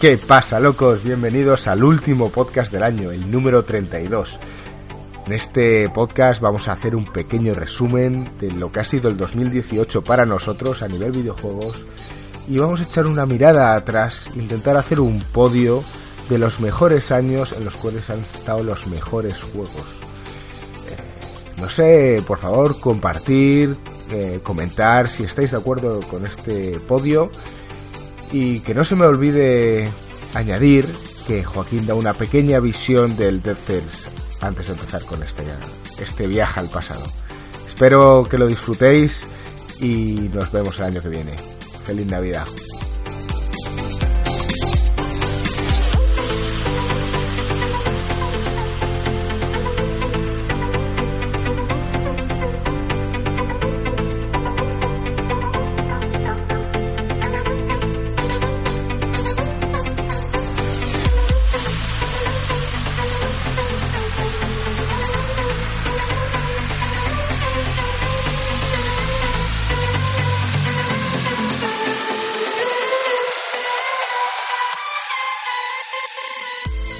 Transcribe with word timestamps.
¿Qué 0.00 0.16
pasa, 0.16 0.58
locos? 0.60 1.04
Bienvenidos 1.04 1.66
al 1.66 1.84
último 1.84 2.30
podcast 2.30 2.72
del 2.72 2.84
año, 2.84 3.10
el 3.10 3.30
número 3.30 3.64
32. 3.64 4.38
En 5.26 5.32
este 5.34 5.90
podcast 5.90 6.40
vamos 6.40 6.68
a 6.68 6.72
hacer 6.72 6.96
un 6.96 7.04
pequeño 7.04 7.52
resumen 7.52 8.26
de 8.40 8.50
lo 8.50 8.72
que 8.72 8.80
ha 8.80 8.84
sido 8.84 9.10
el 9.10 9.18
2018 9.18 10.02
para 10.02 10.24
nosotros 10.24 10.80
a 10.80 10.88
nivel 10.88 11.12
videojuegos 11.12 11.84
y 12.48 12.56
vamos 12.56 12.80
a 12.80 12.84
echar 12.84 13.06
una 13.06 13.26
mirada 13.26 13.74
atrás, 13.74 14.24
intentar 14.36 14.78
hacer 14.78 15.00
un 15.00 15.20
podio 15.20 15.84
de 16.30 16.38
los 16.38 16.60
mejores 16.60 17.12
años 17.12 17.52
en 17.52 17.66
los 17.66 17.76
cuales 17.76 18.08
han 18.08 18.20
estado 18.20 18.64
los 18.64 18.86
mejores 18.86 19.42
juegos. 19.42 19.84
Eh, 20.88 21.60
no 21.60 21.68
sé, 21.68 22.22
por 22.26 22.38
favor, 22.38 22.80
compartir, 22.80 23.76
eh, 24.10 24.40
comentar 24.42 25.10
si 25.10 25.24
estáis 25.24 25.50
de 25.50 25.58
acuerdo 25.58 26.00
con 26.00 26.24
este 26.24 26.80
podio 26.88 27.30
y 28.32 28.60
que 28.60 28.74
no 28.74 28.84
se 28.84 28.96
me 28.96 29.06
olvide 29.06 29.90
añadir 30.34 30.86
que 31.26 31.44
Joaquín 31.44 31.86
da 31.86 31.94
una 31.94 32.14
pequeña 32.14 32.60
visión 32.60 33.16
del 33.16 33.42
Dead 33.42 33.56
Cells 33.56 34.08
antes 34.40 34.66
de 34.66 34.72
empezar 34.72 35.02
con 35.04 35.22
este, 35.22 35.44
este 35.98 36.26
viaje 36.26 36.60
al 36.60 36.68
pasado. 36.68 37.04
Espero 37.66 38.26
que 38.28 38.38
lo 38.38 38.46
disfrutéis 38.46 39.26
y 39.80 40.30
nos 40.32 40.50
vemos 40.52 40.78
el 40.78 40.84
año 40.84 41.00
que 41.00 41.08
viene. 41.08 41.36
Feliz 41.84 42.06
Navidad. 42.06 42.46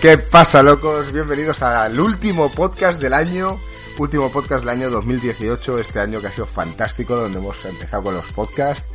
¿Qué 0.01 0.17
pasa, 0.17 0.63
locos? 0.63 1.13
Bienvenidos 1.13 1.61
al 1.61 2.01
último 2.01 2.51
podcast 2.51 3.03
del 3.03 3.13
año. 3.13 3.59
Último 3.99 4.33
podcast 4.33 4.65
del 4.65 4.71
año 4.71 4.89
2018, 4.89 5.79
este 5.79 6.01
año 6.01 6.23
que 6.23 6.29
ha 6.29 6.33
sido 6.33 6.47
fantástico, 6.47 7.15
donde 7.15 7.39
hemos 7.39 7.63
empezado 7.67 8.05
con 8.05 8.15
los 8.15 8.33
podcasts. 8.33 8.87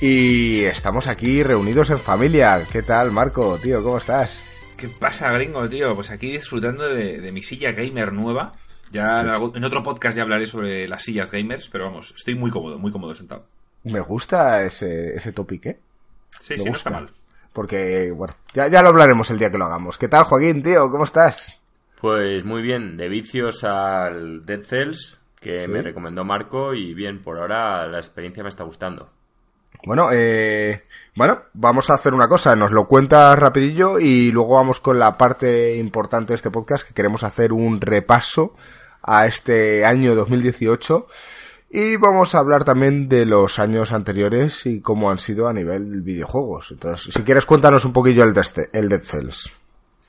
Y 0.00 0.64
estamos 0.64 1.08
aquí 1.08 1.42
reunidos 1.42 1.90
en 1.90 1.98
familia. 1.98 2.62
¿Qué 2.72 2.80
tal, 2.80 3.12
Marco? 3.12 3.58
Tío, 3.58 3.82
¿cómo 3.82 3.98
estás? 3.98 4.34
¿Qué 4.78 4.88
pasa, 4.88 5.30
gringo, 5.32 5.68
tío? 5.68 5.94
Pues 5.94 6.10
aquí 6.10 6.32
disfrutando 6.32 6.88
de, 6.88 7.30
mi 7.32 7.42
silla 7.42 7.72
gamer 7.72 8.14
nueva. 8.14 8.54
Ya 8.90 9.20
en 9.20 9.64
otro 9.64 9.82
podcast 9.82 10.16
ya 10.16 10.22
hablaré 10.22 10.46
sobre 10.46 10.88
las 10.88 11.02
sillas 11.02 11.30
gamers, 11.30 11.68
pero 11.68 11.84
vamos, 11.84 12.14
estoy 12.16 12.34
muy 12.34 12.50
cómodo, 12.50 12.78
muy 12.78 12.90
cómodo 12.92 13.14
sentado. 13.14 13.44
Me 13.84 14.00
gusta 14.00 14.64
ese, 14.64 15.16
ese 15.16 15.32
topic, 15.32 15.66
¿eh? 15.66 15.78
Sí, 16.40 16.56
sí, 16.56 16.64
no 16.64 16.72
está 16.72 16.88
mal. 16.88 17.10
Porque, 17.56 18.12
bueno, 18.14 18.34
ya, 18.52 18.68
ya 18.68 18.82
lo 18.82 18.90
hablaremos 18.90 19.30
el 19.30 19.38
día 19.38 19.50
que 19.50 19.56
lo 19.56 19.64
hagamos. 19.64 19.96
¿Qué 19.96 20.08
tal, 20.08 20.24
Joaquín, 20.24 20.62
tío? 20.62 20.90
¿Cómo 20.90 21.04
estás? 21.04 21.58
Pues 22.02 22.44
muy 22.44 22.60
bien, 22.60 22.98
de 22.98 23.08
vicios 23.08 23.64
al 23.64 24.44
Dead 24.44 24.62
Cells, 24.62 25.16
que 25.40 25.66
me 25.66 25.80
recomendó 25.80 26.22
Marco, 26.22 26.74
y 26.74 26.92
bien, 26.92 27.22
por 27.22 27.38
ahora 27.38 27.86
la 27.86 27.96
experiencia 27.96 28.42
me 28.42 28.50
está 28.50 28.64
gustando. 28.64 29.08
Bueno, 29.86 30.10
eh, 30.12 30.84
bueno, 31.14 31.44
vamos 31.54 31.88
a 31.88 31.94
hacer 31.94 32.12
una 32.12 32.28
cosa, 32.28 32.54
nos 32.56 32.72
lo 32.72 32.86
cuentas 32.86 33.38
rapidillo 33.38 33.98
y 33.98 34.30
luego 34.32 34.56
vamos 34.56 34.78
con 34.78 34.98
la 34.98 35.16
parte 35.16 35.76
importante 35.76 36.34
de 36.34 36.36
este 36.36 36.50
podcast, 36.50 36.86
que 36.86 36.92
queremos 36.92 37.22
hacer 37.22 37.54
un 37.54 37.80
repaso 37.80 38.54
a 39.00 39.24
este 39.24 39.86
año 39.86 40.14
2018 40.14 41.06
y 41.78 41.96
vamos 41.96 42.34
a 42.34 42.38
hablar 42.38 42.64
también 42.64 43.06
de 43.06 43.26
los 43.26 43.58
años 43.58 43.92
anteriores 43.92 44.64
y 44.64 44.80
cómo 44.80 45.10
han 45.10 45.18
sido 45.18 45.46
a 45.46 45.52
nivel 45.52 46.00
videojuegos. 46.00 46.70
Entonces, 46.70 47.12
si 47.12 47.22
quieres, 47.22 47.44
cuéntanos 47.44 47.84
un 47.84 47.92
poquillo 47.92 48.24
el, 48.24 48.32
de 48.32 48.42
Dead 48.72 49.02
Cells. 49.02 49.52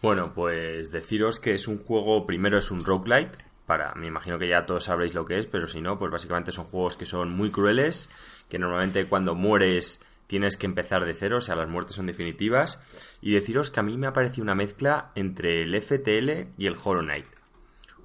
Bueno, 0.01 0.31
pues 0.33 0.91
deciros 0.91 1.41
que 1.41 1.55
es 1.55 1.67
un 1.67 1.83
juego, 1.83 2.25
primero 2.25 2.57
es 2.57 2.71
un 2.71 2.85
roguelike, 2.85 3.37
para, 3.65 3.93
me 3.95 4.07
imagino 4.07 4.39
que 4.39 4.47
ya 4.47 4.65
todos 4.65 4.85
sabréis 4.85 5.13
lo 5.13 5.25
que 5.25 5.39
es, 5.39 5.45
pero 5.45 5.67
si 5.67 5.81
no, 5.81 5.99
pues 5.99 6.09
básicamente 6.09 6.53
son 6.53 6.67
juegos 6.67 6.95
que 6.95 7.05
son 7.05 7.31
muy 7.31 7.51
crueles, 7.51 8.07
que 8.47 8.59
normalmente 8.59 9.05
cuando 9.09 9.35
mueres 9.35 9.99
tienes 10.27 10.55
que 10.55 10.67
empezar 10.67 11.03
de 11.03 11.15
cero, 11.15 11.39
o 11.39 11.41
sea, 11.41 11.57
las 11.57 11.67
muertes 11.67 11.97
son 11.97 12.05
definitivas, 12.05 12.79
y 13.21 13.33
deciros 13.33 13.71
que 13.71 13.81
a 13.81 13.83
mí 13.83 13.97
me 13.97 14.07
ha 14.07 14.13
parecido 14.13 14.43
una 14.43 14.55
mezcla 14.55 15.11
entre 15.15 15.63
el 15.63 15.81
FTL 15.81 16.53
y 16.57 16.65
el 16.65 16.77
Hollow 16.81 17.03
Knight. 17.03 17.36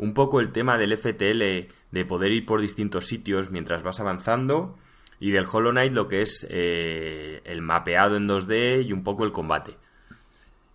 Un 0.02 0.14
poco 0.14 0.40
el 0.40 0.50
tema 0.50 0.78
del 0.78 0.98
FTL 0.98 1.70
de 1.92 2.04
poder 2.04 2.32
ir 2.32 2.44
por 2.44 2.60
distintos 2.60 3.06
sitios 3.06 3.52
mientras 3.52 3.84
vas 3.84 4.00
avanzando 4.00 4.76
y 5.20 5.30
del 5.30 5.46
Hollow 5.48 5.70
Knight 5.70 5.92
lo 5.92 6.08
que 6.08 6.22
es 6.22 6.44
eh, 6.50 7.40
el 7.44 7.62
mapeado 7.62 8.16
en 8.16 8.26
2D 8.26 8.84
y 8.84 8.92
un 8.92 9.04
poco 9.04 9.22
el 9.22 9.30
combate. 9.30 9.76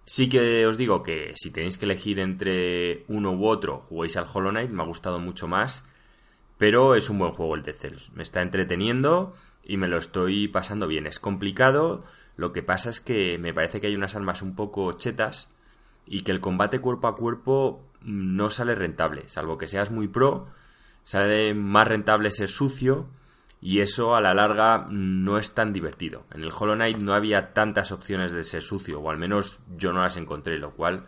Sí 0.06 0.30
que 0.30 0.66
os 0.66 0.78
digo 0.78 1.04
que 1.04 1.34
si 1.36 1.52
tenéis 1.52 1.78
que 1.78 1.84
elegir 1.84 2.22
entre 2.22 3.04
uno 3.10 3.34
u 3.34 3.48
otro, 3.48 3.80
juguéis 3.90 4.16
al 4.16 4.28
Hollow 4.34 4.52
Knight, 4.52 4.72
me 4.72 4.82
ha 4.82 4.86
gustado 4.86 5.20
mucho 5.20 5.50
más, 5.50 5.84
pero 6.58 6.96
es 6.96 7.09
un 7.09 7.20
buen 7.20 7.34
juego 7.34 7.56
el 7.56 7.64
de 7.64 7.74
Cells. 7.74 8.14
Me 8.14 8.24
está 8.24 8.42
entreteniendo 8.42 9.36
y 9.62 9.76
me 9.76 9.90
lo 9.90 9.98
estoy 9.98 10.48
pasando 10.48 10.88
bien. 10.88 11.06
Es 11.06 11.20
complicado, 11.20 12.06
lo 12.38 12.54
que 12.54 12.64
pasa 12.64 12.90
es 12.90 13.02
que 13.02 13.38
me 13.40 13.54
parece 13.54 13.82
que 13.82 13.88
hay 13.88 13.96
unas 13.98 14.16
armas 14.16 14.42
un 14.42 14.56
poco 14.56 14.90
chetas 14.94 15.50
y 16.06 16.22
que 16.22 16.32
el 16.32 16.40
combate 16.40 16.80
cuerpo 16.80 17.09
a 17.09 17.16
cuerpo 17.18 17.84
no 18.07 18.50
sale 18.50 18.73
rentable, 18.73 19.28
salvo 19.28 19.57
que 19.57 19.68
seas 19.68 19.91
muy 19.91 20.07
pro, 20.07 20.47
sale 21.03 21.53
más 21.53 21.88
rentable 21.88 22.31
ser 22.31 22.50
sucio 22.50 23.07
y 23.62 23.79
eso 23.81 24.16
a 24.16 24.22
la 24.22 24.34
larga 24.34 24.88
no 24.90 25.38
es 25.38 25.53
tan 25.53 25.73
divertido. 25.73 26.25
En 26.34 26.41
el 26.41 26.51
Hollow 26.57 26.75
Knight 26.75 26.97
no 26.97 27.13
había 27.13 27.53
tantas 27.53 27.91
opciones 27.91 28.31
de 28.31 28.44
ser 28.44 28.62
sucio, 28.62 29.01
o 29.01 29.09
al 29.09 29.17
menos 29.17 29.59
yo 29.78 29.91
no 29.91 30.01
las 30.01 30.17
encontré, 30.17 30.57
lo 30.57 30.72
cual, 30.72 31.06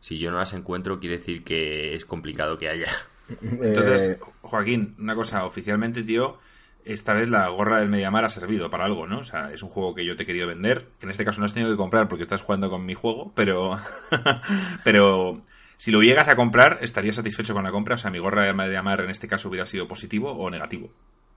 si 0.00 0.18
yo 0.18 0.30
no 0.30 0.38
las 0.38 0.52
encuentro, 0.52 0.98
quiere 0.98 1.18
decir 1.18 1.44
que 1.44 1.94
es 1.94 2.04
complicado 2.04 2.58
que 2.58 2.68
haya. 2.68 2.88
Entonces, 3.42 4.18
Joaquín, 4.40 4.96
una 4.98 5.14
cosa, 5.14 5.44
oficialmente, 5.44 6.02
tío, 6.02 6.38
esta 6.84 7.14
vez 7.14 7.28
la 7.28 7.48
gorra 7.48 7.80
del 7.80 7.90
Mediamar 7.90 8.24
ha 8.24 8.30
servido 8.30 8.70
para 8.70 8.86
algo, 8.86 9.06
¿no? 9.06 9.18
O 9.18 9.24
sea, 9.24 9.52
es 9.52 9.62
un 9.62 9.68
juego 9.68 9.94
que 9.94 10.04
yo 10.04 10.16
te 10.16 10.24
he 10.24 10.26
querido 10.26 10.48
vender, 10.48 10.88
que 10.98 11.06
en 11.06 11.10
este 11.10 11.24
caso 11.24 11.40
no 11.40 11.46
has 11.46 11.52
tenido 11.52 11.70
que 11.70 11.76
comprar 11.76 12.08
porque 12.08 12.24
estás 12.24 12.40
jugando 12.40 12.70
con 12.70 12.84
mi 12.84 12.94
juego, 12.94 13.32
pero... 13.36 13.78
pero 14.84 15.42
si 15.80 15.90
lo 15.90 16.02
llegas 16.02 16.28
a 16.28 16.36
comprar, 16.36 16.76
¿estarías 16.82 17.16
satisfecho 17.16 17.54
con 17.54 17.64
la 17.64 17.70
compra? 17.70 17.94
O 17.94 17.98
sea, 17.98 18.10
mi 18.10 18.18
gorra 18.18 18.52
de 18.52 18.76
amar 18.76 19.00
en 19.00 19.08
este 19.08 19.26
caso 19.26 19.48
hubiera 19.48 19.64
sido 19.64 19.88
positivo 19.88 20.30
o 20.30 20.50
negativo. 20.50 20.90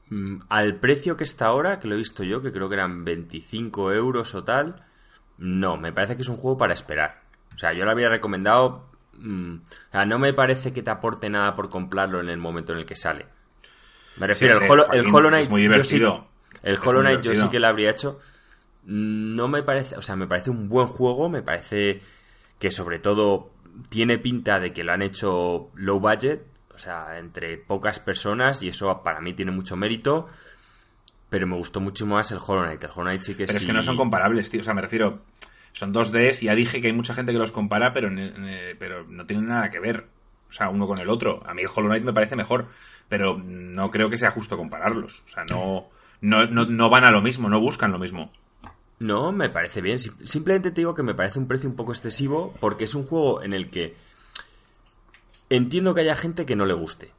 Mm, 0.10 0.42
al 0.50 0.76
precio 0.82 1.16
que 1.16 1.24
está 1.24 1.46
ahora, 1.46 1.80
que 1.80 1.88
lo 1.88 1.94
he 1.94 1.98
visto 1.98 2.26
yo, 2.26 2.42
que 2.42 2.52
creo 2.52 2.68
que 2.68 2.76
eran 2.76 3.06
25 3.06 3.94
euros 3.94 4.36
o 4.36 4.44
tal, 4.44 4.84
no, 5.38 5.78
me 5.78 5.94
parece 5.94 6.18
que 6.18 6.24
es 6.24 6.28
un 6.28 6.36
juego 6.36 6.58
para 6.58 6.74
esperar. 6.74 7.22
O 7.56 7.58
sea, 7.58 7.72
yo 7.72 7.86
lo 7.86 7.92
había 7.92 8.10
recomendado. 8.10 8.90
Mm, 9.14 9.60
o 9.60 9.92
sea, 9.94 10.06
no 10.06 10.20
me 10.20 10.34
parece 10.34 10.74
que 10.74 10.84
te 10.84 10.92
aporte 10.92 11.30
nada 11.30 11.56
por 11.56 11.70
comprarlo 11.70 12.20
en 12.20 12.28
el 12.28 12.38
momento 12.38 12.74
en 12.74 12.80
el 12.80 12.86
que 12.86 12.98
sale. 12.98 13.28
Me 14.18 14.28
refiero, 14.28 14.60
el, 14.60 14.70
Hollow, 14.70 15.30
Knight. 15.30 15.50
muy 15.50 15.62
divertido. 15.62 16.28
el 16.64 16.78
Hollow 16.84 17.00
Knight 17.00 17.22
yo 17.22 17.34
sí 17.34 17.48
que 17.48 17.62
lo 17.62 17.68
habría 17.68 17.92
hecho. 17.92 18.20
No 18.84 19.48
me 19.48 19.64
parece. 19.64 19.96
O 19.96 20.02
sea, 20.02 20.18
me 20.18 20.28
parece 20.28 20.50
un 20.50 20.68
buen 20.68 20.88
juego. 20.88 21.30
Me 21.30 21.42
parece 21.42 22.02
que 22.60 22.72
sobre 22.72 23.00
todo 23.00 23.53
tiene 23.90 24.18
pinta 24.18 24.60
de 24.60 24.74
que 24.74 24.84
lo 24.84 24.94
han 24.94 25.02
hecho 25.02 25.72
low 25.76 26.00
budget, 26.00 26.46
o 26.74 26.78
sea, 26.78 27.20
entre 27.20 27.58
pocas 27.58 28.00
personas, 28.00 28.62
y 28.64 28.70
eso 28.70 29.02
para 29.04 29.22
mí 29.22 29.34
tiene 29.34 29.52
mucho 29.52 29.76
mérito. 29.76 30.28
Pero 31.30 31.48
me 31.48 31.56
gustó 31.56 31.80
mucho 31.80 32.06
más 32.06 32.32
el 32.32 32.38
Hollow 32.46 32.64
Knight. 32.64 32.84
El 32.84 32.90
Hollow 32.92 33.06
Knight 33.06 33.22
sí 33.22 33.36
que 33.36 33.46
Pero 33.46 33.58
es 33.58 33.66
que 33.66 33.74
no 33.74 33.82
son 33.82 33.98
comparables, 33.98 34.52
tío. 34.52 34.62
O 34.62 34.64
sea, 34.64 34.76
me 34.76 34.82
refiero. 34.82 35.24
son 35.72 35.92
2Ds 35.92 36.44
y 36.44 36.46
ya 36.46 36.56
dije 36.56 36.80
que 36.80 36.88
hay 36.88 36.94
mucha 36.94 37.16
gente 37.16 37.32
que 37.32 37.40
los 37.40 37.52
compara, 37.52 37.92
pero, 37.92 38.10
pero 38.78 39.06
no 39.06 39.26
tienen 39.26 39.48
nada 39.48 39.72
que 39.72 39.80
ver. 39.80 40.06
O 40.48 40.52
sea, 40.52 40.70
uno 40.70 40.86
con 40.86 41.00
el 41.00 41.10
otro. 41.10 41.42
A 41.48 41.56
mí 41.56 41.64
el 41.64 41.70
Hollow 41.74 41.90
Knight 41.90 42.04
me 42.04 42.14
parece 42.14 42.36
mejor, 42.36 42.68
pero 43.10 43.40
no 43.44 43.90
creo 43.90 44.12
que 44.12 44.20
sea 44.20 44.30
justo 44.30 44.58
compararlos. 44.58 45.24
O 45.26 45.30
sea, 45.30 45.46
no, 45.46 45.90
no, 46.22 46.46
no, 46.46 46.90
van 46.92 47.04
a 47.04 47.10
lo 47.10 47.22
mismo, 47.24 47.50
no 47.50 47.60
buscan 47.60 47.92
lo 47.92 47.98
mismo. 47.98 48.32
No, 49.04 49.34
me 49.34 49.50
parece 49.50 49.82
bien. 49.82 50.00
Simplemente 50.00 50.72
te 50.72 50.80
digo 50.80 50.96
que 50.96 51.04
me 51.04 51.14
parece 51.14 51.38
un 51.38 51.46
precio 51.46 51.68
un 51.68 51.76
poco 51.76 51.92
excesivo 51.92 52.54
porque 52.62 52.86
es 52.86 52.96
un 52.96 53.06
juego 53.06 53.44
en 53.44 53.52
el 53.52 53.70
que 53.70 53.98
entiendo 55.50 55.94
que 55.94 56.00
haya 56.00 56.16
gente 56.16 56.46
que 56.46 56.56
no 56.56 56.66
le 56.66 56.74
guste. 56.74 57.12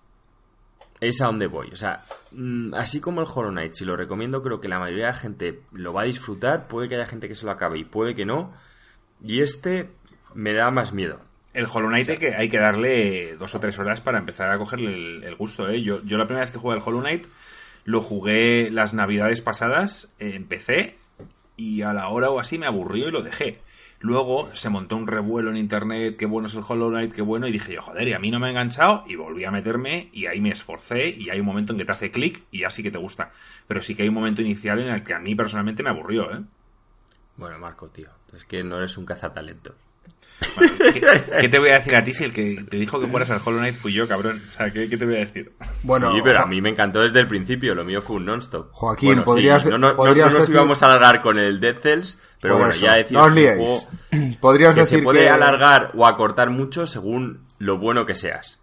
Es 1.00 1.20
a 1.20 1.26
donde 1.26 1.46
voy. 1.46 1.68
O 1.72 1.76
sea, 1.76 2.02
mm, 2.30 2.72
así 2.72 3.02
como 3.02 3.20
el 3.20 3.26
Hollow 3.30 3.50
Knight, 3.50 3.74
si 3.74 3.84
lo 3.84 3.98
recomiendo, 3.98 4.42
creo 4.42 4.62
que 4.62 4.68
la 4.68 4.78
mayoría 4.78 5.04
de 5.04 5.12
la 5.12 5.18
gente 5.18 5.60
lo 5.72 5.92
va 5.92 6.00
a 6.00 6.04
disfrutar. 6.06 6.68
Puede 6.68 6.88
que 6.88 6.94
haya 6.94 7.04
gente 7.04 7.28
que 7.28 7.34
se 7.34 7.44
lo 7.44 7.52
acabe 7.52 7.78
y 7.78 7.84
puede 7.84 8.14
que 8.14 8.24
no. 8.24 8.54
Y 9.22 9.42
este 9.42 9.90
me 10.32 10.54
da 10.54 10.70
más 10.70 10.94
miedo. 10.94 11.20
El 11.52 11.66
Hollow 11.70 11.90
Knight 11.90 12.08
hay, 12.08 12.16
que, 12.16 12.34
hay 12.34 12.48
que 12.48 12.58
darle 12.58 13.36
dos 13.36 13.54
o 13.54 13.60
tres 13.60 13.78
horas 13.78 14.00
para 14.00 14.18
empezar 14.18 14.50
a 14.50 14.56
cogerle 14.56 15.26
el, 15.26 15.36
gusto. 15.36 15.68
¿eh? 15.68 15.82
Yo, 15.82 16.02
yo 16.02 16.16
la 16.16 16.26
primera 16.26 16.46
vez 16.46 16.50
que 16.50 16.58
jugué 16.58 16.76
al 16.76 16.82
Hollow 16.82 17.02
Knight 17.02 17.26
lo 17.84 18.00
jugué 18.00 18.70
las 18.70 18.94
navidades 18.94 19.42
pasadas, 19.42 20.10
empecé 20.18 20.96
y 21.56 21.82
a 21.82 21.92
la 21.92 22.08
hora 22.08 22.30
o 22.30 22.40
así 22.40 22.58
me 22.58 22.66
aburrió 22.66 23.08
y 23.08 23.12
lo 23.12 23.22
dejé. 23.22 23.60
Luego 24.00 24.50
se 24.52 24.68
montó 24.68 24.96
un 24.96 25.06
revuelo 25.06 25.50
en 25.50 25.56
internet, 25.56 26.16
qué 26.18 26.26
bueno 26.26 26.48
es 26.48 26.54
el 26.54 26.62
Hollow 26.66 26.90
Knight, 26.90 27.12
qué 27.12 27.22
bueno, 27.22 27.48
y 27.48 27.52
dije 27.52 27.72
yo, 27.72 27.80
joder, 27.80 28.06
y 28.06 28.12
a 28.12 28.18
mí 28.18 28.30
no 28.30 28.38
me 28.38 28.48
ha 28.48 28.50
enganchado, 28.50 29.02
y 29.06 29.16
volví 29.16 29.44
a 29.44 29.50
meterme, 29.50 30.10
y 30.12 30.26
ahí 30.26 30.42
me 30.42 30.50
esforcé, 30.50 31.08
y 31.08 31.30
hay 31.30 31.40
un 31.40 31.46
momento 31.46 31.72
en 31.72 31.78
que 31.78 31.86
te 31.86 31.92
hace 31.92 32.10
clic, 32.10 32.42
y 32.50 32.60
ya 32.60 32.70
sí 32.70 32.82
que 32.82 32.90
te 32.90 32.98
gusta. 32.98 33.32
Pero 33.66 33.80
sí 33.80 33.94
que 33.94 34.02
hay 34.02 34.08
un 34.08 34.14
momento 34.14 34.42
inicial 34.42 34.78
en 34.80 34.92
el 34.92 35.04
que 35.04 35.14
a 35.14 35.20
mí 35.20 35.34
personalmente 35.34 35.82
me 35.82 35.88
aburrió, 35.88 36.30
¿eh? 36.34 36.42
Bueno, 37.36 37.58
Marco, 37.58 37.88
tío, 37.88 38.10
es 38.34 38.44
que 38.44 38.62
no 38.62 38.76
eres 38.76 38.98
un 38.98 39.06
¿qué, 41.40 41.48
te 41.48 41.58
voy 41.58 41.70
a 41.70 41.78
decir 41.78 41.96
a 41.96 42.04
ti 42.04 42.14
si 42.14 42.24
el 42.24 42.32
que 42.32 42.64
te 42.68 42.76
dijo 42.76 43.00
que 43.00 43.06
fueras 43.06 43.30
al 43.30 43.40
Hollow 43.44 43.60
Knight 43.60 43.74
fui 43.74 43.92
yo, 43.92 44.06
cabrón? 44.06 44.42
O 44.50 44.56
sea, 44.56 44.70
¿qué, 44.70 44.86
te 44.86 45.04
voy 45.04 45.16
a 45.16 45.20
decir? 45.20 45.52
Bueno, 45.82 46.12
sí, 46.12 46.20
pero 46.22 46.40
a 46.40 46.46
mí 46.46 46.60
me 46.60 46.70
encantó 46.70 47.00
desde 47.00 47.20
el 47.20 47.28
principio. 47.28 47.74
Lo 47.74 47.84
mío 47.84 48.02
fue 48.02 48.16
un 48.16 48.26
non-stop. 48.26 48.70
Joaquín, 48.72 49.22
podrías. 49.24 49.66
no, 49.66 49.78
no, 49.78 49.94
nos 49.94 50.48
íbamos 50.48 50.82
a 50.82 50.86
alargar 50.86 51.20
con 51.20 51.38
el 51.38 51.60
Dead 51.60 51.78
Cells, 51.80 52.18
pero 52.40 52.58
bueno, 52.58 52.72
ya 52.72 52.94
decimos 52.94 53.32
que, 53.32 54.36
podrías 54.40 54.74
decir 54.74 54.98
se 54.98 55.04
puede 55.04 55.28
alargar 55.28 55.92
o 55.94 56.06
acortar 56.06 56.50
mucho 56.50 56.86
según 56.86 57.46
lo 57.58 57.78
bueno 57.78 58.06
que 58.06 58.14
seas. 58.14 58.60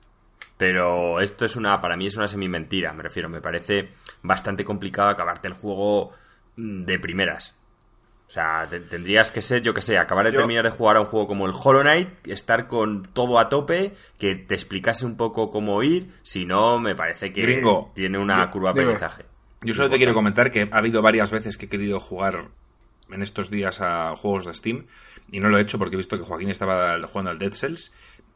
Pero 0.57 1.19
esto 1.19 1.45
es 1.45 1.55
una, 1.55 1.81
para 1.81 1.97
mí 1.97 2.05
es 2.05 2.17
una 2.17 2.27
semi-mentira, 2.27 2.93
me 2.93 3.01
refiero. 3.01 3.29
Me 3.29 3.41
parece 3.41 3.89
bastante 4.21 4.63
complicado 4.63 5.09
acabarte 5.09 5.47
el 5.47 5.55
juego 5.55 6.11
mm, 6.55 6.83
de 6.83 6.99
primeras. 6.99 7.55
O 8.31 8.33
sea, 8.33 8.65
tendrías 8.89 9.29
que 9.29 9.41
ser, 9.41 9.61
yo 9.61 9.73
que 9.73 9.81
sé, 9.81 9.97
acabar 9.97 10.25
de 10.25 10.31
terminar 10.31 10.63
de 10.63 10.69
jugar 10.69 10.95
a 10.95 11.01
un 11.01 11.07
juego 11.07 11.27
como 11.27 11.47
el 11.47 11.51
Hollow 11.53 11.81
Knight, 11.81 12.29
estar 12.29 12.69
con 12.69 13.03
todo 13.11 13.37
a 13.37 13.49
tope, 13.49 13.91
que 14.17 14.35
te 14.35 14.55
explicase 14.55 15.05
un 15.05 15.17
poco 15.17 15.51
cómo 15.51 15.83
ir, 15.83 16.07
si 16.23 16.45
no, 16.45 16.79
me 16.79 16.95
parece 16.95 17.33
que 17.33 17.61
tiene 17.93 18.17
una 18.17 18.49
curva 18.49 18.71
de 18.71 18.83
aprendizaje. 18.83 19.25
Yo 19.63 19.73
solo 19.73 19.89
te 19.89 19.97
quiero 19.97 20.13
comentar 20.13 20.49
que 20.49 20.69
ha 20.71 20.77
habido 20.77 21.01
varias 21.01 21.29
veces 21.29 21.57
que 21.57 21.65
he 21.65 21.69
querido 21.69 21.99
jugar 21.99 22.45
en 23.09 23.21
estos 23.21 23.51
días 23.51 23.81
a 23.81 24.15
juegos 24.15 24.45
de 24.45 24.53
Steam 24.53 24.85
y 25.29 25.41
no 25.41 25.49
lo 25.49 25.57
he 25.57 25.61
hecho 25.61 25.77
porque 25.77 25.95
he 25.95 25.97
visto 25.97 26.17
que 26.17 26.23
Joaquín 26.23 26.51
estaba 26.51 27.05
jugando 27.09 27.31
al 27.31 27.37
Dead 27.37 27.51
Cells 27.51 27.91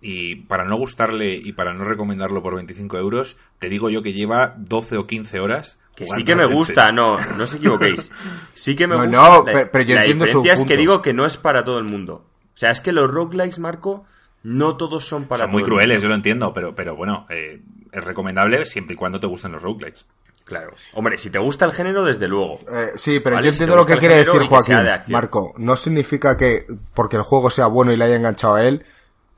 y 0.08 0.36
para 0.36 0.66
no 0.66 0.78
gustarle 0.78 1.34
y 1.34 1.54
para 1.54 1.74
no 1.74 1.84
recomendarlo 1.84 2.44
por 2.44 2.54
25 2.54 2.96
euros, 3.00 3.38
te 3.58 3.70
digo 3.70 3.90
yo 3.90 4.04
que 4.04 4.14
lleva 4.14 4.54
12 4.56 4.98
o 4.98 5.08
15 5.08 5.40
horas 5.40 5.80
que 5.96 6.06
sí 6.06 6.24
que 6.24 6.36
me 6.36 6.46
gusta, 6.46 6.92
no, 6.92 7.18
no 7.38 7.44
os 7.44 7.54
equivoquéis. 7.56 8.12
Sí 8.54 8.76
que 8.76 8.86
me 8.86 8.96
gusta. 8.96 9.10
No, 9.10 9.46
pero, 9.46 9.84
yo 9.84 9.96
la 9.96 10.04
diferencia 10.04 10.54
es 10.54 10.64
que 10.64 10.78
digo 10.78 11.02
que 11.02 11.14
no 11.14 11.26
es 11.26 11.38
para 11.38 11.64
todo 11.64 11.80
el 11.80 11.86
mundo. 11.86 12.26
O 12.54 12.58
sea, 12.58 12.70
es 12.70 12.82
que 12.82 12.92
los 12.92 13.10
roguelikes, 13.10 13.60
Marco, 13.60 14.06
no 14.44 14.78
todos 14.78 15.06
son 15.06 15.26
para 15.26 15.46
son 15.46 15.52
muy 15.52 15.64
crueles, 15.64 16.04
yo 16.04 16.08
lo 16.08 16.16
entiendo, 16.16 16.54
pero, 16.54 16.76
pero 16.76 16.96
bueno, 16.96 17.26
eh, 17.30 17.62
es 17.92 18.04
recomendable 18.04 18.64
siempre 18.68 18.94
y 18.94 18.98
cuando 18.98 19.20
te 19.20 19.26
gusten 19.26 19.54
los 19.54 19.62
roguelikes. 19.64 20.06
Claro. 20.44 20.76
Hombre, 20.94 21.18
si 21.18 21.32
te 21.32 21.40
gusta 21.40 21.66
el 21.66 21.74
género, 21.74 22.06
desde 22.06 22.28
luego. 22.28 22.60
Eh, 22.72 22.92
sí, 22.98 23.20
pero 23.20 23.42
yo 23.42 23.50
entiendo 23.50 23.76
lo 23.76 23.86
que 23.88 23.98
quiere 23.98 24.18
decir 24.18 24.42
Joaquín. 24.44 24.78
Marco, 25.08 25.56
no 25.58 25.76
significa 25.76 26.38
que 26.38 26.68
porque 26.94 27.16
el 27.16 27.24
juego 27.24 27.50
sea 27.50 27.66
bueno 27.66 27.92
y 27.92 27.98
le 27.98 28.06
haya 28.06 28.16
enganchado 28.16 28.56
a 28.56 28.64
él, 28.64 28.86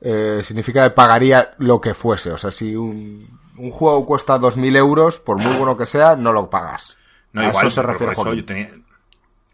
eh, 0.00 0.40
significa 0.42 0.84
que 0.84 0.94
pagaría 0.94 1.50
lo 1.58 1.80
que 1.80 1.94
fuese. 1.94 2.30
O 2.32 2.38
sea, 2.38 2.50
si 2.50 2.74
un, 2.76 3.26
un 3.56 3.70
juego 3.70 4.06
cuesta 4.06 4.38
2.000 4.38 4.76
euros, 4.76 5.18
por 5.18 5.38
muy 5.38 5.56
bueno 5.56 5.76
que 5.76 5.86
sea, 5.86 6.16
no 6.16 6.32
lo 6.32 6.48
pagas. 6.48 6.96
No, 7.32 7.42
igual, 7.42 7.66
eso 7.66 7.74
se 7.74 7.82
refiere 7.82 8.14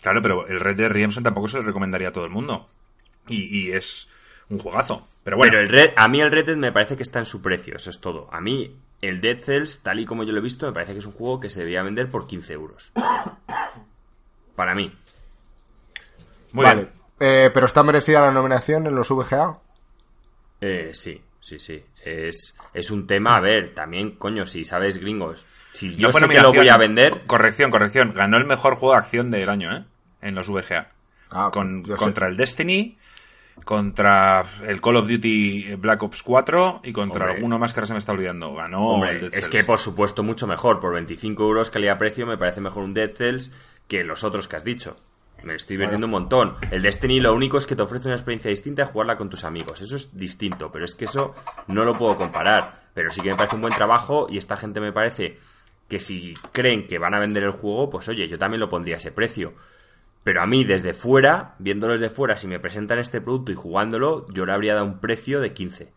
Claro, 0.01 0.21
pero 0.21 0.47
el 0.47 0.61
Red 0.61 0.77
Dead 0.77 0.91
Redemption 0.91 1.25
tampoco 1.25 1.49
se 1.49 1.57
lo 1.57 1.63
recomendaría 1.63 2.09
a 2.09 2.13
todo 2.13 2.25
el 2.25 2.31
mundo. 2.31 2.69
Y, 3.27 3.73
es 3.73 4.07
un 4.51 4.59
juegazo. 4.59 5.09
Pero 5.23 5.39
bueno. 5.39 5.59
el 5.59 5.71
Red, 5.71 5.93
a 5.97 6.09
mí 6.09 6.21
el 6.21 6.31
Red 6.31 6.45
Dead 6.45 6.57
me 6.57 6.73
parece 6.73 6.95
que 6.97 7.03
está 7.03 7.21
en 7.21 7.25
su 7.25 7.41
precio, 7.41 7.77
eso 7.77 7.89
es 7.89 8.01
todo. 8.01 8.29
A 8.31 8.41
mí 8.43 8.77
el 9.01 9.23
Dead 9.23 9.39
Cells, 9.39 9.81
tal 9.83 10.01
y 10.01 10.05
como 10.05 10.25
yo 10.25 10.33
lo 10.33 10.41
he 10.41 10.43
visto, 10.43 10.67
me 10.67 10.73
parece 10.73 10.93
que 10.93 10.99
es 10.99 11.07
un 11.07 11.13
juego 11.13 11.41
que 11.41 11.49
se 11.49 11.61
debería 11.61 11.83
vender 11.83 12.11
por 12.11 12.27
15 12.27 12.53
euros. 12.53 12.93
Para 14.55 14.75
mí. 14.75 14.95
Muy 16.53 16.65
vale. 16.65 16.89
Eh, 17.19 17.51
¿Pero 17.55 17.65
está 17.65 17.83
merecida 17.83 18.21
la 18.21 18.31
nominación 18.31 18.87
en 18.87 18.95
los 18.95 19.09
VGA? 19.09 19.59
Eh, 20.61 20.91
sí, 20.93 21.21
sí, 21.41 21.59
sí. 21.59 21.83
Es, 22.03 22.55
es 22.73 22.91
un 22.91 23.07
tema, 23.07 23.35
a 23.35 23.41
ver, 23.41 23.75
también, 23.75 24.13
coño, 24.13 24.47
si 24.47 24.65
sabes 24.65 24.99
gringos, 24.99 25.45
si 25.73 25.97
yo 25.97 26.13
sé 26.13 26.29
que 26.29 26.41
lo 26.41 26.53
voy 26.53 26.69
a 26.69 26.77
vender... 26.77 27.23
Corrección, 27.27 27.71
corrección. 27.71 28.13
Ganó 28.15 28.37
el 28.37 28.47
mejor 28.47 28.77
juego 28.77 28.95
de 28.95 29.01
acción 29.01 29.31
del 29.31 29.49
año, 29.49 29.77
¿eh? 29.77 29.85
En 30.23 30.35
los 30.35 30.49
VGA. 30.49 30.91
Ah, 31.31 31.51
Con, 31.53 31.83
contra 31.83 32.29
el 32.29 32.37
Destiny, 32.37 32.97
contra 33.65 34.43
el 34.67 34.81
Call 34.81 34.97
of 34.97 35.09
Duty 35.09 35.75
Black 35.77 36.03
Ops 36.03 36.23
4 36.23 36.81
y 36.85 36.93
contra 36.93 37.33
alguno 37.33 37.59
más 37.59 37.73
que 37.73 37.81
ahora 37.81 37.89
se 37.89 37.93
me 37.95 37.99
está 37.99 38.13
olvidando. 38.13 38.55
Ganó 38.55 39.05
el 39.05 39.31
Es 39.33 39.49
que, 39.49 39.65
por 39.65 39.79
supuesto, 39.79 40.23
mucho 40.23 40.47
mejor. 40.47 40.81
Por 40.81 40.95
25 40.95 41.43
euros 41.43 41.71
calidad-precio 41.71 42.27
me 42.27 42.39
parece 42.39 42.61
mejor 42.61 42.85
un 42.85 42.95
Dead 42.95 43.11
Cells 43.11 43.53
que 43.89 44.05
los 44.05 44.23
otros 44.25 44.49
que 44.49 44.57
has 44.57 44.65
dicho. 44.65 44.97
Me 45.43 45.55
estoy 45.57 45.77
divirtiendo 45.77 46.07
un 46.07 46.13
montón. 46.13 46.57
El 46.71 46.83
Destiny 46.83 47.21
lo 47.21 47.35
único 47.35 47.59
es 47.59 47.67
que 47.67 47.77
te 47.77 47.83
ofrece 47.83 48.09
una 48.09 48.17
experiencia 48.17 48.51
distinta 48.51 48.85
a 48.85 48.87
jugarla 48.87 49.17
con 49.17 49.29
tus 49.29 49.45
amigos. 49.45 49.81
Eso 49.81 49.97
es 49.97 50.17
distinto, 50.17 50.71
pero 50.73 50.85
es 50.85 50.95
que 50.95 51.05
eso 51.05 51.35
no 51.69 51.85
lo 51.85 51.93
puedo 51.93 52.17
comparar. 52.17 52.85
Pero 52.95 53.11
sí 53.11 53.21
que 53.21 53.31
me 53.31 53.37
parece 53.37 53.57
un 53.57 53.63
buen 53.63 53.75
trabajo 53.75 54.27
y 54.31 54.39
esta 54.39 54.57
gente 54.57 54.81
me 54.81 54.93
parece 54.93 55.39
que 55.89 56.01
si 56.01 56.35
creen 56.53 56.87
que 56.87 56.99
van 56.99 57.15
a 57.15 57.21
vender 57.21 57.43
el 57.43 57.51
juego, 57.51 57.91
pues 57.91 58.09
oye, 58.09 58.27
yo 58.29 58.39
también 58.39 58.61
lo 58.61 58.71
pondría 58.71 58.97
a 58.97 58.99
ese 58.99 59.13
precio. 59.13 59.55
Pero 60.23 60.41
a 60.41 60.47
mí, 60.47 60.65
desde 60.65 60.95
fuera, 60.95 61.55
viéndolo 61.59 61.93
desde 61.93 62.09
fuera, 62.09 62.37
si 62.39 62.47
me 62.47 62.59
presentan 62.59 62.99
este 62.99 63.21
producto 63.21 63.53
y 63.53 63.57
jugándolo, 63.57 64.27
yo 64.33 64.47
le 64.47 64.53
habría 64.53 64.75
dado 64.75 64.87
un 64.87 64.99
precio 64.99 65.41
de 65.41 65.53
15. 65.53 65.93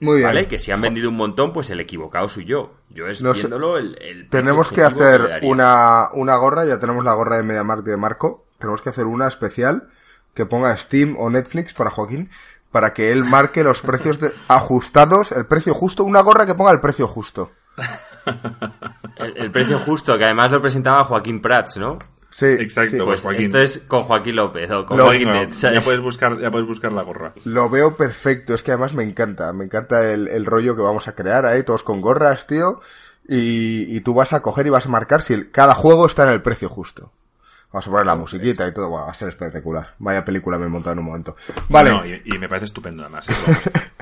Muy 0.00 0.16
bien. 0.18 0.28
¿Vale? 0.28 0.48
Que 0.48 0.58
si 0.58 0.72
han 0.72 0.80
vendido 0.80 1.10
un 1.10 1.16
montón, 1.16 1.52
pues 1.52 1.70
el 1.70 1.80
equivocado 1.80 2.28
soy 2.28 2.46
yo. 2.46 2.72
Yo 2.88 3.06
es 3.06 3.22
viéndolo 3.22 3.76
el, 3.76 4.28
Tenemos 4.30 4.70
que 4.70 4.82
hacer 4.82 5.40
una, 5.42 6.08
una 6.14 6.36
gorra, 6.36 6.64
ya 6.64 6.80
tenemos 6.80 7.04
la 7.04 7.14
gorra 7.14 7.36
de 7.36 7.42
MediaMarkt 7.42 7.84
de 7.84 7.96
Marco. 7.96 8.44
Tenemos 8.58 8.82
que 8.82 8.88
hacer 8.88 9.06
una 9.06 9.28
especial 9.28 9.88
que 10.34 10.46
ponga 10.46 10.76
Steam 10.76 11.16
o 11.18 11.28
Netflix 11.30 11.74
para 11.74 11.90
Joaquín 11.90 12.30
para 12.70 12.92
que 12.92 13.12
él 13.12 13.24
marque 13.24 13.64
los 13.64 13.82
precios 13.82 14.18
ajustados, 14.48 15.32
el 15.32 15.46
precio 15.46 15.74
justo, 15.74 16.04
una 16.04 16.20
gorra 16.20 16.46
que 16.46 16.54
ponga 16.54 16.70
el 16.70 16.80
precio 16.80 17.08
justo. 17.08 17.50
el, 19.16 19.50
precio 19.50 19.80
justo, 19.80 20.16
que 20.16 20.24
además 20.24 20.50
lo 20.50 20.60
presentaba 20.60 21.04
Joaquín 21.04 21.40
Prats, 21.40 21.78
¿no? 21.78 21.98
Sí, 22.30 22.46
exacto. 22.46 23.04
Pues 23.04 23.24
esto 23.24 23.58
es 23.58 23.82
con 23.88 24.04
Joaquín 24.04 24.36
López 24.36 24.70
o 24.70 24.86
con 24.86 24.98
Joaquín 24.98 25.28
ya 25.50 25.80
puedes 25.80 26.00
buscar, 26.00 26.38
ya 26.40 26.50
puedes 26.50 26.66
buscar 26.66 26.92
la 26.92 27.02
gorra. 27.02 27.34
Lo 27.44 27.68
veo 27.68 27.96
perfecto, 27.96 28.54
es 28.54 28.62
que 28.62 28.70
además 28.70 28.94
me 28.94 29.02
encanta, 29.02 29.52
me 29.52 29.64
encanta 29.64 30.12
el, 30.12 30.46
rollo 30.46 30.76
que 30.76 30.82
vamos 30.82 31.08
a 31.08 31.14
crear 31.14 31.44
ahí, 31.44 31.64
todos 31.64 31.82
con 31.82 32.00
gorras, 32.00 32.46
tío. 32.46 32.80
Y, 33.28 34.00
tú 34.00 34.14
vas 34.14 34.32
a 34.32 34.40
coger 34.42 34.66
y 34.66 34.70
vas 34.70 34.86
a 34.86 34.88
marcar 34.88 35.22
si 35.22 35.46
cada 35.46 35.74
juego 35.74 36.06
está 36.06 36.24
en 36.24 36.30
el 36.30 36.42
precio 36.42 36.68
justo. 36.68 37.12
Vamos 37.72 37.86
a 37.86 37.90
poner 37.90 38.06
la 38.06 38.16
musiquita 38.16 38.66
y 38.66 38.72
todo, 38.72 38.88
bueno, 38.88 39.06
va 39.06 39.12
a 39.12 39.14
ser 39.14 39.28
espectacular. 39.28 39.94
Vaya 39.98 40.24
película 40.24 40.58
me 40.58 40.66
he 40.66 40.68
montado 40.68 40.94
en 40.94 40.98
un 41.00 41.04
momento. 41.04 41.36
Vale. 41.68 42.22
y, 42.24 42.38
me 42.38 42.48
parece 42.48 42.66
estupendo 42.66 43.04
además. 43.04 43.26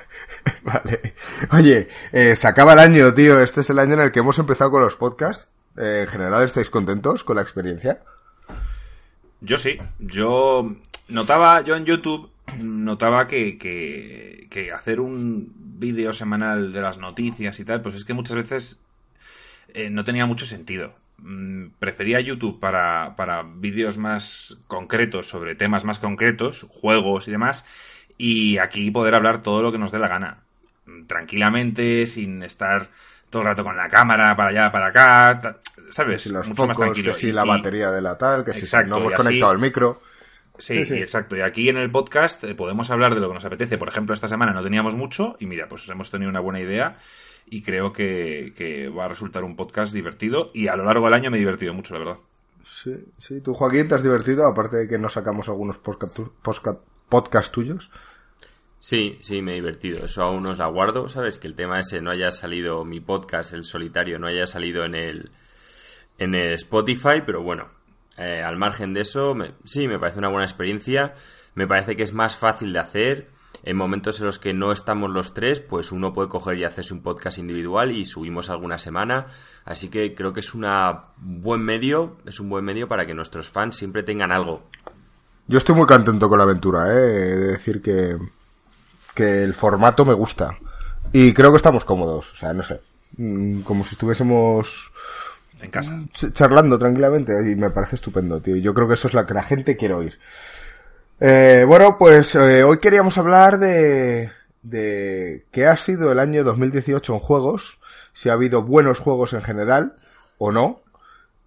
vale. 0.63 1.15
Oye, 1.53 1.89
eh, 2.13 2.35
se 2.37 2.49
acaba 2.49 2.73
el 2.73 2.79
año, 2.79 3.13
tío. 3.13 3.43
Este 3.43 3.61
es 3.61 3.69
el 3.69 3.79
año 3.79 3.95
en 3.95 4.01
el 4.01 4.13
que 4.13 4.21
hemos 4.21 4.39
empezado 4.39 4.71
con 4.71 4.83
los 4.83 4.97
podcasts. 4.97 5.51
Eh, 5.77 6.05
en 6.05 6.09
general, 6.09 6.43
¿estáis 6.45 6.71
contentos 6.71 7.25
con 7.25 7.37
la 7.37 7.43
experiencia? 7.43 8.01
Yo 9.41 9.59
sí, 9.59 9.79
yo 9.99 10.75
notaba, 11.09 11.63
yo 11.63 11.77
en 11.77 11.85
YouTube 11.85 12.31
notaba 12.59 13.27
que, 13.29 13.59
que, 13.59 14.73
hacer 14.73 15.01
un 15.01 15.53
vídeo 15.57 16.13
semanal 16.13 16.73
de 16.73 16.81
las 16.81 16.99
noticias 16.99 17.61
y 17.61 17.65
tal, 17.65 17.81
pues 17.81 17.95
es 17.95 18.05
que 18.05 18.15
muchas 18.15 18.37
veces 18.37 18.81
eh, 19.73 19.91
no 19.91 20.05
tenía 20.05 20.27
mucho 20.27 20.47
sentido. 20.47 20.95
Mm, 21.19 21.69
prefería 21.79 22.21
YouTube 22.21 22.59
para, 22.59 23.15
para 23.17 23.43
vídeos 23.43 23.97
más 23.97 24.59
concretos 24.67 25.29
sobre 25.29 25.55
temas 25.55 25.85
más 25.85 25.99
concretos, 25.99 26.67
juegos 26.69 27.29
y 27.29 27.31
demás, 27.31 27.65
y 28.17 28.59
aquí 28.59 28.91
poder 28.91 29.15
hablar 29.15 29.43
todo 29.43 29.63
lo 29.63 29.71
que 29.71 29.79
nos 29.79 29.93
dé 29.93 30.01
la 30.01 30.09
gana. 30.09 30.41
Tranquilamente, 31.07 32.07
sin 32.07 32.43
estar 32.43 32.91
todo 33.31 33.43
el 33.43 33.49
rato 33.49 33.65
con 33.65 33.77
la 33.77 33.89
cámara 33.89 34.37
para 34.37 34.51
allá, 34.51 34.73
para 34.73 34.87
acá, 34.89 35.59
¿sabes? 35.91 36.27
los 36.27 36.49
Mucho 36.49 36.67
más 36.67 36.77
tranquilo. 36.77 37.13
que 37.13 37.19
si 37.19 37.33
la 37.33 37.45
batería 37.45 37.91
de 37.91 38.01
la 38.01 38.17
tal, 38.17 38.45
que 38.45 38.53
si 38.53 38.77
no 38.87 38.99
hemos 38.99 39.15
conectado 39.15 39.53
el 39.53 39.59
micro. 39.59 40.01
Sí, 40.59 40.85
sí, 40.85 40.95
exacto. 40.95 41.37
Y 41.37 41.41
aquí 41.41 41.69
en 41.69 41.77
el 41.77 41.91
podcast 41.91 42.43
eh, 42.43 42.55
podemos 42.55 42.91
hablar 42.91 43.15
de 43.15 43.21
lo 43.21 43.29
que 43.29 43.35
nos 43.35 43.45
apetece. 43.45 43.79
Por 43.79 43.89
ejemplo, 43.89 44.13
esta 44.13 44.27
semana 44.29 44.53
no 44.53 44.63
teníamos 44.63 44.95
mucho 44.95 45.37
y 45.39 45.47
mira, 45.47 45.69
pues 45.69 45.89
hemos 45.89 46.11
tenido 46.11 46.29
una 46.29 46.41
buena 46.41 46.61
idea 46.61 46.99
y 47.47 47.63
creo 47.63 47.93
que, 47.93 48.93
va 48.97 49.05
a 49.05 49.09
resultar 49.09 49.45
un 49.45 49.57
podcast 49.57 49.93
divertido 49.93 50.51
y 50.53 50.69
a 50.69 50.77
lo 50.77 50.85
largo 50.85 51.07
del 51.07 51.15
año 51.15 51.31
me 51.31 51.37
he 51.37 51.41
divertido 51.41 51.75
mucho, 51.75 51.95
la 51.95 52.01
verdad. 52.01 52.17
Sí, 52.67 52.95
sí. 53.17 53.41
¿Tú, 53.41 53.55
Joaquín, 53.55 53.89
te 53.89 53.95
has 53.95 54.03
divertido? 54.03 54.47
Aparte 54.47 54.77
de 54.77 54.89
que 54.89 54.99
nos 54.99 55.13
sacamos 55.13 55.49
algunos 55.49 55.79
podcast, 55.79 57.53
tuyos. 57.53 57.91
Sí, 58.81 59.19
sí, 59.23 59.43
me 59.43 59.53
he 59.53 59.55
divertido. 59.57 60.05
Eso 60.05 60.23
aún 60.23 60.47
os 60.47 60.59
la 60.59 60.67
guardo, 60.67 61.09
¿sabes? 61.09 61.39
Que 61.39 61.49
el 61.49 61.55
tema 61.55 61.81
ese 61.81 62.01
no 62.01 62.11
haya 62.11 62.31
salido 62.31 62.85
mi 62.85 63.01
podcast, 63.01 63.53
el 63.53 63.65
solitario, 63.65 64.19
no 64.19 64.29
haya 64.29 64.47
salido 64.47 64.85
en 64.85 64.95
el, 64.95 65.31
en 66.19 66.35
el 66.35 66.53
Spotify, 66.55 67.23
pero 67.27 67.43
bueno, 67.43 67.69
eh, 68.17 68.43
al 68.43 68.57
margen 68.57 68.95
de 68.95 69.01
eso, 69.01 69.37
sí, 69.65 69.89
me 69.89 69.99
parece 69.99 70.19
una 70.19 70.29
buena 70.29 70.45
experiencia. 70.45 71.15
Me 71.55 71.67
parece 71.67 71.97
que 71.97 72.05
es 72.05 72.13
más 72.13 72.37
fácil 72.37 72.73
de 72.73 72.79
hacer. 72.79 73.31
En 73.65 73.77
momentos 73.77 74.21
en 74.21 74.27
los 74.27 74.39
que 74.39 74.55
no 74.55 74.71
estamos 74.71 75.11
los 75.11 75.35
tres, 75.35 75.61
pues 75.61 75.91
uno 75.91 76.13
puede 76.13 76.29
coger 76.29 76.59
y 76.59 76.65
hacerse 76.65 76.95
un 76.95 77.03
podcast 77.03 77.39
individual 77.39 77.91
y 77.91 78.05
subimos 78.05 78.51
alguna 78.51 78.79
semana. 78.79 79.27
Así 79.65 79.89
que 79.89 80.15
creo 80.15 80.33
que 80.33 80.41
es 80.41 80.55
un 80.55 80.65
buen 81.17 81.63
medio, 81.63 82.19
es 82.25 82.39
un 82.39 82.49
buen 82.49 82.65
medio 82.65 82.87
para 82.87 83.05
que 83.05 83.15
nuestros 83.15 83.49
fans 83.49 83.77
siempre 83.77 84.05
tengan 84.05 84.31
algo. 84.31 84.63
Yo 85.49 85.59
estoy 85.59 85.75
muy 85.75 85.87
contento 85.87 86.29
con 86.29 86.39
la 86.39 86.45
aventura, 86.45 86.93
¿eh? 86.93 86.97
de 86.97 87.47
decir 87.49 87.83
que, 87.83 88.17
que 89.19 89.43
el 89.43 89.53
formato 89.53 90.05
me 90.05 90.15
gusta. 90.15 90.57
Y 91.13 91.35
creo 91.35 91.51
que 91.51 91.57
estamos 91.57 91.85
cómodos, 91.85 92.31
o 92.33 92.37
sea, 92.37 92.53
no 92.53 92.63
sé. 92.63 92.81
Mm, 93.17 93.63
como 93.63 93.83
si 93.83 93.97
estuviésemos 93.97 94.93
en 95.61 95.71
casa. 95.73 95.91
Mm, 95.91 96.09
charlando 96.33 96.79
tranquilamente 96.79 97.33
y 97.51 97.57
me 97.57 97.71
parece 97.71 97.97
estupendo, 97.97 98.41
tío. 98.41 98.55
Yo 98.55 98.73
creo 98.75 98.87
que 98.87 98.95
eso 98.95 99.09
es 99.09 99.15
lo 99.15 99.27
que 99.27 99.35
la 99.35 99.43
gente 99.43 99.77
quiere 99.77 99.95
oír. 99.95 100.21
Eh, 101.19 101.65
bueno, 101.67 101.97
pues 101.99 102.37
eh, 102.37 102.63
hoy 102.63 102.79
queríamos 102.79 103.19
hablar 103.19 103.59
de, 103.59 104.31
de 104.63 105.47
qué 105.51 105.67
ha 105.67 105.77
sido 105.77 106.13
el 106.13 106.21
año 106.21 106.45
2018 106.45 107.13
en 107.13 107.19
juegos, 107.19 107.81
si 108.13 108.29
ha 108.29 108.35
habido 108.35 108.63
buenos 108.63 109.01
juegos 109.01 109.33
en 109.33 109.43
general 109.43 109.97
o 110.39 110.53
no, 110.53 110.83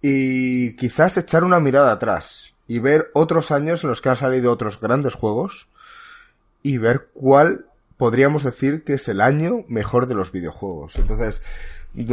y 0.02 0.76
quizás 0.76 1.16
echar 1.16 1.42
una 1.42 1.58
mirada 1.58 1.92
atrás 1.92 2.52
y 2.68 2.80
ver 2.80 3.10
otros 3.14 3.50
años 3.50 3.82
en 3.82 3.88
los 3.88 4.02
que 4.02 4.10
han 4.10 4.16
salido 4.16 4.52
otros 4.52 4.78
grandes 4.78 5.14
juegos 5.14 5.68
y 6.62 6.78
ver 6.78 7.08
cuál 7.12 7.66
podríamos 7.96 8.42
decir 8.44 8.84
que 8.84 8.94
es 8.94 9.08
el 9.08 9.20
año 9.20 9.64
mejor 9.68 10.06
de 10.06 10.14
los 10.14 10.32
videojuegos. 10.32 10.96
Entonces, 10.96 11.42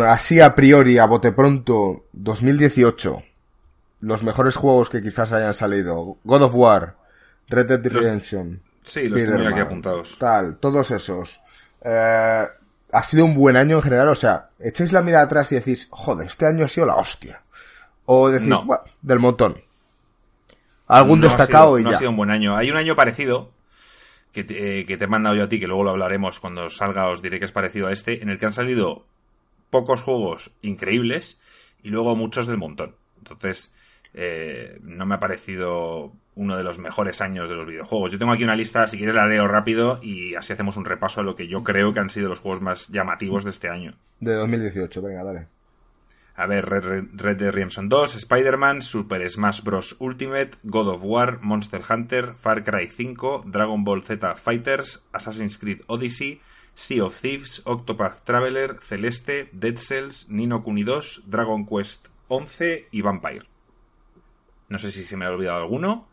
así 0.05 0.39
a 0.39 0.55
priori, 0.55 0.97
a 0.97 1.05
bote 1.05 1.31
pronto, 1.31 2.05
2018, 2.13 3.23
los 4.01 4.23
mejores 4.23 4.55
juegos 4.55 4.89
que 4.89 5.01
quizás 5.01 5.31
hayan 5.31 5.53
salido, 5.53 6.17
God 6.23 6.43
of 6.43 6.55
War, 6.55 6.95
Red 7.47 7.67
Dead 7.67 7.91
Redemption. 7.91 8.61
sí, 8.85 9.09
los 9.09 9.47
aquí 9.47 9.59
apuntados. 9.59 10.17
Tal, 10.19 10.57
todos 10.57 10.91
esos. 10.91 11.41
Eh, 11.81 12.47
ha 12.91 13.03
sido 13.03 13.25
un 13.25 13.35
buen 13.35 13.55
año 13.55 13.77
en 13.77 13.81
general, 13.81 14.09
o 14.09 14.15
sea, 14.15 14.49
echáis 14.59 14.91
la 14.91 15.01
mirada 15.01 15.25
atrás 15.25 15.51
y 15.51 15.55
decís, 15.55 15.87
joder, 15.91 16.27
este 16.27 16.45
año 16.45 16.65
ha 16.65 16.69
sido 16.69 16.87
la 16.87 16.95
hostia. 16.95 17.41
O 18.05 18.29
decís, 18.29 18.53
del 19.01 19.19
montón. 19.19 19.61
Algún 20.87 21.21
destacado 21.21 21.77
y 21.77 21.83
ya. 21.83 21.89
No 21.89 21.95
ha 21.95 21.99
sido 21.99 22.09
un 22.09 22.17
buen 22.17 22.31
año. 22.31 22.57
Hay 22.57 22.71
un 22.71 22.77
año 22.77 22.95
parecido, 22.95 23.51
que 24.31 24.43
te, 24.43 24.79
eh, 24.79 24.85
que 24.85 24.97
te 24.97 25.05
he 25.05 25.07
mandado 25.07 25.35
yo 25.35 25.43
a 25.43 25.49
ti, 25.49 25.59
que 25.59 25.67
luego 25.67 25.83
lo 25.83 25.91
hablaremos 25.91 26.39
cuando 26.39 26.69
salga, 26.69 27.07
os 27.07 27.21
diré 27.21 27.39
que 27.39 27.45
es 27.45 27.51
parecido 27.51 27.87
a 27.87 27.93
este, 27.93 28.21
en 28.21 28.29
el 28.29 28.37
que 28.37 28.45
han 28.45 28.53
salido 28.53 29.05
pocos 29.69 30.01
juegos 30.01 30.51
increíbles 30.61 31.39
y 31.83 31.89
luego 31.89 32.15
muchos 32.15 32.47
del 32.47 32.57
montón. 32.57 32.95
Entonces, 33.17 33.73
eh, 34.13 34.79
no 34.81 35.05
me 35.05 35.15
ha 35.15 35.19
parecido 35.19 36.11
uno 36.35 36.57
de 36.57 36.63
los 36.63 36.79
mejores 36.79 37.21
años 37.21 37.49
de 37.49 37.55
los 37.55 37.65
videojuegos. 37.65 38.11
Yo 38.11 38.17
tengo 38.17 38.31
aquí 38.31 38.43
una 38.43 38.55
lista, 38.55 38.87
si 38.87 38.97
quieres 38.97 39.15
la 39.15 39.27
leo 39.27 39.47
rápido 39.47 39.99
y 40.01 40.35
así 40.35 40.53
hacemos 40.53 40.77
un 40.77 40.85
repaso 40.85 41.19
a 41.19 41.23
lo 41.23 41.35
que 41.35 41.47
yo 41.47 41.63
creo 41.63 41.93
que 41.93 41.99
han 41.99 42.09
sido 42.09 42.29
los 42.29 42.39
juegos 42.39 42.61
más 42.61 42.87
llamativos 42.87 43.43
de 43.43 43.51
este 43.51 43.69
año. 43.69 43.95
De 44.19 44.33
2018, 44.33 45.01
venga, 45.01 45.23
dale. 45.23 45.47
A 46.39 46.47
ver, 46.47 46.69
Red, 46.69 47.09
Dead 47.11 47.51
Redemption 47.51 47.89
2, 47.89 48.15
Spider-Man, 48.15 48.81
Super 48.81 49.29
Smash 49.29 49.59
Bros. 49.59 49.97
Ultimate, 49.99 50.51
God 50.63 50.87
of 50.87 51.03
War, 51.03 51.37
Monster 51.41 51.81
Hunter, 51.89 52.33
Far 52.33 52.63
Cry 52.63 52.87
5, 52.89 53.43
Dragon 53.45 53.83
Ball 53.83 54.01
Z 54.01 54.35
Fighters, 54.37 55.03
Assassin's 55.11 55.57
Creed 55.57 55.81
Odyssey, 55.87 56.39
Sea 56.75 57.01
of 57.01 57.19
Thieves, 57.19 57.61
Octopath 57.65 58.23
Traveler, 58.23 58.77
Celeste, 58.79 59.49
Dead 59.51 59.77
Cells, 59.77 60.29
Nino 60.29 60.63
Kuni 60.63 60.85
2, 60.85 61.23
Dragon 61.25 61.65
Quest 61.65 62.07
11 62.29 62.87
y 62.89 63.01
Vampire. 63.01 63.45
No 64.69 64.79
sé 64.79 64.91
si 64.91 65.03
se 65.03 65.17
me 65.17 65.25
ha 65.25 65.31
olvidado 65.31 65.57
alguno. 65.57 66.07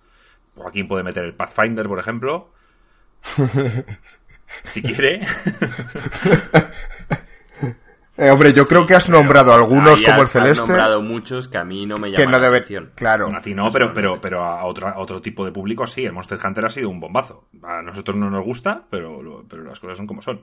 Joaquín 0.56 0.88
puede 0.88 1.04
meter 1.04 1.22
el 1.22 1.34
Pathfinder, 1.34 1.86
por 1.86 2.00
ejemplo. 2.00 2.50
si 4.64 4.82
quiere. 4.82 5.20
Eh, 8.18 8.30
hombre, 8.30 8.54
yo 8.54 8.66
creo 8.66 8.86
que 8.86 8.94
has 8.94 9.10
nombrado 9.10 9.52
algunos 9.52 10.00
como 10.00 10.22
el 10.22 10.28
Celeste. 10.28 10.62
Has 10.62 10.68
nombrado 10.68 11.02
muchos 11.02 11.48
que 11.48 11.58
a 11.58 11.64
mí 11.64 11.84
no 11.84 11.96
me 11.96 12.10
llaman 12.10 12.24
que 12.24 12.30
no 12.30 12.40
debe... 12.40 12.56
atención. 12.58 12.92
Claro. 12.94 13.30
a 13.34 13.42
ti 13.42 13.54
no, 13.54 13.70
pero, 13.70 13.92
pero, 13.92 14.20
pero 14.20 14.42
a, 14.42 14.64
otro 14.64 15.20
tipo 15.20 15.44
de 15.44 15.52
público 15.52 15.86
sí. 15.86 16.06
El 16.06 16.12
Monster 16.12 16.38
Hunter 16.42 16.64
ha 16.64 16.70
sido 16.70 16.88
un 16.88 16.98
bombazo. 16.98 17.44
A 17.62 17.82
nosotros 17.82 18.16
no 18.16 18.30
nos 18.30 18.44
gusta, 18.44 18.82
pero, 18.88 19.44
pero 19.48 19.64
las 19.64 19.78
cosas 19.80 19.98
son 19.98 20.06
como 20.06 20.22
son. 20.22 20.40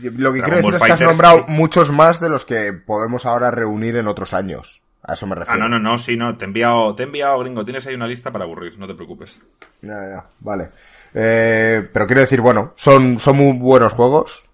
Lo 0.00 0.32
que 0.32 0.42
quiero 0.42 0.56
decir 0.58 0.74
es 0.74 0.82
que 0.82 0.92
has 0.92 1.00
nombrado 1.00 1.44
muchos 1.48 1.90
más 1.90 2.20
de 2.20 2.28
los 2.28 2.44
que 2.44 2.72
podemos 2.72 3.26
ahora 3.26 3.50
reunir 3.50 3.96
en 3.96 4.06
otros 4.06 4.32
años. 4.32 4.80
A 5.02 5.14
eso 5.14 5.26
me 5.26 5.34
refiero. 5.34 5.56
Ah, 5.56 5.68
no, 5.68 5.68
no, 5.68 5.80
no, 5.80 5.98
sí, 5.98 6.16
no. 6.16 6.36
Te 6.36 6.44
he 6.44 6.46
enviado, 6.46 6.94
te 6.94 7.02
he 7.02 7.06
enviado 7.06 7.40
gringo. 7.40 7.64
Tienes 7.64 7.84
ahí 7.88 7.96
una 7.96 8.06
lista 8.06 8.30
para 8.30 8.44
aburrir, 8.44 8.78
no 8.78 8.86
te 8.86 8.94
preocupes. 8.94 9.40
Ya, 9.80 9.98
ya, 10.08 10.24
vale. 10.38 10.68
Eh, 11.12 11.88
pero 11.92 12.06
quiero 12.06 12.20
decir, 12.20 12.40
bueno, 12.40 12.74
son, 12.76 13.18
son 13.18 13.36
muy 13.36 13.58
buenos 13.58 13.92
juegos 13.92 14.44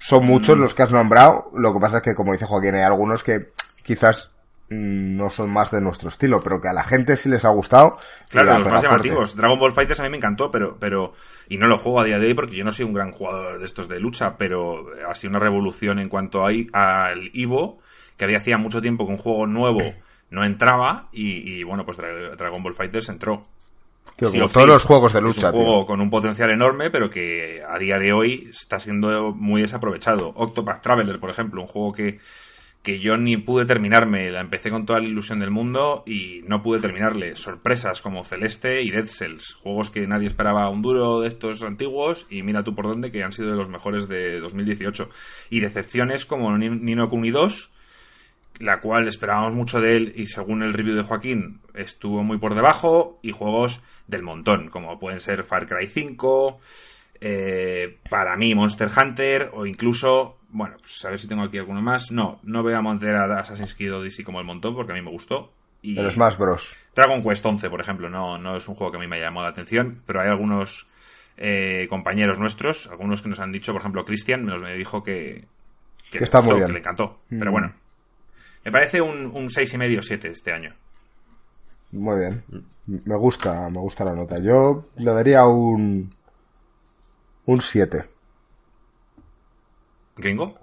son 0.00 0.24
muchos 0.24 0.56
mm. 0.56 0.60
los 0.60 0.74
que 0.74 0.82
has 0.82 0.90
nombrado. 0.90 1.50
Lo 1.54 1.72
que 1.72 1.78
pasa 1.78 1.98
es 1.98 2.02
que, 2.02 2.14
como 2.14 2.32
dice 2.32 2.46
Joaquín, 2.46 2.74
hay 2.74 2.82
algunos 2.82 3.22
que 3.22 3.50
quizás 3.84 4.32
mm, 4.70 5.16
no 5.16 5.28
son 5.28 5.50
más 5.50 5.70
de 5.70 5.80
nuestro 5.82 6.08
estilo, 6.08 6.40
pero 6.42 6.60
que 6.60 6.68
a 6.68 6.72
la 6.72 6.84
gente 6.84 7.16
sí 7.16 7.28
les 7.28 7.44
ha 7.44 7.50
gustado. 7.50 7.98
Claro, 8.30 8.58
los 8.58 8.68
más 8.68 8.82
llamativos. 8.82 9.36
Dragon 9.36 9.58
Ball 9.58 9.74
Fighters 9.74 10.00
a 10.00 10.04
mí 10.04 10.08
me 10.08 10.16
encantó, 10.16 10.50
pero, 10.50 10.78
pero, 10.80 11.12
y 11.48 11.58
no 11.58 11.66
lo 11.66 11.76
juego 11.76 12.00
a 12.00 12.04
día 12.04 12.18
de 12.18 12.28
hoy 12.28 12.34
porque 12.34 12.56
yo 12.56 12.64
no 12.64 12.72
soy 12.72 12.86
un 12.86 12.94
gran 12.94 13.12
jugador 13.12 13.60
de 13.60 13.66
estos 13.66 13.88
de 13.88 14.00
lucha, 14.00 14.38
pero 14.38 14.86
ha 15.06 15.14
sido 15.14 15.30
una 15.30 15.38
revolución 15.38 15.98
en 15.98 16.08
cuanto 16.08 16.46
a, 16.46 16.48
al 16.48 17.30
Ivo, 17.34 17.78
que 18.16 18.24
había 18.24 18.38
hacía 18.38 18.56
mucho 18.56 18.80
tiempo 18.80 19.06
que 19.06 19.12
un 19.12 19.18
juego 19.18 19.46
nuevo 19.46 19.82
no 20.30 20.44
entraba, 20.44 21.08
y, 21.12 21.60
y 21.60 21.62
bueno, 21.62 21.84
pues 21.84 21.98
Dragon 21.98 22.62
Ball 22.62 22.74
Fighters 22.74 23.10
entró 23.10 23.42
como 24.18 24.48
todos 24.48 24.68
los 24.68 24.84
juegos 24.84 25.12
de 25.12 25.20
lucha. 25.20 25.48
Es 25.48 25.54
un 25.54 25.64
juego 25.64 25.86
con 25.86 26.00
un 26.00 26.10
potencial 26.10 26.50
enorme, 26.50 26.90
pero 26.90 27.10
que 27.10 27.62
a 27.66 27.78
día 27.78 27.98
de 27.98 28.12
hoy 28.12 28.48
está 28.50 28.80
siendo 28.80 29.32
muy 29.32 29.62
desaprovechado. 29.62 30.32
Octopath 30.34 30.82
Traveler, 30.82 31.20
por 31.20 31.30
ejemplo, 31.30 31.62
un 31.62 31.66
juego 31.66 31.92
que, 31.92 32.20
que 32.82 33.00
yo 33.00 33.16
ni 33.16 33.36
pude 33.36 33.64
terminarme. 33.64 34.30
La 34.30 34.40
empecé 34.40 34.70
con 34.70 34.86
toda 34.86 35.00
la 35.00 35.08
ilusión 35.08 35.40
del 35.40 35.50
mundo 35.50 36.02
y 36.06 36.42
no 36.46 36.62
pude 36.62 36.80
terminarle. 36.80 37.36
Sorpresas 37.36 38.02
como 38.02 38.24
Celeste 38.24 38.82
y 38.82 38.90
Dead 38.90 39.06
Cells. 39.06 39.54
Juegos 39.54 39.90
que 39.90 40.06
nadie 40.06 40.26
esperaba 40.26 40.68
un 40.68 40.82
duro 40.82 41.20
de 41.20 41.28
estos 41.28 41.62
antiguos 41.62 42.26
y 42.30 42.42
mira 42.42 42.64
tú 42.64 42.74
por 42.74 42.86
dónde 42.86 43.10
que 43.10 43.22
han 43.22 43.32
sido 43.32 43.50
de 43.50 43.56
los 43.56 43.68
mejores 43.68 44.08
de 44.08 44.40
2018. 44.40 45.08
Y 45.50 45.60
decepciones 45.60 46.26
como 46.26 46.56
Nino 46.56 47.08
Kuni 47.08 47.30
2 47.30 47.70
la 48.60 48.80
cual 48.80 49.08
esperábamos 49.08 49.54
mucho 49.54 49.80
de 49.80 49.96
él 49.96 50.12
y 50.14 50.26
según 50.26 50.62
el 50.62 50.74
review 50.74 50.94
de 50.94 51.02
Joaquín 51.02 51.60
estuvo 51.74 52.22
muy 52.22 52.38
por 52.38 52.54
debajo 52.54 53.18
y 53.22 53.32
juegos 53.32 53.82
del 54.10 54.22
montón, 54.22 54.68
como 54.68 54.98
pueden 54.98 55.20
ser 55.20 55.44
Far 55.44 55.66
Cry 55.66 55.86
5, 55.86 56.60
eh, 57.20 57.98
para 58.08 58.36
mí 58.36 58.54
Monster 58.54 58.88
Hunter 58.94 59.50
o 59.52 59.66
incluso, 59.66 60.38
bueno, 60.50 60.76
pues 60.80 61.04
a 61.04 61.10
ver 61.10 61.20
si 61.20 61.28
tengo 61.28 61.42
aquí 61.42 61.58
alguno 61.58 61.80
más. 61.80 62.10
No, 62.10 62.40
no 62.42 62.62
voy 62.62 62.74
a 62.74 62.80
montar 62.80 63.14
a 63.14 63.40
Assassin's 63.40 63.74
Creed 63.74 63.94
Odyssey 63.94 64.24
como 64.24 64.40
el 64.40 64.46
montón 64.46 64.74
porque 64.74 64.92
a 64.92 64.94
mí 64.94 65.02
me 65.02 65.10
gustó. 65.10 65.52
Y 65.82 65.94
los 65.94 66.16
más 66.18 66.36
Bros. 66.36 66.76
Dragon 66.94 67.22
Quest 67.22 67.46
11, 67.46 67.70
por 67.70 67.80
ejemplo, 67.80 68.10
no, 68.10 68.36
no 68.36 68.56
es 68.56 68.68
un 68.68 68.74
juego 68.74 68.90
que 68.90 68.98
a 68.98 69.00
mí 69.00 69.06
me 69.06 69.16
haya 69.16 69.26
llamado 69.26 69.46
la 69.46 69.52
atención, 69.52 70.02
pero 70.04 70.20
hay 70.20 70.28
algunos 70.28 70.88
eh, 71.38 71.86
compañeros 71.88 72.38
nuestros, 72.38 72.88
algunos 72.88 73.22
que 73.22 73.30
nos 73.30 73.40
han 73.40 73.52
dicho, 73.52 73.72
por 73.72 73.80
ejemplo, 73.80 74.04
Christian 74.04 74.44
nos 74.44 74.60
me 74.60 74.74
dijo 74.74 75.02
que, 75.02 75.46
que, 76.10 76.22
está 76.22 76.42
muy 76.42 76.56
bien. 76.56 76.66
que 76.66 76.72
le 76.74 76.78
encantó. 76.80 77.20
Pero 77.30 77.50
mm. 77.50 77.52
bueno, 77.52 77.74
me 78.64 78.72
parece 78.72 79.00
un, 79.00 79.26
un 79.26 79.48
6,5-7 79.48 80.24
este 80.26 80.52
año. 80.52 80.74
Muy 81.92 82.20
bien. 82.20 82.44
Me 82.86 83.16
gusta, 83.16 83.68
me 83.70 83.78
gusta 83.78 84.04
la 84.04 84.14
nota. 84.14 84.38
Yo 84.38 84.86
le 84.96 85.12
daría 85.12 85.46
un. 85.46 86.14
Un 87.46 87.60
7. 87.60 88.08
¿Gringo? 90.16 90.58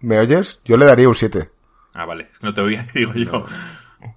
¿Me 0.00 0.18
oyes? 0.18 0.60
Yo 0.64 0.76
le 0.76 0.86
daría 0.86 1.08
un 1.08 1.14
7. 1.14 1.50
Ah, 1.94 2.04
vale. 2.04 2.30
No 2.42 2.52
te 2.54 2.60
oía, 2.60 2.86
digo 2.94 3.12
yo. 3.14 3.32
No. 3.32 3.44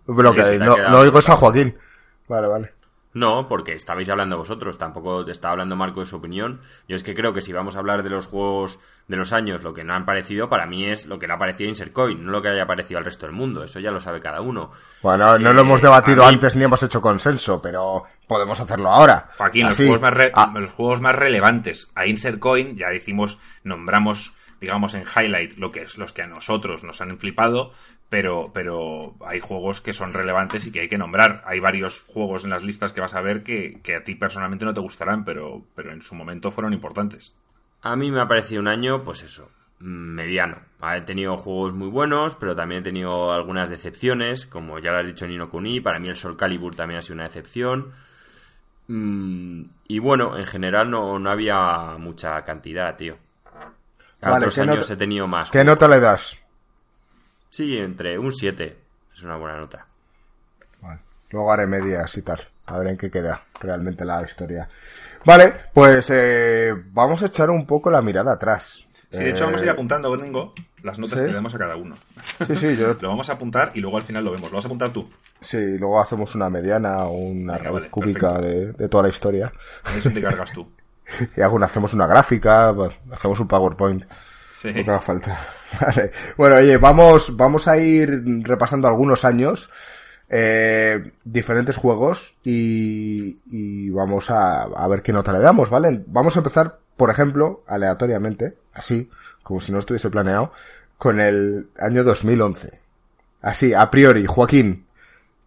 Pero 0.05 0.33
que 0.33 0.59
no, 0.59 0.77
no 0.89 0.99
oigo 0.99 1.19
a 1.19 1.35
Joaquín. 1.35 1.77
Vale, 2.27 2.47
vale. 2.47 2.73
No, 3.11 3.47
porque 3.47 3.73
estabais 3.73 4.07
hablando 4.09 4.37
vosotros, 4.37 4.77
tampoco 4.77 5.27
está 5.27 5.49
hablando 5.49 5.75
Marco 5.75 6.01
de 6.01 6.05
su 6.05 6.17
opinión. 6.17 6.61
Yo 6.87 6.95
es 6.95 7.01
que 7.01 7.15
creo 7.15 7.33
que 7.33 7.41
si 7.41 7.51
vamos 7.51 7.75
a 7.75 7.79
hablar 7.79 8.03
de 8.03 8.11
los 8.11 8.27
juegos 8.27 8.79
de 9.07 9.17
los 9.17 9.33
años, 9.33 9.63
lo 9.63 9.73
que 9.73 9.83
no 9.83 9.95
han 9.95 10.05
parecido, 10.05 10.47
para 10.47 10.67
mí 10.67 10.85
es 10.85 11.07
lo 11.07 11.17
que 11.17 11.25
le 11.25 11.33
ha 11.33 11.39
parecido 11.39 11.67
a 11.67 11.69
Insercoin, 11.69 12.23
no 12.23 12.31
lo 12.31 12.43
que 12.43 12.49
haya 12.49 12.67
parecido 12.67 12.99
al 12.99 13.05
resto 13.05 13.25
del 13.25 13.33
mundo. 13.35 13.63
Eso 13.63 13.79
ya 13.79 13.89
lo 13.89 13.99
sabe 13.99 14.19
cada 14.19 14.41
uno. 14.41 14.71
Bueno, 15.01 15.39
no 15.39 15.53
lo 15.53 15.61
hemos 15.61 15.79
Eh, 15.79 15.83
debatido 15.83 16.23
a 16.23 16.27
mí- 16.27 16.35
antes 16.35 16.55
ni 16.55 16.63
hemos 16.65 16.83
hecho 16.83 17.01
consenso, 17.01 17.59
pero 17.59 18.03
podemos 18.27 18.59
hacerlo 18.59 18.89
ahora. 18.89 19.31
Joaquín, 19.37 19.63
los 19.63 19.71
Así. 19.71 19.85
juegos, 19.85 20.01
más 20.01 20.13
re- 20.13 20.31
Ah, 20.35 20.51
los 20.53 20.71
juegos 20.73 21.01
más 21.01 21.15
relevantes 21.15 21.89
a 21.95 22.05
Insert 22.05 22.37
Coin, 22.37 22.77
ya 22.77 22.89
decimos, 22.89 23.39
nombramos, 23.63 24.33
digamos, 24.61 24.93
en 24.93 25.03
highlight 25.03 25.57
lo 25.57 25.71
que 25.71 25.81
es 25.81 25.97
los 25.97 26.13
que 26.13 26.21
a 26.21 26.27
nosotros 26.27 26.83
nos 26.83 27.01
han 27.01 27.17
flipado, 27.17 27.71
pero, 28.09 28.51
pero 28.53 29.15
hay 29.25 29.39
juegos 29.39 29.81
que 29.81 29.93
son 29.93 30.13
relevantes 30.13 30.65
y 30.65 30.71
que 30.71 30.81
hay 30.81 30.89
que 30.89 30.97
nombrar. 30.97 31.43
Hay 31.45 31.59
varios 31.59 32.01
juegos 32.07 32.43
en 32.43 32.49
las 32.49 32.63
listas 32.63 32.91
que 32.91 33.01
vas 33.01 33.13
a 33.13 33.21
ver 33.21 33.43
que, 33.43 33.79
que 33.83 33.95
a 33.95 34.03
ti 34.03 34.15
personalmente 34.15 34.65
no 34.65 34.73
te 34.73 34.81
gustarán, 34.81 35.23
pero, 35.23 35.63
pero 35.75 35.91
en 35.91 36.01
su 36.01 36.15
momento 36.15 36.51
fueron 36.51 36.73
importantes. 36.73 37.33
A 37.81 37.95
mí 37.95 38.11
me 38.11 38.19
ha 38.19 38.27
parecido 38.27 38.61
un 38.61 38.67
año, 38.67 39.03
pues 39.03 39.23
eso, 39.23 39.49
mediano. 39.79 40.57
He 40.81 41.01
tenido 41.01 41.37
juegos 41.37 41.73
muy 41.73 41.87
buenos, 41.87 42.35
pero 42.35 42.55
también 42.55 42.81
he 42.81 42.83
tenido 42.83 43.31
algunas 43.31 43.69
decepciones, 43.69 44.45
como 44.45 44.79
ya 44.79 44.91
lo 44.91 44.97
has 44.97 45.05
dicho 45.05 45.27
Nino 45.27 45.49
Kuni, 45.49 45.79
para 45.79 45.99
mí 45.99 46.09
el 46.09 46.15
Soul 46.15 46.35
Calibur 46.35 46.75
también 46.75 46.99
ha 46.99 47.01
sido 47.03 47.15
una 47.15 47.23
decepción. 47.23 47.93
Mm, 48.87 49.65
y 49.87 49.99
bueno, 49.99 50.37
en 50.37 50.47
general 50.47 50.89
no, 50.89 51.19
no 51.19 51.29
había 51.29 51.95
mucha 51.99 52.43
cantidad, 52.43 52.95
tío. 52.97 53.17
A 54.21 54.31
Vale, 54.31 54.47
otros 54.47 54.55
¿qué 54.55 54.61
años 54.61 54.89
he 54.89 54.97
tenido 54.97 55.27
más. 55.27 55.51
¿Qué 55.51 55.63
nota 55.63 55.87
le 55.87 55.99
das? 55.99 56.37
Sí, 57.49 57.77
entre 57.77 58.17
un 58.19 58.33
7. 58.33 58.77
Es 59.13 59.23
una 59.23 59.37
buena 59.37 59.57
nota. 59.57 59.85
Vale. 60.81 60.99
Luego 61.31 61.51
haré 61.51 61.67
medias 61.67 62.15
y 62.17 62.21
tal. 62.21 62.39
A 62.67 62.77
ver 62.77 62.87
en 62.89 62.97
qué 62.97 63.09
queda 63.09 63.43
realmente 63.59 64.05
la 64.05 64.21
historia. 64.23 64.69
Vale, 65.25 65.53
pues 65.73 66.09
eh, 66.11 66.73
vamos 66.91 67.21
a 67.23 67.25
echar 67.27 67.49
un 67.49 67.65
poco 67.65 67.89
la 67.91 68.01
mirada 68.01 68.33
atrás. 68.33 68.85
Sí, 69.11 69.19
de 69.23 69.31
hecho 69.31 69.45
vamos 69.45 69.59
a 69.61 69.63
ir 69.63 69.69
Eh, 69.69 69.73
apuntando, 69.73 70.11
Gringo, 70.11 70.53
las 70.83 70.99
notas 70.99 71.17
¿sí? 71.17 71.25
que 71.25 71.29
le 71.29 71.35
damos 71.35 71.53
a 71.55 71.57
cada 71.57 71.75
uno. 71.75 71.95
Sí, 72.45 72.55
sí, 72.55 72.77
yo 72.77 72.93
Lo 73.01 73.09
vamos 73.09 73.27
a 73.29 73.33
apuntar 73.33 73.71
y 73.73 73.79
luego 73.79 73.97
al 73.97 74.03
final 74.03 74.23
lo 74.23 74.31
vemos. 74.31 74.51
Lo 74.51 74.57
vas 74.57 74.65
a 74.65 74.67
apuntar 74.67 74.91
tú. 74.91 75.09
Sí, 75.41 75.77
luego 75.79 75.99
hacemos 75.99 76.35
una 76.35 76.49
mediana 76.49 77.05
o 77.05 77.13
una 77.17 77.53
Venga, 77.53 77.63
raíz 77.69 77.73
vale, 77.73 77.89
cúbica 77.89 78.33
de, 78.39 78.73
de 78.73 78.87
toda 78.89 79.03
la 79.03 79.09
historia. 79.09 79.51
Eso 79.97 80.11
te 80.11 80.21
cargas 80.21 80.51
tú. 80.53 80.71
Y 81.35 81.41
alguna, 81.41 81.65
hacemos 81.65 81.95
una 81.95 82.05
gráfica, 82.05 82.71
pues, 82.75 82.93
hacemos 83.11 83.39
un 83.39 83.47
PowerPoint, 83.47 84.03
Sí. 84.59 84.83
falta. 85.01 85.39
Bueno, 86.37 86.57
oye, 86.57 86.77
vamos, 86.77 87.37
vamos 87.37 87.67
a 87.67 87.77
ir 87.77 88.23
repasando 88.43 88.87
algunos 88.87 89.23
años, 89.23 89.69
eh, 90.27 91.11
diferentes 91.23 91.77
juegos 91.77 92.35
y, 92.43 93.39
y 93.45 93.89
vamos 93.89 94.29
a, 94.29 94.63
a 94.63 94.87
ver 94.89 95.01
qué 95.01 95.13
nota 95.13 95.31
le 95.31 95.39
damos, 95.39 95.69
¿vale? 95.69 96.03
Vamos 96.07 96.35
a 96.35 96.39
empezar, 96.39 96.79
por 96.97 97.09
ejemplo, 97.09 97.63
aleatoriamente, 97.67 98.57
así, 98.73 99.09
como 99.43 99.61
si 99.61 99.71
no 99.71 99.79
estuviese 99.79 100.09
planeado, 100.09 100.51
con 100.97 101.21
el 101.21 101.69
año 101.79 102.03
2011. 102.03 102.79
Así, 103.41 103.73
a 103.73 103.89
priori, 103.89 104.25
Joaquín, 104.25 104.85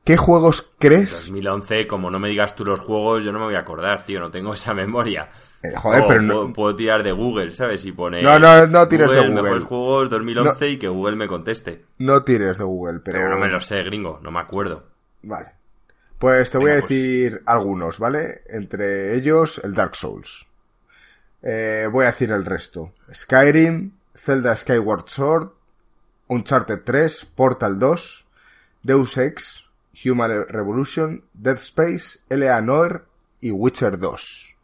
¿qué 0.05 0.17
juegos 0.17 0.71
crees? 0.79 1.11
2011, 1.27 1.87
como 1.87 2.11
no 2.11 2.19
me 2.19 2.29
digas 2.29 2.55
tú 2.57 2.65
los 2.65 2.81
juegos, 2.81 3.25
yo 3.25 3.33
no 3.33 3.39
me 3.39 3.47
voy 3.47 3.55
a 3.55 3.61
acordar, 3.61 4.05
tío. 4.05 4.21
No 4.21 4.31
tengo 4.31 4.55
esa 4.55 4.75
memoria. 4.75 5.31
Eh, 5.63 5.73
joder, 5.77 6.03
O 6.03 6.09
pero 6.09 6.23
no- 6.23 6.35
puedo, 6.35 6.53
puedo 6.53 6.77
tirar 6.77 7.03
de 7.03 7.13
Google, 7.13 7.53
¿sabes? 7.53 7.85
Y 7.85 7.93
poner. 7.93 8.25
No, 8.25 8.39
no, 8.39 8.67
no 8.67 8.89
tires 8.89 9.11
de 9.11 9.19
Google. 9.21 9.43
Mejores 9.43 9.65
juegos 9.65 10.11
2011 10.11 10.69
y 10.71 10.79
que 10.79 10.89
Google 10.89 11.17
me 11.17 11.29
conteste. 11.29 11.85
No 11.99 12.23
tires 12.25 12.59
de 12.59 12.65
Google, 12.65 13.01
pero... 13.01 13.19
Pero 13.19 13.31
no 13.31 13.39
me 13.39 13.49
lo 13.49 13.61
sé, 13.61 13.83
gringo, 13.85 14.19
no 14.23 14.31
me 14.31 14.41
acuerdo. 14.41 14.85
Vale. 15.23 15.51
Pues 16.19 16.51
te 16.51 16.59
voy 16.59 16.71
a 16.71 16.75
pues. 16.81 16.89
decir 16.89 17.43
algunos, 17.47 17.99
¿vale? 17.99 18.43
Entre 18.49 19.15
ellos 19.17 19.61
el 19.65 19.75
Dark 19.75 19.95
Souls. 19.97 20.47
Eh, 21.43 21.89
voy 21.91 22.05
a 22.05 22.07
decir 22.09 22.31
el 22.31 22.45
resto. 22.45 22.93
Skyrim, 23.13 23.93
Zelda 24.17 24.57
Skyward 24.57 25.09
Sword, 25.09 25.49
Uncharted 26.29 26.83
3, 26.85 27.25
Portal 27.35 27.79
2, 27.79 28.25
Deus 28.83 29.17
Ex, 29.19 29.62
Human 30.05 30.47
Revolution, 30.49 31.25
Dead 31.33 31.57
Space, 31.57 32.21
L.A. 32.29 32.61
Noir 32.61 33.05
y 33.41 33.51
Witcher 33.51 33.99
2. 33.99 34.55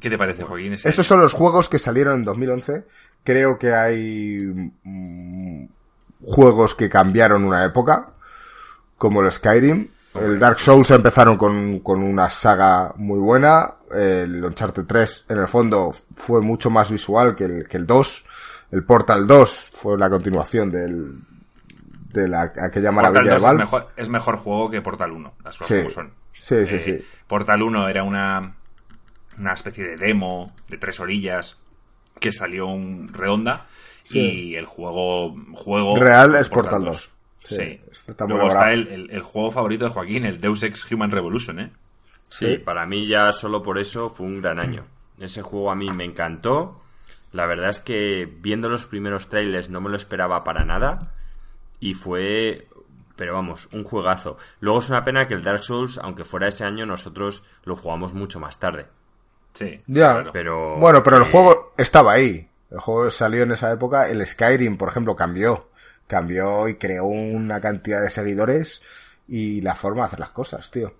¿Qué 0.00 0.10
te 0.10 0.18
parece, 0.18 0.44
Joaquín? 0.44 0.74
ese 0.74 0.88
Estos 0.88 1.06
son 1.06 1.20
los 1.20 1.32
juegos 1.32 1.68
que 1.68 1.78
salieron 1.78 2.20
en 2.20 2.24
2011. 2.24 2.84
Creo 3.24 3.58
que 3.58 3.74
hay 3.74 4.38
mm, 4.84 5.64
juegos 6.22 6.74
que 6.74 6.88
cambiaron 6.88 7.44
una 7.44 7.64
época, 7.64 8.10
como 8.96 9.22
el 9.22 9.32
Skyrim. 9.32 9.88
El 10.14 10.38
Dark 10.38 10.58
Souls 10.60 10.90
empezaron 10.90 11.36
con, 11.36 11.80
con 11.80 12.02
una 12.02 12.30
saga 12.30 12.92
muy 12.96 13.18
buena. 13.18 13.74
El 13.92 14.44
Uncharted 14.44 14.84
3, 14.84 15.26
en 15.28 15.38
el 15.38 15.48
fondo, 15.48 15.92
fue 16.16 16.40
mucho 16.40 16.70
más 16.70 16.90
visual 16.90 17.34
que 17.34 17.44
el, 17.44 17.68
que 17.68 17.76
el 17.76 17.86
2. 17.86 18.24
El 18.70 18.84
Portal 18.84 19.26
2 19.26 19.70
fue 19.74 19.98
la 19.98 20.10
continuación 20.10 20.70
del, 20.70 21.22
de 22.22 22.28
la, 22.28 22.42
aquella 22.42 22.90
Portal 22.90 22.94
maravilla 22.94 23.20
2 23.22 23.28
de 23.30 23.36
es 23.36 23.42
Valve. 23.42 23.58
mejor, 23.64 23.88
es 23.96 24.08
mejor 24.08 24.36
juego 24.36 24.70
que 24.70 24.82
Portal 24.82 25.12
1, 25.12 25.34
las 25.44 25.58
cosas 25.58 25.68
Sí. 25.76 25.82
como 25.82 25.90
son. 25.94 26.12
Sí, 26.32 26.66
sí, 26.66 26.74
Eh, 26.76 26.80
sí. 26.80 26.98
Portal 27.26 27.62
1 27.62 27.88
era 27.88 28.02
una, 28.02 28.54
una 29.38 29.52
especie 29.54 29.84
de 29.84 29.96
demo 29.96 30.54
de 30.68 30.78
tres 30.78 31.00
orillas 31.00 31.58
que 32.20 32.32
salió 32.32 32.66
un 32.66 33.08
redonda 33.12 33.66
y 34.10 34.54
el 34.54 34.64
juego, 34.66 35.36
juego 35.54 35.96
Real 35.98 36.34
es 36.36 36.48
Portal 36.48 36.84
2. 36.84 37.10
Sí. 37.46 37.54
Sí, 37.56 37.80
está 38.08 38.24
muy 38.26 38.34
Luego 38.34 38.48
logrado. 38.48 38.70
está 38.70 38.72
el, 38.72 38.88
el- 38.88 39.10
el 39.10 39.22
juego 39.22 39.50
favorito 39.50 39.84
de 39.86 39.90
Joaquín, 39.90 40.24
el 40.26 40.40
Deus 40.40 40.62
Ex 40.62 40.90
Human 40.92 41.10
Revolution, 41.10 41.60
¿eh? 41.60 41.72
Sí, 42.28 42.58
para 42.58 42.84
mí 42.84 43.06
ya 43.06 43.32
solo 43.32 43.62
por 43.62 43.78
eso 43.78 44.10
fue 44.10 44.26
un 44.26 44.42
gran 44.42 44.58
año. 44.58 44.84
Ese 45.18 45.40
juego 45.42 45.70
a 45.70 45.74
mí 45.74 45.88
me 45.90 46.04
encantó. 46.04 46.82
La 47.32 47.46
verdad 47.46 47.70
es 47.70 47.80
que 47.80 48.26
viendo 48.40 48.68
los 48.68 48.86
primeros 48.86 49.28
trailers 49.30 49.70
no 49.70 49.80
me 49.80 49.88
lo 49.88 49.96
esperaba 49.96 50.44
para 50.44 50.64
nada. 50.66 50.98
Y 51.80 51.94
fue, 51.94 52.66
pero 53.16 53.34
vamos, 53.34 53.68
un 53.72 53.84
juegazo. 53.84 54.36
Luego 54.60 54.80
es 54.80 54.88
una 54.90 55.04
pena 55.04 55.26
que 55.26 55.34
el 55.34 55.42
Dark 55.42 55.62
Souls, 55.62 55.98
aunque 56.02 56.24
fuera 56.24 56.48
ese 56.48 56.64
año, 56.64 56.86
nosotros 56.86 57.42
lo 57.64 57.76
jugamos 57.76 58.14
mucho 58.14 58.40
más 58.40 58.58
tarde. 58.58 58.86
Sí, 59.54 59.80
Ya. 59.86 60.12
claro. 60.14 60.30
Pero. 60.32 60.76
Bueno, 60.76 61.02
pero 61.02 61.16
el 61.18 61.24
eh, 61.24 61.30
juego 61.30 61.74
estaba 61.76 62.12
ahí. 62.12 62.48
El 62.70 62.78
juego 62.80 63.10
salió 63.10 63.42
en 63.44 63.52
esa 63.52 63.72
época. 63.72 64.08
El 64.08 64.24
Skyrim, 64.26 64.76
por 64.76 64.88
ejemplo, 64.90 65.16
cambió. 65.16 65.68
Cambió 66.06 66.68
y 66.68 66.76
creó 66.76 67.04
una 67.06 67.60
cantidad 67.60 68.02
de 68.02 68.10
seguidores 68.10 68.82
y 69.26 69.60
la 69.60 69.74
forma 69.74 70.02
de 70.02 70.06
hacer 70.06 70.20
las 70.20 70.30
cosas, 70.30 70.70
tío. 70.70 70.94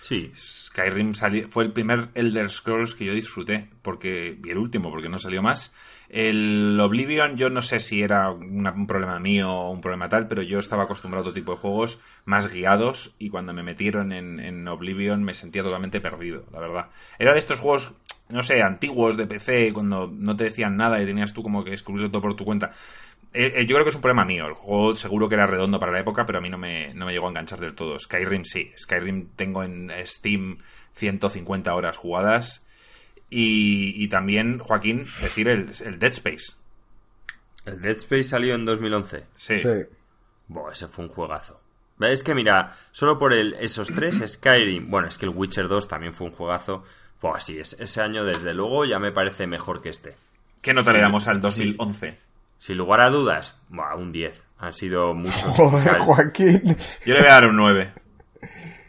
Sí, 0.00 0.32
Skyrim 0.36 1.14
sali- 1.14 1.48
fue 1.50 1.64
el 1.64 1.72
primer 1.72 2.08
Elder 2.14 2.50
Scrolls 2.50 2.94
que 2.94 3.04
yo 3.04 3.12
disfruté, 3.12 3.68
porque 3.82 4.38
y 4.42 4.50
el 4.50 4.56
último, 4.58 4.90
porque 4.90 5.08
no 5.08 5.18
salió 5.18 5.42
más. 5.42 5.72
El 6.08 6.78
Oblivion, 6.80 7.36
yo 7.36 7.50
no 7.50 7.60
sé 7.60 7.80
si 7.80 8.02
era 8.02 8.30
un 8.30 8.86
problema 8.86 9.18
mío 9.18 9.52
o 9.52 9.70
un 9.70 9.82
problema 9.82 10.08
tal, 10.08 10.26
pero 10.26 10.40
yo 10.42 10.58
estaba 10.58 10.84
acostumbrado 10.84 11.26
a 11.26 11.28
otro 11.28 11.34
tipo 11.34 11.52
de 11.52 11.58
juegos 11.58 12.00
más 12.24 12.48
guiados 12.48 13.14
y 13.18 13.28
cuando 13.28 13.52
me 13.52 13.62
metieron 13.62 14.12
en, 14.12 14.40
en 14.40 14.66
Oblivion 14.66 15.22
me 15.22 15.34
sentía 15.34 15.62
totalmente 15.62 16.00
perdido, 16.00 16.44
la 16.52 16.60
verdad. 16.60 16.86
Era 17.18 17.34
de 17.34 17.38
estos 17.38 17.60
juegos, 17.60 17.92
no 18.30 18.42
sé, 18.42 18.62
antiguos 18.62 19.18
de 19.18 19.26
PC, 19.26 19.72
cuando 19.74 20.10
no 20.10 20.34
te 20.34 20.44
decían 20.44 20.76
nada 20.76 21.02
y 21.02 21.06
tenías 21.06 21.34
tú 21.34 21.42
como 21.42 21.62
que 21.62 21.72
descubrirlo 21.72 22.10
todo 22.10 22.22
por 22.22 22.36
tu 22.36 22.44
cuenta. 22.46 22.72
Eh, 23.34 23.52
eh, 23.56 23.66
yo 23.66 23.74
creo 23.74 23.84
que 23.84 23.90
es 23.90 23.96
un 23.96 24.02
problema 24.02 24.24
mío. 24.24 24.46
El 24.46 24.54
juego 24.54 24.94
seguro 24.94 25.28
que 25.28 25.34
era 25.34 25.46
redondo 25.46 25.78
para 25.78 25.92
la 25.92 26.00
época, 26.00 26.24
pero 26.24 26.38
a 26.38 26.40
mí 26.40 26.48
no 26.48 26.58
me, 26.58 26.94
no 26.94 27.04
me 27.04 27.12
llegó 27.12 27.26
a 27.26 27.30
enganchar 27.30 27.60
del 27.60 27.74
todo. 27.74 27.98
Skyrim 27.98 28.44
sí. 28.44 28.72
Skyrim 28.78 29.28
tengo 29.36 29.62
en 29.62 29.92
Steam 30.06 30.58
150 30.94 31.74
horas 31.74 31.96
jugadas. 31.96 32.66
Y, 33.30 33.92
y 34.02 34.08
también, 34.08 34.58
Joaquín, 34.58 35.06
decir 35.20 35.48
el, 35.48 35.70
el 35.84 35.98
Dead 35.98 36.12
Space. 36.12 36.54
el 37.66 37.80
Dead 37.82 37.96
Space 37.96 38.24
salió 38.24 38.54
en 38.54 38.64
2011. 38.64 39.24
Sí. 39.36 39.58
Sí. 39.58 39.68
Buah, 40.48 40.72
ese 40.72 40.88
fue 40.88 41.04
un 41.04 41.10
juegazo. 41.10 41.60
Es 42.00 42.22
que 42.22 42.34
mira, 42.34 42.76
solo 42.92 43.18
por 43.18 43.32
el, 43.34 43.54
esos 43.60 43.88
tres, 43.88 44.22
Skyrim, 44.26 44.90
bueno, 44.90 45.08
es 45.08 45.18
que 45.18 45.26
el 45.26 45.32
Witcher 45.34 45.68
2 45.68 45.88
también 45.88 46.14
fue 46.14 46.26
un 46.28 46.32
juegazo. 46.32 46.84
Buah, 47.20 47.40
sí, 47.40 47.58
es- 47.58 47.76
ese 47.78 48.00
año 48.00 48.24
desde 48.24 48.54
luego 48.54 48.84
ya 48.84 48.98
me 48.98 49.12
parece 49.12 49.46
mejor 49.46 49.82
que 49.82 49.90
este. 49.90 50.16
¿Qué 50.62 50.72
nota 50.72 50.92
le 50.92 50.98
Sí, 50.98 51.02
damos 51.02 51.28
al 51.28 51.34
sí. 51.36 51.40
2011? 51.42 52.18
Sin 52.58 52.76
lugar 52.78 53.00
a 53.02 53.10
dudas, 53.10 53.60
buah, 53.68 53.94
un 53.96 54.10
10. 54.10 54.42
Han 54.58 54.72
sido 54.72 55.12
muchos. 55.14 55.42
Joder, 55.56 55.98
Joaquín. 55.98 56.76
Yo 57.04 57.14
le 57.14 57.20
voy 57.20 57.28
a 57.28 57.34
dar 57.34 57.46
un 57.46 57.56
9. 57.56 57.92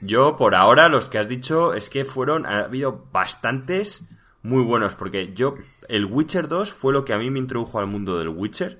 yo, 0.01 0.37
por 0.37 0.55
ahora, 0.55 0.87
los 0.87 1.09
que 1.09 1.17
has 1.19 1.27
dicho 1.27 1.73
es 1.73 1.89
que 1.89 2.05
fueron. 2.05 2.45
Ha 2.45 2.59
habido 2.59 3.05
bastantes 3.11 4.03
muy 4.43 4.63
buenos. 4.63 4.95
Porque 4.95 5.33
yo. 5.33 5.55
El 5.87 6.05
Witcher 6.05 6.47
2 6.47 6.71
fue 6.71 6.93
lo 6.93 7.03
que 7.03 7.13
a 7.13 7.17
mí 7.17 7.29
me 7.29 7.39
introdujo 7.39 7.79
al 7.79 7.87
mundo 7.87 8.17
del 8.17 8.29
Witcher. 8.29 8.79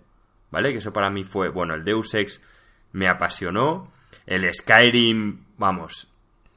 ¿Vale? 0.52 0.72
Que 0.72 0.80
eso 0.80 0.94
para 0.94 1.10
mí 1.10 1.24
fue. 1.24 1.50
Bueno, 1.50 1.76
el 1.76 1.84
Deus 1.84 2.14
Ex 2.14 2.42
me 2.92 3.08
apasionó. 3.08 3.92
El 4.26 4.52
Skyrim, 4.54 5.46
vamos. 5.58 6.08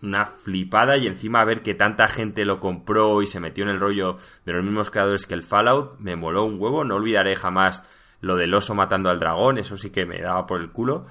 Una 0.03 0.27
flipada. 0.27 0.97
Y 0.97 1.07
encima 1.07 1.45
ver 1.45 1.63
que 1.63 1.75
tanta 1.75 2.09
gente 2.09 2.45
lo 2.45 2.61
compró 2.61 3.23
y 3.23 3.27
se 3.27 3.41
metió 3.41 3.65
en 3.65 3.71
el 3.71 3.81
rollo 3.81 4.17
de 4.45 4.53
los 4.53 4.65
mismos 4.65 4.91
creadores 4.91 5.27
que 5.27 5.35
el 5.35 5.43
Fallout. 5.43 5.99
Me 5.99 6.17
moló 6.17 6.45
un 6.45 6.61
huevo. 6.61 6.85
No 6.85 6.97
olvidaré 6.97 7.37
jamás 7.37 7.83
lo 8.21 8.37
del 8.37 8.55
oso 8.55 8.75
matando 8.75 9.11
al 9.11 9.19
dragón. 9.19 9.59
Eso 9.59 9.77
sí 9.77 9.91
que 9.91 10.07
me 10.07 10.21
daba 10.21 10.47
por 10.47 10.61
el 10.61 10.71
culo. 10.71 11.07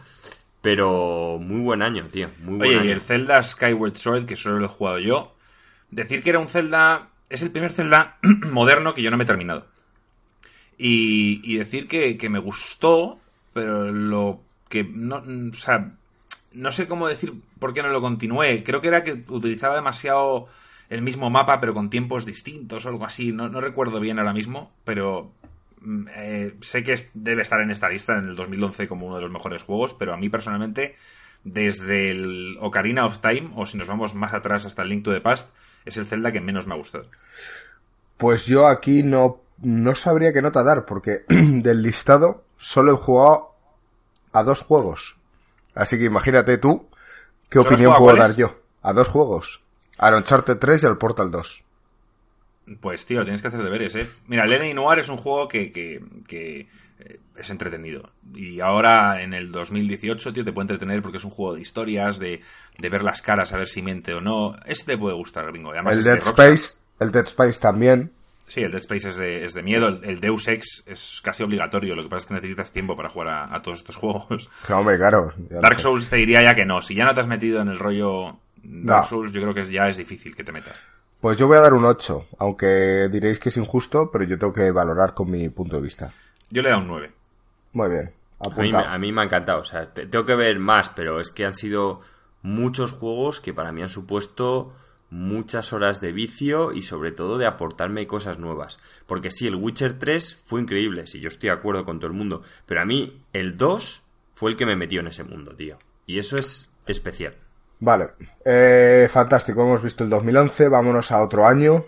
Pero 0.61 1.39
muy 1.39 1.61
buen 1.61 1.81
año, 1.81 2.07
tío. 2.11 2.29
Muy 2.39 2.57
buen 2.57 2.69
Oye, 2.69 2.79
año. 2.79 2.89
y 2.89 2.91
el 2.91 3.01
Zelda 3.01 3.41
Skyward 3.41 3.97
Sword, 3.97 4.25
que 4.25 4.37
solo 4.37 4.59
lo 4.59 4.65
he 4.65 4.69
jugado 4.69 4.99
yo, 4.99 5.35
decir 5.89 6.21
que 6.21 6.29
era 6.29 6.39
un 6.39 6.47
Zelda... 6.47 7.10
Es 7.31 7.41
el 7.41 7.51
primer 7.51 7.71
Zelda 7.71 8.17
moderno 8.51 8.93
que 8.93 9.01
yo 9.01 9.09
no 9.09 9.17
me 9.17 9.23
he 9.23 9.27
terminado. 9.27 9.65
Y, 10.77 11.57
decir 11.57 11.87
que, 11.87 12.29
me 12.29 12.39
gustó, 12.39 13.19
pero 13.53 13.91
lo 13.91 14.41
que 14.67 14.83
no... 14.83 15.23
O 15.51 15.53
sea, 15.53 15.93
no 16.53 16.71
sé 16.71 16.87
cómo 16.87 17.07
decir 17.07 17.33
por 17.59 17.73
qué 17.73 17.83
no 17.83 17.89
lo 17.89 18.01
continué. 18.01 18.63
Creo 18.63 18.81
que 18.81 18.89
era 18.89 19.03
que 19.03 19.23
utilizaba 19.29 19.75
demasiado 19.75 20.47
el 20.89 21.01
mismo 21.01 21.29
mapa, 21.29 21.61
pero 21.61 21.73
con 21.73 21.89
tiempos 21.89 22.25
distintos 22.25 22.85
o 22.85 22.89
algo 22.89 23.05
así. 23.05 23.31
No, 23.31 23.47
recuerdo 23.61 24.01
bien 24.01 24.19
ahora 24.19 24.33
mismo, 24.33 24.73
pero 24.83 25.31
mm, 25.79 26.07
eh, 26.13 26.55
sé 26.59 26.83
que 26.83 26.95
debe 27.13 27.43
estar 27.43 27.61
en 27.61 27.71
esta 27.71 27.87
lista 27.87 28.17
en 28.17 28.27
el 28.27 28.35
2011 28.35 28.89
como 28.89 29.05
uno 29.05 29.15
de 29.15 29.21
los 29.21 29.31
mejores 29.31 29.63
juegos, 29.63 29.93
pero 29.93 30.13
a 30.13 30.17
mí 30.17 30.27
personalmente, 30.27 30.97
desde 31.45 32.11
el 32.11 32.57
Ocarina 32.59 33.05
of 33.05 33.19
Time, 33.19 33.51
o 33.55 33.65
si 33.65 33.77
nos 33.77 33.87
vamos 33.87 34.15
más 34.15 34.33
atrás 34.33 34.65
hasta 34.65 34.81
el 34.81 34.89
Link 34.89 35.05
to 35.05 35.13
the 35.13 35.21
Past, 35.21 35.49
es 35.85 35.97
el 35.97 36.05
Zelda 36.05 36.31
que 36.31 36.41
menos 36.41 36.67
me 36.67 36.73
ha 36.73 36.77
gustado. 36.77 37.05
Pues 38.17 38.45
yo 38.45 38.67
aquí 38.67 39.03
no, 39.03 39.41
no 39.61 39.95
sabría 39.95 40.33
qué 40.33 40.41
nota 40.41 40.63
dar, 40.63 40.85
porque 40.85 41.23
del 41.27 41.81
listado 41.81 42.43
solo 42.57 42.93
he 42.93 42.97
jugado 42.97 43.51
a 44.31 44.43
dos 44.43 44.61
juegos. 44.61 45.15
Así 45.73 45.97
que 45.97 46.05
imagínate 46.05 46.57
tú 46.57 46.87
qué 47.49 47.59
¿Solo 47.59 47.69
has 47.69 47.73
opinión 47.73 47.95
puedo 47.97 48.17
dar 48.17 48.35
yo. 48.35 48.55
A 48.81 48.93
dos 48.93 49.07
juegos. 49.07 49.61
Al 49.97 50.15
Uncharted 50.15 50.57
3 50.57 50.83
y 50.83 50.85
al 50.87 50.97
Portal 50.97 51.31
2. 51.31 51.63
Pues 52.79 53.05
tío, 53.05 53.23
tienes 53.23 53.41
que 53.41 53.49
hacer 53.49 53.63
deberes, 53.63 53.95
¿eh? 53.95 54.07
Mira, 54.27 54.45
Lenny 54.45 54.73
Noir 54.73 54.99
es 54.99 55.09
un 55.09 55.17
juego 55.17 55.47
que, 55.47 55.71
que, 55.71 56.01
que, 56.27 56.67
es 57.35 57.49
entretenido. 57.49 58.11
Y 58.35 58.59
ahora, 58.59 59.21
en 59.21 59.33
el 59.33 59.51
2018, 59.51 60.33
tío, 60.33 60.45
te 60.45 60.53
puede 60.53 60.63
entretener 60.65 61.01
porque 61.01 61.17
es 61.17 61.23
un 61.23 61.31
juego 61.31 61.55
de 61.55 61.61
historias, 61.61 62.19
de, 62.19 62.41
de 62.77 62.89
ver 62.89 63.03
las 63.03 63.21
caras, 63.21 63.53
a 63.53 63.57
ver 63.57 63.67
si 63.67 63.81
miente 63.81 64.13
o 64.13 64.21
no. 64.21 64.55
Ese 64.65 64.85
te 64.85 64.97
puede 64.97 65.15
gustar, 65.15 65.45
gringo. 65.47 65.71
Además, 65.71 65.97
El 65.97 66.03
de 66.03 66.09
Dead 66.11 66.19
Rockstar. 66.23 66.47
Space, 66.53 66.73
el 66.99 67.11
Dead 67.11 67.25
Space 67.25 67.59
también. 67.59 68.11
Sí, 68.47 68.59
el 68.61 68.71
Dead 68.71 68.81
Space 68.81 69.09
es 69.09 69.15
de, 69.15 69.45
es 69.45 69.53
de 69.53 69.63
miedo. 69.63 69.87
El, 69.87 70.03
el 70.03 70.19
Deus 70.19 70.47
Ex 70.47 70.83
es 70.85 71.21
casi 71.23 71.41
obligatorio. 71.43 71.95
Lo 71.95 72.03
que 72.03 72.09
pasa 72.09 72.19
es 72.23 72.25
que 72.27 72.33
necesitas 72.33 72.71
tiempo 72.71 72.97
para 72.97 73.09
jugar 73.09 73.29
a, 73.29 73.55
a 73.55 73.61
todos 73.61 73.79
estos 73.79 73.95
juegos. 73.97 74.49
Hombre, 74.69 74.97
claro. 74.97 75.33
Dark. 75.49 75.79
Souls 75.79 76.09
te 76.09 76.17
diría 76.17 76.41
ya 76.43 76.53
que 76.55 76.65
no. 76.65 76.81
Si 76.81 76.93
ya 76.95 77.05
no 77.05 77.13
te 77.13 77.21
has 77.21 77.27
metido 77.27 77.61
en 77.61 77.69
el 77.69 77.79
rollo 77.79 78.39
Dark 78.63 79.03
No. 79.03 79.03
Souls, 79.05 79.31
yo 79.31 79.41
creo 79.41 79.53
que 79.53 79.63
ya 79.65 79.87
es 79.87 79.97
difícil 79.97 80.35
que 80.35 80.43
te 80.43 80.51
metas. 80.51 80.83
Pues 81.21 81.37
yo 81.37 81.47
voy 81.47 81.57
a 81.57 81.61
dar 81.61 81.73
un 81.73 81.85
8, 81.85 82.27
aunque 82.39 83.07
diréis 83.11 83.37
que 83.37 83.49
es 83.49 83.57
injusto, 83.57 84.09
pero 84.11 84.23
yo 84.25 84.39
tengo 84.39 84.51
que 84.53 84.71
valorar 84.71 85.13
con 85.13 85.29
mi 85.29 85.47
punto 85.49 85.75
de 85.75 85.83
vista. 85.83 86.11
Yo 86.51 86.61
le 86.61 86.67
he 86.69 86.71
dado 86.71 86.81
un 86.83 86.87
9. 86.87 87.11
Muy 87.73 87.89
bien. 87.89 88.13
A 88.39 88.49
mí, 88.49 88.55
me- 88.55 88.69
Apuntado. 88.69 88.85
a 88.87 88.97
mí 88.99 89.11
me 89.11 89.21
ha 89.21 89.25
encantado. 89.25 89.61
O 89.61 89.63
sea, 89.63 89.85
te- 89.85 90.05
tengo 90.07 90.25
que 90.25 90.35
ver 90.35 90.59
más, 90.59 90.89
pero 90.89 91.19
es 91.19 91.31
que 91.31 91.45
han 91.45 91.55
sido 91.55 92.01
muchos 92.41 92.91
juegos 92.91 93.39
que 93.41 93.53
para 93.53 93.71
mí 93.71 93.81
han 93.83 93.89
supuesto 93.89 94.73
muchas 95.09 95.73
horas 95.73 95.99
de 96.01 96.11
vicio 96.13 96.71
y 96.71 96.81
sobre 96.83 97.11
todo 97.11 97.37
de 97.37 97.45
aportarme 97.45 98.07
cosas 98.07 98.39
nuevas. 98.39 98.77
Porque 99.07 99.29
sí, 99.29 99.45
el 99.47 99.55
Witcher 99.55 99.99
3 99.99 100.39
fue 100.45 100.61
increíble, 100.61 101.05
si 101.07 101.19
yo 101.19 101.27
estoy 101.27 101.49
de 101.49 101.55
acuerdo 101.55 101.85
con 101.85 101.99
todo 101.99 102.07
el 102.07 102.17
mundo. 102.17 102.43
Pero 102.65 102.81
a 102.81 102.85
mí 102.85 103.21
el 103.33 103.57
2 103.57 104.03
fue 104.33 104.51
el 104.51 104.57
que 104.57 104.65
me 104.65 104.75
metió 104.75 105.01
en 105.01 105.07
ese 105.07 105.23
mundo, 105.23 105.53
tío. 105.55 105.77
Y 106.07 106.17
eso 106.17 106.37
es 106.37 106.69
especial. 106.87 107.35
Vale, 107.79 108.09
eh, 108.45 109.07
fantástico, 109.11 109.63
hemos 109.63 109.81
visto 109.83 110.03
el 110.03 110.09
2011, 110.09 110.69
vámonos 110.69 111.11
a 111.11 111.21
otro 111.23 111.45
año, 111.47 111.83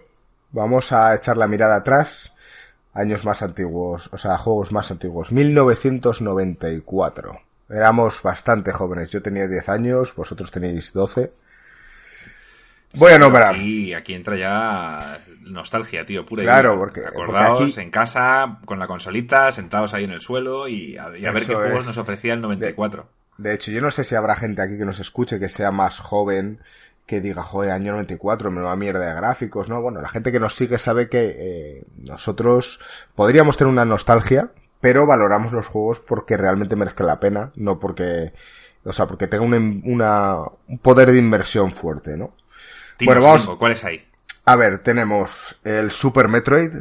vamos 0.52 0.92
a 0.92 1.16
echar 1.16 1.38
la 1.38 1.48
mirada 1.48 1.76
atrás, 1.78 2.33
años 2.94 3.26
más 3.26 3.42
antiguos, 3.42 4.10
o 4.14 4.18
sea, 4.18 4.38
juegos 4.38 4.72
más 4.72 4.92
antiguos, 4.92 5.32
1994. 5.32 7.40
Éramos 7.70 8.22
bastante 8.22 8.72
jóvenes, 8.72 9.10
yo 9.10 9.22
tenía 9.22 9.48
10 9.48 9.68
años, 9.70 10.14
vosotros 10.16 10.52
tenéis 10.52 10.94
12. 10.94 11.32
Voy 12.96 13.12
a 13.14 13.18
nombrar. 13.18 13.56
Y 13.58 13.94
aquí 13.96 14.14
entra 14.14 14.36
ya 14.36 15.20
nostalgia, 15.42 16.06
tío, 16.06 16.26
pura 16.26 16.44
Claro, 16.44 16.78
porque- 16.78 17.02
Acordaos 17.06 17.60
porque 17.60 17.72
aquí- 17.72 17.82
en 17.82 17.90
casa, 17.90 18.60
con 18.66 18.78
la 18.78 18.86
consolita, 18.86 19.52
sentados 19.52 19.94
ahí 19.96 20.04
en 20.04 20.12
el 20.12 20.22
suelo 20.22 20.68
y 20.68 20.96
a, 20.98 21.18
y 21.18 21.26
a 21.26 21.32
ver 21.32 21.46
qué 21.48 21.56
juegos 21.56 21.80
es. 21.80 21.86
nos 21.88 21.98
ofrecía 21.98 22.34
el 22.36 22.42
94. 22.42 23.08
De 23.40 23.56
hecho, 23.56 23.72
yo 23.72 23.82
no 23.82 23.90
sé 23.90 24.04
si 24.04 24.14
habrá 24.14 24.36
gente 24.36 24.62
aquí 24.62 24.78
que 24.78 24.86
nos 24.86 25.00
escuche 25.00 25.40
que 25.40 25.50
sea 25.50 25.72
más 25.72 26.00
joven, 26.00 26.60
que 27.06 27.20
diga, 27.22 27.44
joder, 27.44 27.72
año 27.72 27.92
94, 27.94 28.50
me 28.52 28.62
va 28.62 28.76
mierda 28.76 29.08
de 29.08 29.14
gráficos, 29.16 29.68
¿no? 29.70 29.82
Bueno, 29.82 30.02
la 30.02 30.08
gente 30.10 30.32
que 30.32 30.40
nos 30.40 30.56
sigue 30.56 30.80
sabe 30.80 31.10
que 31.10 31.36
eh, 31.38 31.84
nosotros 31.98 32.80
podríamos 33.16 33.58
tener 33.58 33.72
una 33.72 33.86
nostalgia, 33.86 34.52
pero 34.80 35.06
valoramos 35.06 35.52
los 35.52 35.68
juegos 35.68 36.00
porque 36.00 36.38
realmente 36.38 36.76
merezcan 36.76 37.08
la 37.08 37.20
pena, 37.20 37.52
no 37.56 37.80
porque, 37.80 38.34
o 38.86 38.94
sea, 38.94 39.06
porque 39.06 39.28
tenga 39.28 39.44
un, 39.44 39.82
una, 39.86 40.38
un 40.68 40.80
poder 40.80 41.12
de 41.12 41.18
inversión 41.20 41.72
fuerte, 41.72 42.16
¿no? 42.18 42.34
Bueno, 43.04 43.22
vamos- 43.22 43.42
Gringo, 43.44 43.58
¿Cuál 43.60 43.72
es 43.74 43.84
ahí? 43.84 44.04
A 44.46 44.56
ver, 44.56 44.80
tenemos 44.80 45.60
el 45.64 45.92
Super 45.92 46.28
Metroid, 46.28 46.72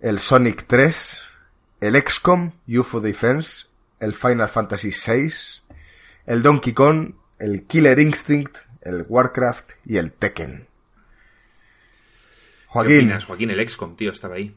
el 0.00 0.18
Sonic 0.18 0.66
3, 0.66 1.18
el 1.80 1.96
XCOM, 2.00 2.52
UFO 2.68 3.00
Defense, 3.00 3.66
el 4.00 4.14
Final 4.14 4.48
Fantasy 4.48 4.90
VI, 4.90 5.32
el 6.26 6.42
Donkey 6.42 6.72
Kong, 6.72 7.14
el 7.38 7.66
Killer 7.66 7.98
Instinct, 8.00 8.58
el 8.82 9.04
Warcraft 9.08 9.72
y 9.84 9.96
el 9.96 10.12
Tekken. 10.12 10.66
¿Qué 12.66 12.66
Joaquín, 12.66 12.96
opinas, 12.98 13.24
Joaquín? 13.24 13.50
El 13.50 13.68
XCOM, 13.68 13.96
tío, 13.96 14.12
estaba 14.12 14.36
ahí. 14.36 14.54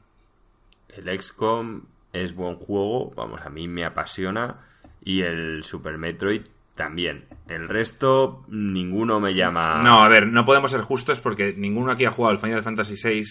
El 0.95 1.21
XCOM 1.21 1.83
es 2.13 2.33
buen 2.33 2.55
juego, 2.55 3.11
vamos, 3.15 3.41
a 3.41 3.49
mí 3.49 3.67
me 3.67 3.83
apasiona. 3.83 4.65
Y 5.03 5.21
el 5.21 5.63
Super 5.63 5.97
Metroid 5.97 6.43
también. 6.75 7.25
El 7.47 7.69
resto, 7.69 8.43
ninguno 8.47 9.19
me 9.19 9.33
llama. 9.33 9.81
No, 9.83 10.03
a 10.03 10.09
ver, 10.09 10.27
no 10.27 10.45
podemos 10.45 10.71
ser 10.71 10.81
justos 10.81 11.19
porque 11.19 11.53
ninguno 11.55 11.91
aquí 11.91 12.05
ha 12.05 12.11
jugado 12.11 12.31
al 12.31 12.41
Final 12.41 12.63
Fantasy 12.63 12.95
VI 13.01 13.23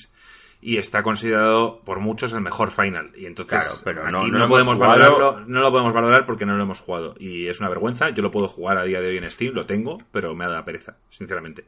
y 0.66 0.78
está 0.78 1.02
considerado 1.02 1.82
por 1.84 2.00
muchos 2.00 2.32
el 2.32 2.40
mejor 2.40 2.70
Final. 2.70 3.10
Y 3.16 3.26
entonces 3.26 3.62
Claro, 3.62 3.74
pero 3.84 4.02
aquí 4.04 4.12
no- 4.12 4.22
no, 4.22 4.28
no 4.28 4.38
lo 4.38 4.48
podemos 4.48 4.78
valorarlo, 4.78 5.40
no 5.46 5.60
lo 5.60 5.70
podemos 5.70 5.92
valorar 5.92 6.24
porque 6.24 6.46
no 6.46 6.56
lo 6.56 6.62
hemos 6.62 6.80
jugado. 6.80 7.14
Y 7.18 7.48
es 7.48 7.60
una 7.60 7.68
vergüenza, 7.68 8.08
yo 8.08 8.22
lo 8.22 8.30
puedo 8.30 8.48
jugar 8.48 8.78
a 8.78 8.84
día 8.84 9.00
de 9.02 9.08
hoy 9.08 9.18
en 9.18 9.30
Steam, 9.30 9.52
lo 9.54 9.66
tengo, 9.66 10.00
pero 10.10 10.34
me 10.34 10.46
ha 10.46 10.48
dado 10.48 10.64
pereza, 10.64 10.96
sinceramente. 11.10 11.66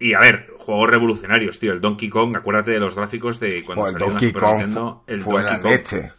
Y 0.00 0.14
a 0.14 0.20
ver, 0.20 0.50
juegos 0.58 0.90
revolucionarios, 0.90 1.58
tío. 1.60 1.72
El 1.72 1.80
Donkey 1.80 2.08
Kong, 2.08 2.36
acuérdate 2.36 2.72
de 2.72 2.80
los 2.80 2.94
gráficos 2.96 3.38
de 3.40 3.62
cuando 3.64 3.82
Joder, 3.82 3.92
salió 3.92 4.06
Donkey 4.08 4.28
Super 4.28 4.42
Kong 4.42 4.56
Nintendo. 4.58 5.04
El 5.06 5.20
fue 5.20 5.32
Donkey 5.34 5.52
la 5.56 5.62
Kong. 5.62 5.70
leche. 5.72 6.12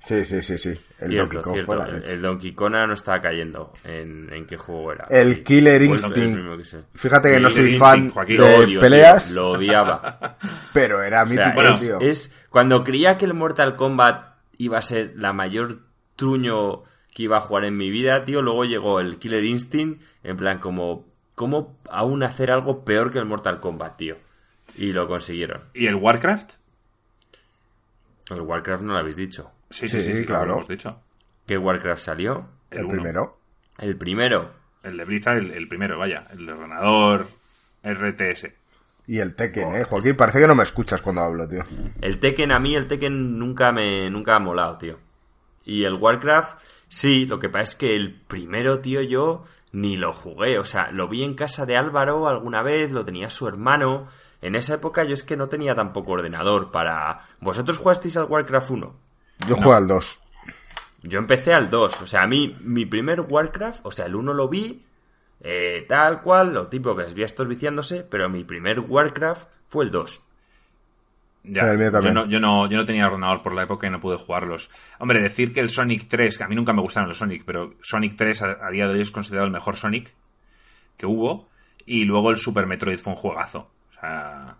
Sí, 0.00 0.24
sí, 0.24 0.42
sí, 0.42 0.56
sí. 0.58 0.68
El 1.00 1.10
Cierto, 1.10 1.16
Donkey 1.18 1.40
Kong 1.42 1.52
cierto, 1.54 1.66
fue 1.66 1.76
la 1.76 1.86
el, 1.88 1.94
leche. 2.00 2.12
el 2.14 2.22
Donkey 2.22 2.52
Kong 2.52 2.72
no 2.72 2.92
estaba 2.92 3.20
cayendo 3.20 3.72
en, 3.84 4.32
en 4.32 4.46
qué 4.46 4.56
juego 4.56 4.92
era. 4.92 5.06
El 5.10 5.42
Killer 5.42 5.82
Instinct. 5.82 6.36
que. 6.70 6.78
Fíjate 6.94 7.30
que 7.32 7.40
no 7.40 7.48
Killer 7.48 7.62
soy 7.62 7.70
Instinct, 7.74 7.80
fan 7.80 8.10
Joaquín. 8.10 8.36
de 8.36 8.42
Lo 8.42 8.56
odio, 8.56 8.66
tío, 8.66 8.80
peleas, 8.80 9.30
lo 9.32 9.50
odiaba. 9.50 10.38
pero 10.72 11.02
era 11.02 11.24
O 11.24 11.28
sea, 11.28 11.36
mítico, 11.38 11.54
bueno, 11.54 11.70
es, 11.70 11.80
tío. 11.80 12.00
es- 12.00 12.32
cuando 12.50 12.84
creía 12.84 13.18
que 13.18 13.24
el 13.24 13.34
Mortal 13.34 13.76
Kombat 13.76 14.36
iba 14.56 14.78
a 14.78 14.82
ser 14.82 15.12
la 15.16 15.32
mayor 15.32 15.80
truño 16.16 16.84
que 17.12 17.24
iba 17.24 17.36
a 17.38 17.40
jugar 17.40 17.64
en 17.64 17.76
mi 17.76 17.90
vida, 17.90 18.24
tío, 18.24 18.40
luego 18.42 18.64
llegó 18.64 19.00
el 19.00 19.18
Killer 19.18 19.44
Instinct, 19.44 20.00
en 20.22 20.36
plan 20.36 20.58
como, 20.60 21.06
¿cómo 21.34 21.76
aún 21.90 22.22
hacer 22.22 22.50
algo 22.52 22.84
peor 22.84 23.10
que 23.10 23.18
el 23.18 23.24
Mortal 23.26 23.58
Kombat, 23.60 23.96
tío? 23.96 24.16
Y 24.76 24.92
lo 24.92 25.08
consiguieron. 25.08 25.64
¿Y 25.74 25.86
el 25.88 25.96
Warcraft? 25.96 26.52
El 28.30 28.42
Warcraft 28.42 28.82
no 28.84 28.92
lo 28.92 28.98
habéis 29.00 29.16
dicho. 29.16 29.50
Sí, 29.70 29.88
sí, 29.88 30.00
Sí, 30.00 30.12
sí, 30.12 30.18
sí, 30.20 30.24
claro. 30.24 30.46
lo 30.46 30.52
hemos 30.54 30.68
dicho. 30.68 31.00
¿Qué 31.46 31.56
Warcraft 31.58 32.02
salió? 32.02 32.48
El, 32.70 32.86
primero. 32.88 33.38
El 33.78 33.96
primero. 33.96 34.50
El 34.82 34.96
de 34.96 35.04
Blizzard, 35.04 35.38
el, 35.38 35.50
el 35.52 35.68
primero, 35.68 35.98
vaya. 35.98 36.26
El 36.30 36.46
de 36.46 36.52
ordenador 36.52 37.28
RTS. 37.82 38.48
Y 39.06 39.20
el 39.20 39.34
Tekken, 39.34 39.64
Oh, 39.68 39.76
eh. 39.76 39.84
Joaquín, 39.84 40.16
parece 40.16 40.38
que 40.40 40.46
no 40.46 40.54
me 40.54 40.62
escuchas 40.62 41.00
cuando 41.00 41.22
hablo, 41.22 41.48
tío. 41.48 41.62
El 42.02 42.18
Tekken, 42.18 42.52
a 42.52 42.58
mí 42.58 42.74
el 42.76 42.86
Tekken 42.86 43.38
nunca 43.38 43.72
me 43.72 44.10
nunca 44.10 44.36
ha 44.36 44.38
molado, 44.38 44.76
tío. 44.78 44.98
Y 45.64 45.84
el 45.84 45.94
Warcraft, 45.94 46.58
sí, 46.88 47.24
lo 47.26 47.38
que 47.38 47.48
pasa 47.48 47.62
es 47.64 47.74
que 47.76 47.96
el 47.96 48.14
primero, 48.20 48.80
tío, 48.80 49.00
yo 49.02 49.44
ni 49.72 49.96
lo 49.96 50.12
jugué. 50.12 50.58
O 50.58 50.64
sea, 50.64 50.90
lo 50.92 51.08
vi 51.08 51.22
en 51.24 51.34
casa 51.34 51.64
de 51.66 51.76
Álvaro 51.76 52.28
alguna 52.28 52.62
vez, 52.62 52.92
lo 52.92 53.04
tenía 53.04 53.30
su 53.30 53.48
hermano. 53.48 54.08
En 54.42 54.54
esa 54.54 54.74
época 54.74 55.04
yo 55.04 55.14
es 55.14 55.22
que 55.24 55.36
no 55.36 55.46
tenía 55.48 55.74
tampoco 55.74 56.12
ordenador 56.12 56.70
para... 56.70 57.20
¿Vosotros 57.40 57.78
jugasteis 57.78 58.16
al 58.16 58.24
Warcraft 58.24 58.70
1? 58.70 58.96
Yo 59.46 59.56
juego 59.56 59.74
al 59.74 59.86
2. 59.86 60.20
Yo 61.02 61.18
empecé 61.18 61.54
al 61.54 61.70
2. 61.70 62.02
O 62.02 62.06
sea, 62.06 62.22
a 62.22 62.26
mí, 62.26 62.56
mi 62.60 62.86
primer 62.86 63.20
Warcraft, 63.20 63.80
o 63.84 63.90
sea, 63.90 64.06
el 64.06 64.16
1 64.16 64.34
lo 64.34 64.48
vi, 64.48 64.84
eh, 65.40 65.84
tal 65.88 66.22
cual, 66.22 66.52
lo 66.52 66.66
típico 66.66 66.96
que 66.96 67.04
les 67.04 67.14
vi 67.14 67.22
a 67.22 67.26
estos 67.26 67.46
viciándose, 67.46 68.02
pero 68.02 68.28
mi 68.28 68.44
primer 68.44 68.80
Warcraft 68.80 69.48
fue 69.68 69.84
el 69.84 69.90
2. 69.90 70.22
Ya, 71.44 71.70
El 71.70 71.78
yo 71.78 72.12
no, 72.12 72.26
yo, 72.26 72.40
no, 72.40 72.68
yo 72.68 72.76
no 72.76 72.84
tenía 72.84 73.06
ordenador 73.06 73.42
por 73.42 73.54
la 73.54 73.62
época 73.62 73.86
y 73.86 73.90
no 73.90 74.00
pude 74.00 74.18
jugarlos. 74.18 74.70
Hombre, 74.98 75.20
decir 75.20 75.54
que 75.54 75.60
el 75.60 75.70
Sonic 75.70 76.08
3, 76.08 76.36
que 76.36 76.44
a 76.44 76.48
mí 76.48 76.54
nunca 76.54 76.72
me 76.72 76.82
gustaron 76.82 77.08
los 77.08 77.18
Sonic, 77.18 77.44
pero 77.46 77.74
Sonic 77.80 78.16
3 78.16 78.42
a, 78.42 78.66
a 78.66 78.70
día 78.70 78.86
de 78.86 78.94
hoy 78.94 79.00
es 79.00 79.10
considerado 79.10 79.46
el 79.46 79.52
mejor 79.52 79.76
Sonic 79.76 80.12
que 80.96 81.06
hubo. 81.06 81.48
Y 81.86 82.04
luego 82.04 82.30
el 82.30 82.36
Super 82.36 82.66
Metroid 82.66 82.98
fue 82.98 83.14
un 83.14 83.18
juegazo. 83.18 83.70
O 83.90 84.00
sea, 84.00 84.58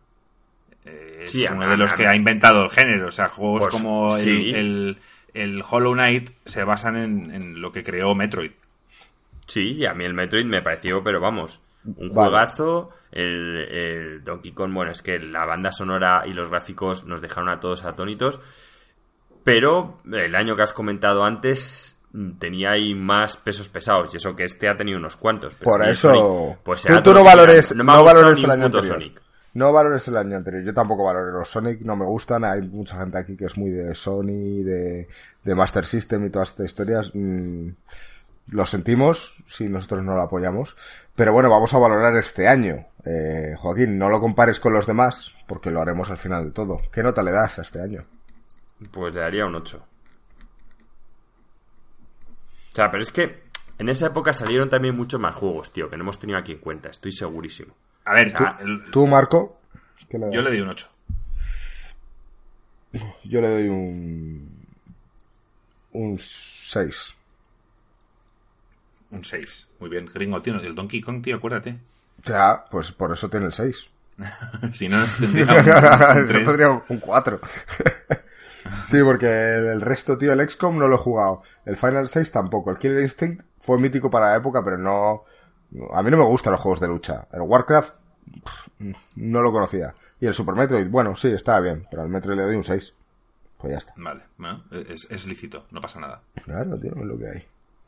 eh, 0.85 1.21
es 1.25 1.31
Sí, 1.33 1.47
a- 1.47 1.53
uno 1.53 1.69
de 1.69 1.77
los 1.77 1.93
a- 1.93 1.97
que 1.97 2.07
ha 2.07 2.15
inventado 2.17 2.65
el 2.65 2.71
género. 2.71 3.09
O 3.09 3.11
sea, 3.13 3.29
juegos 3.29 3.61
Pues, 3.63 3.75
como 3.75 4.17
el, 4.17 4.23
sí. 4.23 4.51
el, 4.55 4.99
el 5.35 5.63
Hollow 5.69 5.93
Knight 5.95 6.31
se 6.45 6.65
basan 6.65 6.97
en, 6.97 7.31
en 7.35 7.61
lo 7.61 7.73
que 7.73 7.83
creó 7.85 8.15
Metroid. 8.15 8.53
Sí, 9.47 9.73
y 9.75 9.87
a 9.87 9.95
mí 9.95 10.05
el 10.05 10.15
Metroid 10.15 10.45
me 10.45 10.61
pareció, 10.63 11.03
pero 11.03 11.21
vamos, 11.21 11.61
un 11.85 12.11
juegazo. 12.11 12.91
El, 13.11 14.21
Donkey 14.23 14.53
Kong, 14.53 14.75
bueno, 14.75 14.93
es 14.93 15.01
que 15.01 15.19
la 15.19 15.47
banda 15.47 15.73
sonora 15.73 16.25
y 16.27 16.35
los 16.35 16.51
gráficos 16.51 17.05
nos 17.05 17.23
dejaron 17.23 17.49
a 17.49 17.59
todos 17.61 17.85
atónitos. 17.87 18.41
Pero 19.45 20.01
el 20.13 20.35
año 20.35 20.55
que 20.55 20.63
has 20.63 20.75
comentado 20.75 21.25
antes 21.25 21.99
tenía 22.39 22.73
ahí 22.73 22.95
más 22.95 23.37
pesos 23.39 23.69
pesados. 23.71 24.13
Y 24.13 24.19
eso 24.19 24.37
que 24.37 24.45
este 24.45 24.69
ha 24.69 24.77
tenido 24.77 24.99
unos 24.99 25.17
cuantos. 25.17 25.55
Por 25.55 25.83
eso. 25.87 26.59
pues 26.63 26.85
tú, 27.03 27.15
no 27.15 27.25
valores, 27.25 27.75
no, 27.75 28.05
valores 28.05 28.45
el 28.45 28.51
año 28.51 28.67
anterior. 28.67 29.03
No 29.55 29.73
valores 29.73 30.07
el 30.09 30.17
año 30.17 30.37
anterior. 30.37 30.63
Yo 30.63 30.75
tampoco 30.75 31.05
valoro 31.05 31.33
los 31.33 31.51
Sonic, 31.51 31.81
no 31.81 31.97
me 31.97 32.05
gustan. 32.05 32.45
Hay 32.45 32.63
mucha 32.63 32.99
gente 32.99 33.19
aquí 33.19 33.37
que 33.37 33.47
es 33.47 33.57
muy 33.57 33.71
de 33.71 33.95
Sony, 33.95 34.63
de, 34.63 35.09
Master 35.45 35.87
System 35.87 36.27
y 36.27 36.31
todas 36.31 36.51
estas 36.51 36.67
historias. 36.67 37.11
Mm, 37.15 37.71
lo 38.51 38.67
sentimos 38.67 39.43
si 39.47 39.69
nosotros 39.69 40.05
no 40.05 40.15
lo 40.15 40.23
apoyamos. 40.23 40.77
Pero 41.15 41.33
bueno, 41.33 41.51
vamos 41.51 41.73
a 41.75 41.79
valorar 41.79 42.17
este 42.17 42.47
año. 42.47 42.87
Eh, 43.05 43.55
Joaquín, 43.57 43.99
no 43.99 44.09
lo 44.09 44.21
compares 44.21 44.61
con 44.61 44.73
los 44.73 44.87
demás, 44.87 45.35
porque 45.47 45.71
lo 45.71 45.81
haremos 45.81 46.11
al 46.11 46.19
final 46.19 46.45
de 46.45 46.51
todo. 46.51 46.81
¿Qué 46.93 47.03
nota 47.03 47.23
le 47.23 47.33
das 47.33 47.59
a 47.59 47.63
este 47.63 47.81
año? 47.81 48.05
Pues 48.91 49.15
le 49.15 49.21
daría 49.21 49.47
un 49.47 49.55
8. 49.55 49.83
O 52.71 52.75
sea, 52.75 52.91
pero 52.91 53.03
es 53.03 53.11
que 53.11 53.49
en 53.79 53.89
esa 53.89 54.07
época 54.07 54.33
salieron 54.33 54.69
también 54.69 54.97
muchos 54.97 55.21
más 55.21 55.35
juegos, 55.35 55.73
tío, 55.73 55.89
que 55.89 55.97
no 55.97 56.03
hemos 56.03 56.19
tenido 56.19 56.39
aquí 56.39 56.53
en 56.53 56.59
cuenta, 56.59 56.91
estoy 56.91 57.13
segurísimo. 57.13 57.75
A 58.09 58.15
ver, 58.15 58.35
¿tú, 58.91 59.07
Marco? 59.07 59.61
yo 60.11 60.41
le 60.41 60.49
doy 60.49 60.61
un 60.61 60.69
8. 60.71 60.89
Yo 63.25 63.41
le 63.43 63.49
doy 63.49 63.69
un. 63.69 64.49
Un 65.93 66.19
6. 66.19 67.17
Un 69.11 69.23
6. 69.23 69.69
Muy 69.81 69.91
bien, 69.91 70.07
gringo, 70.07 70.41
tío. 70.41 70.55
El 70.59 70.75
Donkey 70.75 71.03
Kong, 71.03 71.23
tío, 71.23 71.37
acuérdate. 71.37 71.77
Ya, 72.25 72.65
pues 72.71 72.93
por 72.93 73.13
eso 73.13 73.29
tiene 73.29 73.45
el 73.45 73.53
6. 73.53 73.91
si 74.73 74.89
no, 74.89 75.05
tendría 75.21 76.71
un, 76.71 76.83
un 76.89 77.01
4. 77.01 77.41
sí, 78.87 79.03
porque 79.03 79.27
el, 79.27 79.83
resto, 79.83 80.17
tío, 80.17 80.33
el 80.33 80.49
XCOM 80.49 80.79
no 80.79 80.89
lo 80.89 80.95
he 80.95 80.99
jugado. 80.99 81.43
El 81.67 81.77
Final 81.77 82.09
6 82.09 82.33
tampoco. 82.33 82.71
El 82.71 82.79
Killer 82.79 83.03
Instinct 83.03 83.45
fue 83.61 83.79
mítico 83.79 84.11
para 84.11 84.31
la 84.31 84.37
época, 84.37 84.65
pero 84.65 84.79
no... 84.79 85.25
A 85.93 86.03
mí 86.03 86.11
no 86.11 86.17
me 86.17 86.25
gustan 86.25 86.53
los 86.53 86.63
juegos 86.63 86.81
de 86.81 86.89
lucha. 86.89 87.29
El 87.35 87.43
Warcraft 87.43 87.98
no 89.17 89.43
lo 89.43 89.53
conocía. 89.53 89.95
Y 90.21 90.27
el 90.27 90.35
Super 90.35 90.55
Metroid, 90.55 90.89
bueno, 90.89 91.15
sí, 91.17 91.29
estaba 91.29 91.61
bien, 91.61 91.87
pero 91.91 92.03
al 92.03 92.09
Metroid 92.09 92.37
le 92.37 92.43
doy 92.43 92.57
un 92.57 92.65
6. 92.65 92.95
Pues 93.59 93.73
ya 93.73 93.79
está. 93.79 93.93
Vale, 93.97 94.23
bueno, 94.37 94.65
es, 94.71 95.07
es 95.11 95.27
lícito, 95.27 95.67
no 95.71 95.81
pasa 95.81 96.01
nada. 96.01 96.21
Claro, 96.45 96.79
tío, 96.79 96.93
es 96.95 97.05
lo 97.05 97.19
que 97.19 97.29
hay. 97.29 97.47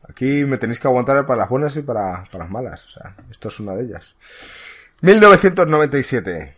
Aquí 0.09 0.45
me 0.45 0.59
tenéis 0.59 0.81
que 0.81 0.89
aguantar 0.89 1.25
para 1.27 1.41
las 1.41 1.49
buenas 1.49 1.77
y 1.77 1.83
para, 1.83 2.25
para 2.25 2.45
las 2.45 2.51
malas. 2.51 2.85
O 2.87 2.89
sea, 2.89 3.17
esto 3.31 3.49
es 3.49 3.61
una 3.61 3.75
de 3.75 3.85
ellas. 3.85 4.17
1997. 5.03 6.57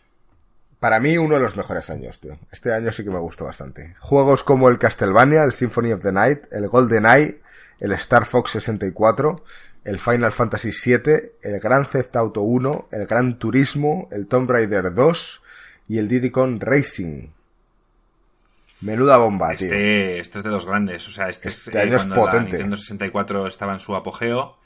Para 0.81 0.99
mí, 0.99 1.16
uno 1.18 1.35
de 1.35 1.40
los 1.40 1.57
mejores 1.57 1.90
años, 1.90 2.18
tío. 2.21 2.38
Este 2.51 2.73
año 2.73 2.90
sí 2.92 3.05
que 3.05 3.11
me 3.11 3.18
gustó 3.18 3.45
bastante. 3.45 3.95
Juegos 4.01 4.42
como 4.42 4.68
el 4.68 4.79
Castlevania, 4.79 5.45
el 5.45 5.53
Symphony 5.53 5.92
of 5.92 6.03
the 6.03 6.12
Night, 6.12 6.45
el 6.51 6.68
Golden 6.68 7.07
Eye, 7.07 7.40
el 7.79 7.92
Star 7.92 8.27
Fox 8.27 8.53
64, 8.53 9.45
el 9.85 9.99
Final 9.99 10.33
Fantasy 10.33 10.71
VII, 10.71 11.12
el 11.42 11.61
Grand 11.61 11.88
Theft 11.88 12.14
Auto 12.16 12.42
1, 12.42 12.88
el 12.92 13.07
Gran 13.07 13.38
Turismo, 13.38 14.09
el 14.12 14.27
Tomb 14.27 14.51
Raider 14.51 14.95
2 14.95 15.42
y 15.88 15.99
el 15.99 16.09
Diddy 16.09 16.31
Kong 16.31 16.62
Racing. 16.62 17.29
Menuda 18.81 19.16
bomba, 19.16 19.53
este, 19.53 19.68
tío. 19.68 19.77
Este 19.77 20.38
es 20.38 20.45
de 20.45 20.51
los 20.51 20.66
grandes. 20.66 21.07
O 21.09 21.12
sea, 21.12 21.29
este, 21.29 21.49
es, 21.49 21.68
este 21.68 21.83
eh, 21.83 21.92
cuando 21.95 22.27
La 22.27 22.42
Nintendo 22.42 22.77
64 22.77 23.47
estaba 23.47 23.75
en 23.75 23.81
su 23.81 23.95
apogeo. 23.95 24.59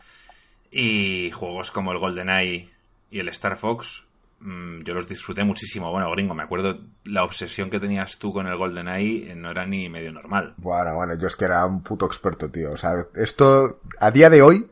Y 0.70 1.31
juegos 1.31 1.70
como 1.70 1.92
el 1.92 1.98
GoldenEye 1.98 2.70
y 3.11 3.18
el 3.20 3.29
Star 3.29 3.57
Fox, 3.57 4.05
mm, 4.40 4.81
yo 4.81 4.94
los 4.94 5.07
disfruté 5.07 5.44
muchísimo. 5.44 5.90
Bueno, 5.90 6.11
gringo, 6.11 6.35
me 6.35 6.42
acuerdo 6.42 6.81
la 7.05 7.24
obsesión 7.24 7.70
que 7.70 7.79
tenías 7.79 8.18
tú 8.18 8.33
con 8.33 8.46
el 8.46 8.57
GoldenEye, 8.57 9.31
eh, 9.31 9.35
no 9.35 9.50
era 9.50 9.64
ni 9.64 9.88
medio 9.88 10.12
normal. 10.12 10.55
Bueno, 10.57 10.94
bueno, 10.94 11.14
yo 11.18 11.29
es 11.29 11.37
que 11.37 11.44
era 11.44 11.64
un 11.64 11.83
puto 11.83 12.07
experto, 12.07 12.50
tío. 12.50 12.72
O 12.72 12.76
sea, 12.76 13.07
esto, 13.14 13.81
a 14.00 14.11
día 14.11 14.29
de 14.29 14.42
hoy, 14.42 14.68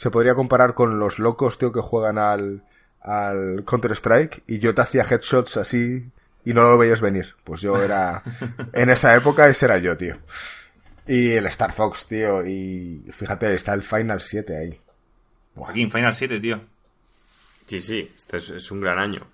se 0.00 0.10
podría 0.10 0.34
comparar 0.34 0.72
con 0.72 0.98
los 0.98 1.18
locos, 1.18 1.58
tío, 1.58 1.72
que 1.72 1.82
juegan 1.82 2.16
al, 2.16 2.62
al 3.02 3.64
Counter-Strike 3.66 4.44
y 4.46 4.58
yo 4.58 4.74
te 4.74 4.80
hacía 4.80 5.04
headshots 5.04 5.58
así 5.58 6.10
y 6.42 6.54
no 6.54 6.62
lo 6.62 6.78
veías 6.78 7.02
venir. 7.02 7.34
Pues 7.44 7.60
yo 7.60 7.76
era, 7.76 8.22
en 8.72 8.88
esa 8.88 9.14
época 9.14 9.46
ese 9.46 9.66
era 9.66 9.76
yo, 9.76 9.98
tío. 9.98 10.16
Y 11.06 11.32
el 11.32 11.44
Star 11.48 11.74
Fox, 11.74 12.06
tío, 12.06 12.46
y 12.46 13.04
fíjate, 13.12 13.54
está 13.54 13.74
el 13.74 13.82
Final 13.82 14.22
7 14.22 14.56
ahí. 14.56 14.80
Joaquín, 15.54 15.90
Final 15.90 16.14
7, 16.14 16.40
tío. 16.40 16.62
Sí, 17.66 17.82
sí, 17.82 18.10
este 18.16 18.38
es, 18.38 18.70
un 18.70 18.80
gran 18.80 18.98
año. 18.98 19.26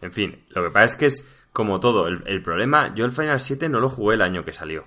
en 0.00 0.10
fin, 0.10 0.42
lo 0.48 0.64
que 0.64 0.70
pasa 0.70 0.86
es 0.86 0.96
que 0.96 1.06
es 1.06 1.24
como 1.52 1.78
todo. 1.78 2.08
El, 2.08 2.42
problema, 2.42 2.92
yo 2.96 3.04
el 3.04 3.12
Final 3.12 3.38
7 3.38 3.68
no 3.68 3.78
lo 3.78 3.90
jugué 3.90 4.16
el 4.16 4.22
año 4.22 4.44
que 4.44 4.52
salió. 4.52 4.86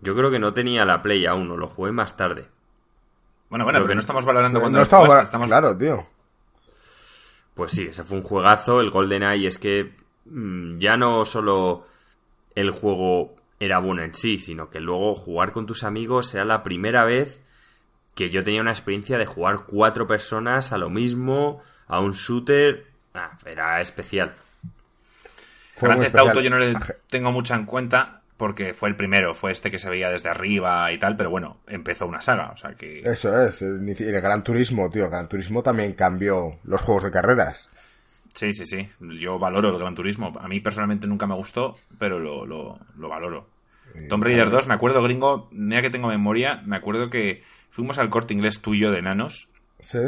Yo 0.00 0.14
creo 0.14 0.30
que 0.30 0.38
no 0.38 0.54
tenía 0.54 0.84
la 0.84 1.02
Play 1.02 1.26
aún, 1.26 1.48
no 1.48 1.56
lo 1.56 1.66
jugué 1.66 1.90
más 1.90 2.16
tarde. 2.16 2.46
Bueno, 3.50 3.64
bueno, 3.64 3.80
pero, 3.82 3.94
no 3.94 4.00
estamos 4.00 4.24
valorando 4.24 4.60
cuando 4.60 4.78
no 4.78 4.84
estamos, 4.84 5.24
estamos... 5.24 5.48
Claro, 5.48 5.76
tío. 5.76 6.06
Pues 7.54 7.72
sí, 7.72 7.88
ese 7.88 8.04
fue 8.04 8.18
un 8.18 8.22
juegazo. 8.22 8.80
El 8.80 8.90
GoldenEye 8.90 9.48
es 9.48 9.58
que 9.58 9.92
mm, 10.26 10.78
ya 10.78 10.96
no 10.96 11.24
solo 11.24 11.84
el 12.54 12.70
juego 12.70 13.34
era 13.58 13.80
bueno 13.80 14.02
en 14.02 14.14
sí, 14.14 14.38
sino 14.38 14.70
que 14.70 14.78
luego 14.78 15.16
jugar 15.16 15.50
con 15.50 15.66
tus 15.66 15.82
amigos 15.82 16.32
era 16.32 16.44
la 16.44 16.62
primera 16.62 17.04
vez 17.04 17.42
que 18.14 18.30
yo 18.30 18.44
tenía 18.44 18.60
una 18.60 18.70
experiencia 18.70 19.18
de 19.18 19.26
jugar 19.26 19.64
cuatro 19.66 20.06
personas 20.06 20.72
a 20.72 20.78
lo 20.78 20.88
mismo, 20.88 21.60
a 21.88 22.00
un 22.00 22.12
shooter. 22.12 22.86
Ah, 23.14 23.36
era 23.44 23.80
especial. 23.80 24.34
Gracias 25.80 26.14
a 26.14 26.20
Auto 26.20 26.40
yo 26.40 26.50
no 26.50 26.58
le 26.58 26.74
tengo 27.08 27.32
mucha 27.32 27.56
en 27.56 27.66
cuenta, 27.66 28.19
porque 28.40 28.72
fue 28.72 28.88
el 28.88 28.96
primero, 28.96 29.34
fue 29.34 29.52
este 29.52 29.70
que 29.70 29.78
se 29.78 29.90
veía 29.90 30.08
desde 30.08 30.30
arriba 30.30 30.90
y 30.92 30.98
tal, 30.98 31.14
pero 31.14 31.28
bueno, 31.28 31.58
empezó 31.66 32.06
una 32.06 32.22
saga, 32.22 32.52
o 32.52 32.56
sea 32.56 32.72
que... 32.72 33.00
Eso 33.00 33.38
es, 33.42 33.60
el, 33.60 33.94
Gran 34.22 34.42
Turismo, 34.42 34.88
tío, 34.88 35.04
el 35.04 35.10
Gran 35.10 35.28
Turismo 35.28 35.62
también 35.62 35.92
cambió 35.92 36.58
los 36.64 36.80
juegos 36.80 37.04
de 37.04 37.10
carreras. 37.10 37.70
Sí, 38.34 38.54
sí, 38.54 38.64
sí, 38.64 38.88
yo 39.20 39.38
valoro 39.38 39.68
el 39.68 39.78
Gran 39.78 39.94
Turismo. 39.94 40.32
A 40.40 40.48
mí 40.48 40.58
personalmente 40.58 41.06
nunca 41.06 41.26
me 41.26 41.34
gustó, 41.34 41.76
pero 41.98 42.18
lo, 42.18 42.46
lo, 42.46 43.08
valoro. 43.10 43.46
Tomb 44.08 44.24
Raider 44.24 44.48
2, 44.48 44.68
me 44.68 44.74
acuerdo, 44.74 45.02
gringo, 45.02 45.50
mira 45.52 45.82
que 45.82 45.90
tengo 45.90 46.08
memoria, 46.08 46.62
me 46.64 46.76
acuerdo 46.76 47.10
que 47.10 47.42
fuimos 47.68 47.98
al 47.98 48.08
corte 48.08 48.32
inglés 48.32 48.62
tuyo 48.62 48.90
de 48.90 49.02
nanos. 49.02 49.50
Sí. 49.80 49.98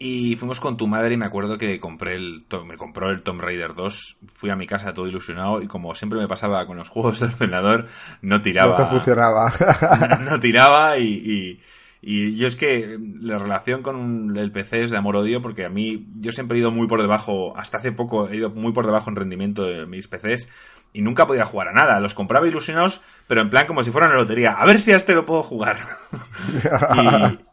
Y 0.00 0.36
fuimos 0.36 0.60
con 0.60 0.76
tu 0.76 0.86
madre 0.86 1.14
y 1.14 1.16
me 1.16 1.26
acuerdo 1.26 1.58
que 1.58 1.80
compré 1.80 2.14
el 2.14 2.46
me 2.66 2.76
compró 2.76 3.10
el 3.10 3.22
Tomb 3.22 3.40
Raider 3.40 3.74
2. 3.74 4.18
Fui 4.28 4.48
a 4.48 4.54
mi 4.54 4.66
casa 4.66 4.94
todo 4.94 5.08
ilusionado 5.08 5.60
y 5.60 5.66
como 5.66 5.92
siempre 5.96 6.20
me 6.20 6.28
pasaba 6.28 6.64
con 6.66 6.76
los 6.76 6.88
juegos 6.88 7.18
del 7.20 7.32
ordenador, 7.32 7.88
no 8.22 8.40
tiraba. 8.40 8.78
No 8.78 8.88
funcionaba. 8.88 9.52
no, 10.20 10.38
tiraba 10.38 10.98
y, 10.98 11.60
y, 12.00 12.36
yo 12.36 12.46
es 12.46 12.54
que 12.54 12.96
la 13.20 13.38
relación 13.38 13.82
con 13.82 14.36
el 14.36 14.52
PC 14.52 14.84
es 14.84 14.90
de 14.92 14.98
amor-odio 14.98 15.42
porque 15.42 15.64
a 15.64 15.68
mí 15.68 16.04
yo 16.20 16.30
siempre 16.30 16.56
he 16.56 16.60
ido 16.60 16.70
muy 16.70 16.86
por 16.86 17.02
debajo, 17.02 17.58
hasta 17.58 17.78
hace 17.78 17.90
poco 17.90 18.28
he 18.28 18.36
ido 18.36 18.50
muy 18.50 18.72
por 18.72 18.86
debajo 18.86 19.10
en 19.10 19.16
rendimiento 19.16 19.64
de 19.64 19.84
mis 19.84 20.06
PCs 20.06 20.48
y 20.92 21.02
nunca 21.02 21.26
podía 21.26 21.44
jugar 21.44 21.68
a 21.68 21.72
nada. 21.72 21.98
Los 21.98 22.14
compraba 22.14 22.46
ilusionados, 22.46 23.02
pero 23.26 23.42
en 23.42 23.50
plan 23.50 23.66
como 23.66 23.82
si 23.82 23.90
fuera 23.90 24.06
una 24.06 24.16
lotería. 24.16 24.52
A 24.52 24.64
ver 24.64 24.80
si 24.80 24.92
a 24.92 24.96
este 24.96 25.14
lo 25.14 25.26
puedo 25.26 25.42
jugar. 25.42 25.76
y, 26.94 27.47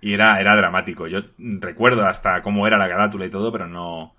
y 0.00 0.14
era, 0.14 0.40
era 0.40 0.56
dramático. 0.56 1.06
Yo 1.06 1.20
recuerdo 1.38 2.06
hasta 2.06 2.42
cómo 2.42 2.66
era 2.66 2.78
la 2.78 2.88
carátula 2.88 3.26
y 3.26 3.30
todo, 3.30 3.50
pero 3.52 3.66
no, 3.66 4.14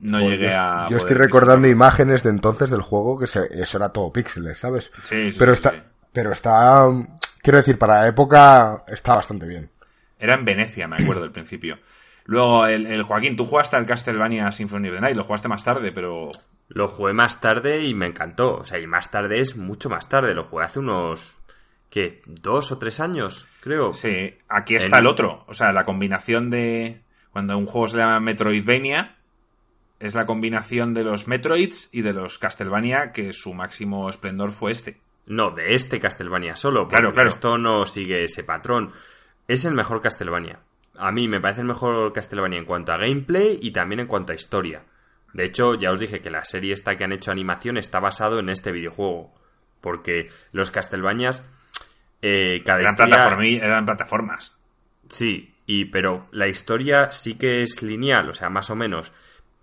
no 0.00 0.20
pues 0.20 0.30
llegué 0.30 0.54
a. 0.54 0.86
Yo 0.88 0.96
estoy 0.96 1.16
recordando 1.16 1.68
imágenes 1.68 2.22
de 2.22 2.30
entonces 2.30 2.70
del 2.70 2.82
juego 2.82 3.18
que 3.18 3.26
eso 3.26 3.76
era 3.76 3.90
todo 3.90 4.12
píxeles, 4.12 4.58
¿sabes? 4.58 4.90
Sí, 5.02 5.30
sí, 5.30 5.38
pero 5.38 5.52
está, 5.52 5.84
pero 6.12 6.32
está, 6.32 6.86
quiero 7.42 7.58
decir, 7.58 7.78
para 7.78 8.02
la 8.02 8.08
época 8.08 8.84
está 8.88 9.14
bastante 9.14 9.46
bien. 9.46 9.70
Era 10.18 10.34
en 10.34 10.44
Venecia, 10.44 10.86
me 10.86 10.96
acuerdo 10.96 11.22
del 11.22 11.32
principio. 11.32 11.78
Luego, 12.24 12.66
el, 12.66 12.86
el, 12.86 13.02
Joaquín, 13.02 13.36
tú 13.36 13.44
jugaste 13.44 13.76
al 13.76 13.86
Castlevania 13.86 14.52
Symphony 14.52 14.88
of 14.88 14.94
the 14.96 15.00
Night, 15.00 15.16
lo 15.16 15.24
jugaste 15.24 15.48
más 15.48 15.64
tarde, 15.64 15.92
pero... 15.92 16.30
Lo 16.72 16.86
jugué 16.86 17.12
más 17.12 17.40
tarde 17.40 17.82
y 17.82 17.94
me 17.94 18.06
encantó. 18.06 18.58
O 18.58 18.64
sea, 18.64 18.78
y 18.78 18.86
más 18.86 19.10
tarde 19.10 19.40
es 19.40 19.56
mucho 19.56 19.90
más 19.90 20.08
tarde. 20.08 20.34
Lo 20.34 20.44
jugué 20.44 20.64
hace 20.64 20.78
unos 20.78 21.36
¿qué? 21.90 22.22
¿Dos 22.26 22.72
o 22.72 22.78
tres 22.78 23.00
años? 23.00 23.46
Creo. 23.60 23.92
Sí, 23.92 24.34
aquí 24.48 24.76
está 24.76 24.98
el... 24.98 25.06
otro. 25.06 25.44
O 25.46 25.54
sea, 25.54 25.72
la 25.72 25.84
combinación 25.84 26.50
de. 26.50 27.02
Cuando 27.32 27.56
un 27.58 27.66
juego 27.66 27.88
se 27.88 27.98
llama 27.98 28.18
Metroidvania, 28.20 29.16
es 30.00 30.14
la 30.14 30.26
combinación 30.26 30.94
de 30.94 31.04
los 31.04 31.28
Metroids 31.28 31.90
y 31.92 32.02
de 32.02 32.12
los 32.12 32.38
Castlevania, 32.38 33.12
que 33.12 33.32
su 33.32 33.52
máximo 33.52 34.08
esplendor 34.08 34.52
fue 34.52 34.72
este. 34.72 34.98
No, 35.26 35.50
de 35.50 35.74
este 35.74 36.00
Castlevania 36.00 36.56
solo. 36.56 36.88
Claro, 36.88 37.12
claro. 37.12 37.28
Esto 37.28 37.58
no 37.58 37.86
sigue 37.86 38.24
ese 38.24 38.42
patrón. 38.42 38.92
Es 39.46 39.64
el 39.64 39.74
mejor 39.74 40.00
Castlevania. 40.00 40.60
A 40.96 41.12
mí 41.12 41.28
me 41.28 41.40
parece 41.40 41.60
el 41.60 41.66
mejor 41.66 42.12
Castlevania 42.12 42.58
en 42.58 42.64
cuanto 42.64 42.92
a 42.92 42.96
gameplay 42.96 43.58
y 43.60 43.72
también 43.72 44.00
en 44.00 44.06
cuanto 44.06 44.32
a 44.32 44.34
historia. 44.34 44.82
De 45.32 45.44
hecho, 45.44 45.74
ya 45.74 45.92
os 45.92 46.00
dije 46.00 46.20
que 46.20 46.30
la 46.30 46.44
serie 46.44 46.72
esta 46.72 46.96
que 46.96 47.04
han 47.04 47.12
hecho 47.12 47.30
animación 47.30 47.76
está 47.76 48.00
basado 48.00 48.40
en 48.40 48.48
este 48.48 48.72
videojuego. 48.72 49.32
Porque 49.80 50.28
los 50.52 50.70
Castlevanias 50.70 51.42
eh, 52.22 52.62
cada 52.64 52.80
eran, 52.80 53.42
eran 53.42 53.86
plataformas. 53.86 54.58
Sí, 55.08 55.54
y 55.66 55.86
pero 55.86 56.28
la 56.32 56.48
historia 56.48 57.10
sí 57.10 57.34
que 57.34 57.62
es 57.62 57.82
lineal, 57.82 58.28
o 58.28 58.34
sea, 58.34 58.50
más 58.50 58.70
o 58.70 58.76
menos. 58.76 59.12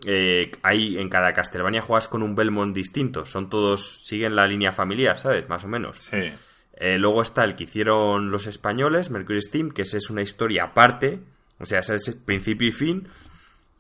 Eh, 0.06 0.52
hay 0.62 0.98
en 0.98 1.10
cada 1.10 1.34
Castlevania 1.34 1.82
juegas 1.82 2.08
con 2.08 2.22
un 2.22 2.36
Belmont 2.36 2.76
distinto, 2.76 3.26
son 3.26 3.50
todos 3.50 4.06
siguen 4.06 4.36
la 4.36 4.46
línea 4.46 4.72
familiar, 4.72 5.18
¿sabes? 5.18 5.50
Más 5.50 5.64
o 5.64 5.68
menos. 5.68 5.98
Sí. 6.00 6.32
Eh, 6.80 6.98
luego 7.00 7.24
está 7.24 7.44
el 7.44 7.56
que 7.56 7.64
hicieron 7.64 8.30
los 8.30 8.46
españoles, 8.46 9.10
Mercury 9.10 9.42
Steam, 9.42 9.72
que 9.72 9.82
ese 9.82 9.98
es 9.98 10.10
una 10.12 10.22
historia 10.22 10.66
aparte, 10.66 11.20
o 11.60 11.66
sea, 11.66 11.80
ese 11.80 11.96
es 11.96 12.12
principio 12.14 12.68
y 12.68 12.72
fin, 12.72 13.10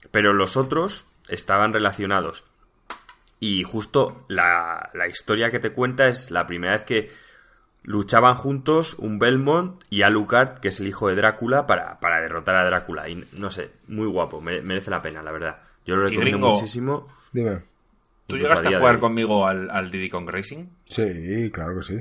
pero 0.10 0.34
los 0.34 0.58
otros 0.58 1.06
estaban 1.30 1.74
relacionados. 1.74 2.44
Y 3.40 3.62
justo 3.62 4.26
la, 4.28 4.90
la 4.96 5.08
historia 5.08 5.52
que 5.52 5.60
te 5.60 5.72
cuenta 5.72 6.08
es 6.08 6.32
la 6.32 6.48
primera 6.48 6.74
vez 6.74 6.84
que 6.84 7.12
luchaban 7.88 8.36
juntos 8.36 8.95
un 9.00 9.17
Belmont 9.17 9.82
y 9.89 10.04
Alucard, 10.04 10.60
que 10.60 10.67
es 10.67 10.80
el 10.80 10.88
hijo 10.88 11.08
de 11.08 11.15
Drácula, 11.15 11.65
para, 11.65 12.00
para 12.00 12.19
derrotar 12.21 12.56
a 12.58 12.65
Drácula. 12.65 13.10
Y 13.10 13.26
no 13.39 13.50
sé, 13.50 13.71
muy 13.88 14.06
guapo, 14.08 14.41
mere- 14.41 14.62
merece 14.62 14.91
la 14.91 15.02
pena, 15.02 15.23
la 15.23 15.32
verdad. 15.32 15.58
Yo 15.86 15.95
lo 15.95 16.02
Y 16.08 16.12
recomiendo 16.12 16.38
Gringo, 16.38 16.50
muchísimo. 16.56 17.08
Dime. 17.32 17.62
¿Tú 18.28 18.36
llegaste 18.38 18.67
a 18.67 18.69
día 18.69 18.78
a 18.78 18.80
de 18.82 18.86
jugar 18.86 19.00
conmigo 19.00 19.47
al, 19.47 19.69
al 19.71 19.89
Diddy 19.89 20.10
Kong 20.10 20.30
Racing? 20.30 20.65
Sí, 20.86 21.50
claro 21.54 21.78
que 21.80 21.84
sí. 21.84 21.95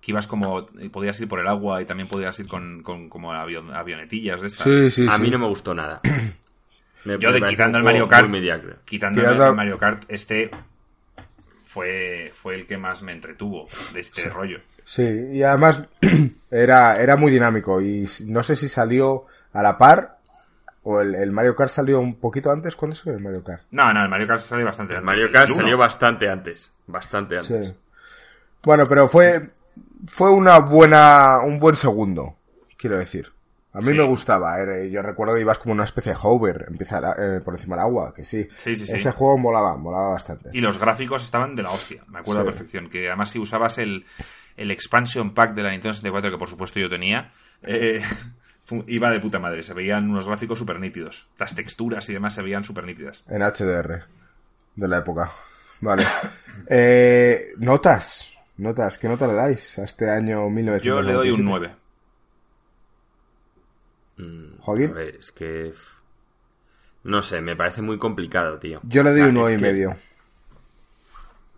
Que 0.00 0.12
ibas 0.12 0.28
como. 0.28 0.64
Podías 0.92 1.20
ir 1.20 1.28
por 1.28 1.40
el 1.40 1.48
agua 1.48 1.82
y 1.82 1.86
también 1.86 2.08
podías 2.08 2.38
ir 2.38 2.46
con, 2.46 2.82
con 2.84 3.08
como 3.08 3.32
avion- 3.32 3.74
avionetillas 3.74 4.40
de 4.40 4.46
estas. 4.46 4.64
Sí, 4.64 4.90
sí, 4.92 5.06
a 5.08 5.16
sí. 5.16 5.22
mí 5.22 5.30
no 5.30 5.40
me 5.40 5.46
gustó 5.48 5.74
nada. 5.74 6.00
Me- 7.04 7.18
Yo 7.18 7.32
me 7.32 7.40
de 7.40 7.48
quitando 7.48 7.78
el 7.78 7.84
Mario 7.84 8.06
Kart. 8.06 8.30
Quitando- 8.84 9.20
el 9.48 9.54
Mario 9.56 9.76
Kart, 9.76 10.04
este 10.06 10.50
fue, 11.72 12.32
fue 12.34 12.54
el 12.54 12.66
que 12.66 12.76
más 12.76 13.02
me 13.02 13.12
entretuvo 13.12 13.66
de 13.94 14.00
este 14.00 14.28
rollo. 14.28 14.60
Sí, 14.84 15.02
y 15.32 15.42
además 15.42 15.84
era, 16.50 17.00
era 17.00 17.16
muy 17.16 17.32
dinámico 17.32 17.80
y 17.80 18.08
no 18.26 18.42
sé 18.42 18.56
si 18.56 18.68
salió 18.68 19.26
a 19.52 19.62
la 19.62 19.78
par 19.78 20.18
o 20.82 21.00
el, 21.00 21.14
el 21.14 21.30
Mario 21.30 21.54
Kart 21.54 21.70
salió 21.70 22.00
un 22.00 22.16
poquito 22.16 22.50
antes. 22.50 22.76
¿Cuándo 22.76 22.94
salió 22.94 23.16
el 23.16 23.22
Mario 23.22 23.42
Kart? 23.44 23.62
No, 23.70 23.92
no, 23.92 24.02
el 24.02 24.08
Mario 24.08 24.26
Kart 24.26 24.40
salió 24.40 24.66
bastante 24.66 24.94
El 24.94 24.98
antes. 24.98 25.06
Mario 25.06 25.32
Kart 25.32 25.48
salió 25.48 25.78
bastante 25.78 26.28
antes. 26.28 26.72
Bastante 26.86 27.38
antes. 27.38 27.66
Sí. 27.66 27.74
Bueno, 28.64 28.86
pero 28.88 29.08
fue, 29.08 29.50
fue 30.06 30.30
una 30.30 30.58
buena, 30.58 31.38
un 31.44 31.58
buen 31.58 31.76
segundo, 31.76 32.36
quiero 32.76 32.98
decir. 32.98 33.32
A 33.74 33.78
mí 33.78 33.86
Sí. 33.86 33.94
me 33.94 34.02
gustaba, 34.04 34.58
era- 34.60 34.84
yo 34.84 35.00
recuerdo 35.02 35.34
que 35.34 35.40
ibas 35.40 35.58
como 35.58 35.72
una 35.72 35.84
especie 35.84 36.12
de 36.12 36.18
hover, 36.22 36.66
empieza 36.68 36.98
eh, 37.18 37.40
por 37.42 37.54
encima 37.54 37.76
del 37.76 37.84
agua, 37.84 38.12
que 38.14 38.24
sí. 38.24 38.46
Sí, 38.58 38.76
sí, 38.76 38.86
sí. 38.86 38.92
Ese 38.94 39.12
juego 39.12 39.38
molaba, 39.38 39.76
molaba 39.76 40.10
bastante. 40.10 40.50
Y 40.52 40.60
los 40.60 40.78
gráficos 40.78 41.22
estaban 41.22 41.56
de 41.56 41.62
la 41.62 41.70
hostia, 41.70 42.02
me 42.08 42.18
acuerdo 42.18 42.42
a 42.42 42.44
perfección. 42.44 42.90
Que 42.90 43.08
además 43.08 43.30
si 43.30 43.38
usabas 43.38 43.78
el, 43.78 44.04
el 44.58 44.70
expansion 44.70 45.32
pack 45.32 45.54
de 45.54 45.62
la 45.62 45.70
Nintendo 45.70 45.94
64, 45.94 46.30
que 46.30 46.38
por 46.38 46.48
supuesto 46.50 46.78
yo 46.80 46.90
tenía, 46.90 47.32
eh, 47.62 48.02
iba 48.88 49.10
de 49.10 49.20
puta 49.20 49.38
madre. 49.38 49.62
Se 49.62 49.72
veían 49.72 50.10
unos 50.10 50.26
gráficos 50.26 50.58
súper 50.58 50.78
nítidos. 50.78 51.28
Las 51.38 51.54
texturas 51.54 52.06
y 52.10 52.12
demás 52.12 52.34
se 52.34 52.42
veían 52.42 52.64
súper 52.64 52.84
nítidas. 52.84 53.24
En 53.28 53.40
HDR, 53.42 54.04
de 54.76 54.88
la 54.88 54.98
época. 54.98 55.30
Vale. 55.80 56.04
Eh, 56.68 57.52
notas, 57.56 58.32
notas, 58.58 58.96
¿qué 58.98 59.08
nota 59.08 59.26
le 59.26 59.32
dais 59.32 59.78
a 59.78 59.84
este 59.84 60.08
año 60.10 60.48
1997? 60.50 60.84
Yo 60.86 61.02
le 61.02 61.12
doy 61.14 61.30
un 61.30 61.44
9. 61.44 61.74
Joaquín. 64.60 64.90
A 64.90 64.94
ver, 64.94 65.16
es 65.16 65.32
que. 65.32 65.72
No 67.04 67.20
sé, 67.22 67.40
me 67.40 67.56
parece 67.56 67.82
muy 67.82 67.98
complicado, 67.98 68.58
tío. 68.58 68.80
Yo 68.84 69.02
le 69.02 69.10
doy 69.10 69.20
Ah, 69.22 69.24
un 69.24 69.28
es 69.30 69.34
9 69.34 69.52
y 69.52 69.56
que- 69.56 69.62
medio. 69.62 69.96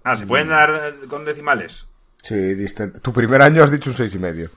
Ah, 0.03 0.16
¿se 0.16 0.27
pueden 0.27 0.48
dar 0.48 0.70
eh, 1.03 1.07
con 1.09 1.24
decimales? 1.24 1.87
Sí, 2.22 2.35
diste- 2.35 2.88
tu 3.00 3.12
primer 3.12 3.40
año 3.42 3.62
has 3.62 3.70
dicho 3.70 3.90
un 3.90 3.96
seis 3.96 4.14
y 4.14 4.18
medio. 4.18 4.50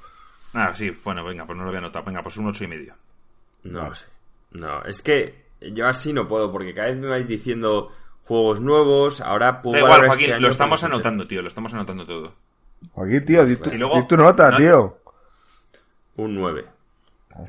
Ah, 0.54 0.72
sí, 0.76 0.90
bueno, 1.04 1.24
venga, 1.24 1.46
pues 1.46 1.58
no 1.58 1.64
lo 1.64 1.70
voy 1.70 1.76
a 1.76 1.80
anotar. 1.80 2.04
Venga, 2.06 2.22
pues 2.24 2.38
un 2.38 2.48
ocho 2.48 2.64
y 2.64 2.68
medio. 2.68 2.96
No 3.64 3.90
lo 3.90 3.96
sé. 3.96 4.08
No, 4.52 4.84
es 4.84 5.02
que 5.02 5.46
yo 5.74 5.88
así 5.88 6.14
no 6.14 6.28
puedo, 6.28 6.52
porque 6.52 6.74
cada 6.74 6.88
vez 6.88 6.98
me 6.98 7.08
vais 7.08 7.28
diciendo 7.28 7.92
juegos 8.26 8.60
nuevos, 8.62 9.20
ahora 9.22 9.62
puedo 9.62 9.74
Da 9.76 9.80
igual, 9.82 10.08
Joaquín, 10.08 10.24
este 10.26 10.34
año, 10.36 10.42
lo 10.46 10.50
estamos 10.52 10.80
sé. 10.80 10.86
anotando, 10.86 11.28
tío, 11.28 11.42
lo 11.42 11.48
estamos 11.50 11.74
anotando 11.74 12.06
todo. 12.06 12.34
Joaquín, 12.94 13.26
tío, 13.26 13.46
di 13.46 13.56
tu, 13.58 13.70
Si 13.70 13.78
luego- 13.78 13.96
di 14.02 14.08
tu 14.08 14.16
nota, 14.18 14.52
no- 14.52 14.58
tío. 14.58 14.98
Un 16.18 16.36
9. 16.36 16.66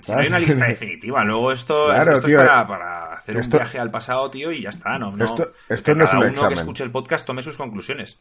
No 0.09 0.19
hay 0.19 0.27
una 0.29 0.39
lista 0.39 0.65
definitiva, 0.69 1.25
luego 1.25 1.53
esto, 1.53 1.87
Claro, 1.89 2.13
esto 2.13 2.27
tío, 2.27 2.41
es 2.43 2.49
para, 2.49 2.67
para 2.67 3.13
hacer 3.15 3.37
esto- 3.37 3.57
un 3.57 3.63
viaje 3.63 3.79
al 3.79 3.91
pasado, 3.91 4.31
tío, 4.31 4.53
y 4.53 4.63
ya 4.63 4.71
está, 4.71 4.99
¿no? 4.99 5.13
no 5.17 5.25
Esto- 5.25 5.45
no 5.95 6.05
es 6.05 6.13
un 6.13 6.19
uno 6.19 6.27
examen. 6.29 6.49
que 6.49 6.61
escuche 6.61 6.85
el 6.85 6.91
podcast 6.91 7.27
tome 7.27 7.43
sus 7.43 7.57
conclusiones. 7.57 8.19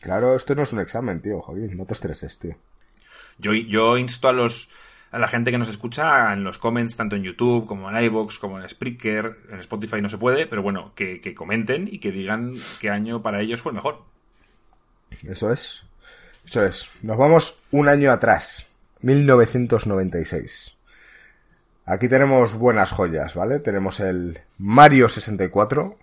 Claro, 0.00 0.34
esto 0.34 0.54
no 0.54 0.62
es 0.62 0.72
un 0.72 0.80
examen, 0.80 1.20
tío, 1.20 1.40
Joaquín, 1.40 1.76
no 1.76 1.84
te 1.84 1.94
estreses, 1.94 2.38
tío. 2.38 2.56
Yo, 3.38 3.52
yo 3.52 3.96
insto 3.98 4.28
a 4.28 4.32
los 4.32 4.68
a 5.12 5.18
la 5.18 5.26
gente 5.26 5.50
que 5.50 5.58
nos 5.58 5.68
escucha 5.68 6.32
en 6.32 6.44
los 6.44 6.58
comments, 6.58 6.96
tanto 6.96 7.16
en 7.16 7.24
YouTube 7.24 7.66
como 7.66 7.90
en 7.90 8.04
iVoox, 8.04 8.38
como 8.38 8.60
en 8.60 8.68
Spreaker, 8.68 9.38
en 9.50 9.58
Spotify 9.58 10.00
no 10.00 10.08
se 10.08 10.18
puede, 10.18 10.46
pero 10.46 10.62
bueno, 10.62 10.92
que, 10.94 11.20
que 11.20 11.34
comenten 11.34 11.88
y 11.90 11.98
que 11.98 12.12
digan 12.12 12.54
qué 12.80 12.90
año 12.90 13.20
para 13.20 13.40
ellos 13.40 13.60
fue 13.60 13.70
el 13.72 13.76
mejor. 13.76 14.02
Eso 15.28 15.52
es. 15.52 15.82
Eso 16.46 16.64
es. 16.64 16.88
Nos 17.02 17.18
vamos 17.18 17.56
un 17.72 17.88
año 17.88 18.12
atrás. 18.12 18.66
1996. 19.00 20.74
Aquí 21.90 22.08
tenemos 22.08 22.54
buenas 22.54 22.92
joyas, 22.92 23.34
¿vale? 23.34 23.58
Tenemos 23.58 23.98
el 24.00 24.40
Mario 24.58 25.08
64, 25.08 25.96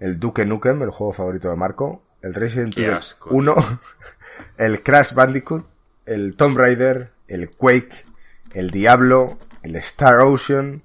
el 0.00 0.20
Duke 0.20 0.44
Nukem, 0.44 0.82
el 0.82 0.90
juego 0.90 1.12
favorito 1.14 1.48
de 1.48 1.56
Marco, 1.56 2.02
el 2.20 2.34
Resident 2.34 2.76
Evil 2.76 2.92
asco. 2.94 3.30
1, 3.32 3.80
el 4.58 4.82
Crash 4.82 5.14
Bandicoot, 5.14 5.66
el 6.04 6.36
Tomb 6.36 6.58
Raider, 6.58 7.10
el 7.28 7.48
Quake, 7.50 8.04
el 8.52 8.70
Diablo, 8.70 9.38
el 9.62 9.76
Star 9.76 10.20
Ocean, 10.20 10.82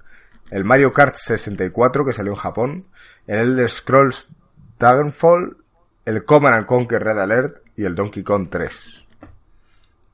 el 0.51 0.63
Mario 0.63 0.93
Kart 0.93 1.15
64 1.15 2.05
que 2.05 2.13
salió 2.13 2.31
en 2.31 2.37
Japón, 2.37 2.85
el 3.27 3.39
Elder 3.39 3.69
Scrolls 3.69 4.29
Dragonfall, 4.79 5.57
el 6.05 6.23
Command 6.23 6.55
and 6.55 6.65
Conquer 6.65 7.03
Red 7.03 7.19
Alert 7.19 7.57
y 7.75 7.83
el 7.83 7.93
Donkey 7.93 8.23
Kong 8.23 8.47
3. 8.49 9.05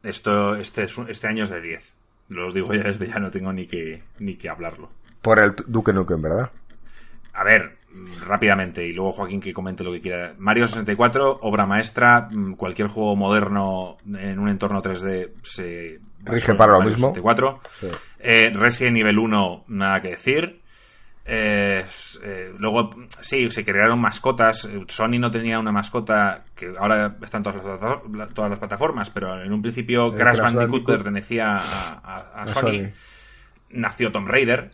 Esto, 0.04 0.56
este, 0.56 0.84
es 0.84 0.98
un- 0.98 1.10
este 1.10 1.28
año 1.28 1.44
es 1.44 1.50
de 1.52 1.62
10. 1.62 1.94
Lo 2.30 2.48
os 2.48 2.54
digo 2.54 2.74
ya 2.74 2.84
desde 2.84 3.08
ya, 3.08 3.20
no 3.20 3.32
tengo 3.32 3.54
ni 3.54 3.68
que, 3.68 4.04
ni 4.20 4.36
que 4.36 4.50
hablarlo. 4.50 4.90
Por 5.22 5.40
el 5.40 5.56
Duke 5.68 5.94
Nukem, 5.94 6.22
¿verdad? 6.22 6.52
A 7.34 7.44
ver, 7.44 7.78
rápidamente, 8.26 8.86
y 8.86 8.94
luego 8.94 9.12
Joaquín 9.12 9.42
que 9.42 9.54
comente 9.54 9.84
lo 9.84 9.92
que 9.92 10.02
quiera. 10.02 10.34
Mario 10.38 10.68
64, 10.68 11.40
obra 11.42 11.66
maestra, 11.66 12.28
mm, 12.32 12.54
cualquier 12.54 12.88
juego 12.88 13.16
moderno 13.16 13.98
en 14.06 14.40
un 14.40 14.50
entorno 14.50 14.82
3D 14.82 15.32
se... 15.44 16.00
Rige 16.24 16.56
para 16.56 16.74
lo 16.74 16.80
Mario 16.80 16.92
mismo. 16.94 17.08
64. 17.10 17.60
Sí. 17.80 17.88
Eh, 18.20 18.50
Resident 18.52 18.98
Evil 18.98 19.20
1, 19.20 19.66
nada 19.68 20.02
que 20.02 20.10
decir. 20.10 20.62
Eh, 21.28 21.84
eh, 22.24 22.54
luego, 22.60 22.94
sí, 23.22 23.50
se 23.50 23.66
crearon 23.66 24.00
mascotas. 24.00 24.68
Sony 24.88 25.18
no 25.20 25.32
tenía 25.32 25.58
una 25.60 25.72
mascota 25.72 26.44
que 26.56 26.74
ahora 26.80 27.16
está 27.24 27.38
en 27.38 27.44
todas 27.44 27.64
las, 28.14 28.30
todas 28.34 28.50
las 28.52 28.60
plataformas, 28.60 29.10
pero 29.10 29.42
en 29.42 29.52
un 29.52 29.62
principio 29.62 30.14
Crash, 30.14 30.38
Crash 30.38 30.54
Bandicoot, 30.54 30.86
pertenecía 30.86 31.56
a, 31.58 31.94
a- 31.94 32.18
a 32.36 32.44
A 32.44 32.48
Sony. 32.48 32.62
Sony. 32.62 32.92
Nació 33.72 34.12
Tomb 34.12 34.28
Raider. 34.28 34.70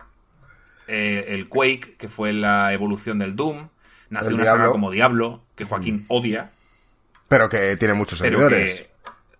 Eh, 0.88 1.28
el 1.30 1.48
Quake, 1.48 1.96
que 1.98 2.10
fue 2.10 2.34
la 2.34 2.74
evolución 2.74 3.18
del 3.20 3.36
Doom. 3.36 3.70
Nació 4.10 4.30
El 4.30 4.34
una 4.36 4.44
Diablo. 4.44 4.60
saga 4.64 4.72
como 4.74 4.92
Diablo, 4.92 5.42
que 5.56 5.64
Joaquín 5.64 6.04
odia. 6.10 6.52
Pero 7.30 7.48
que 7.48 7.78
tiene 7.78 7.94
muchos 7.94 8.20
seguidores. 8.20 8.88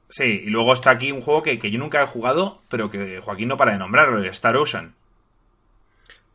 Sí, 0.10 0.44
y 0.46 0.50
luego 0.50 0.72
está 0.74 0.92
aquí 0.92 1.12
un 1.12 1.22
juego 1.22 1.44
que, 1.44 1.58
que 1.58 1.72
yo 1.72 1.78
nunca 1.80 2.02
he 2.02 2.08
jugado, 2.08 2.62
pero 2.70 2.90
que 2.90 3.20
Joaquín 3.20 3.50
no 3.50 3.58
para 3.58 3.74
de 3.74 3.80
nombrarlo, 3.80 4.20
el 4.20 4.26
Star 4.28 4.56
Ocean. 4.56 4.94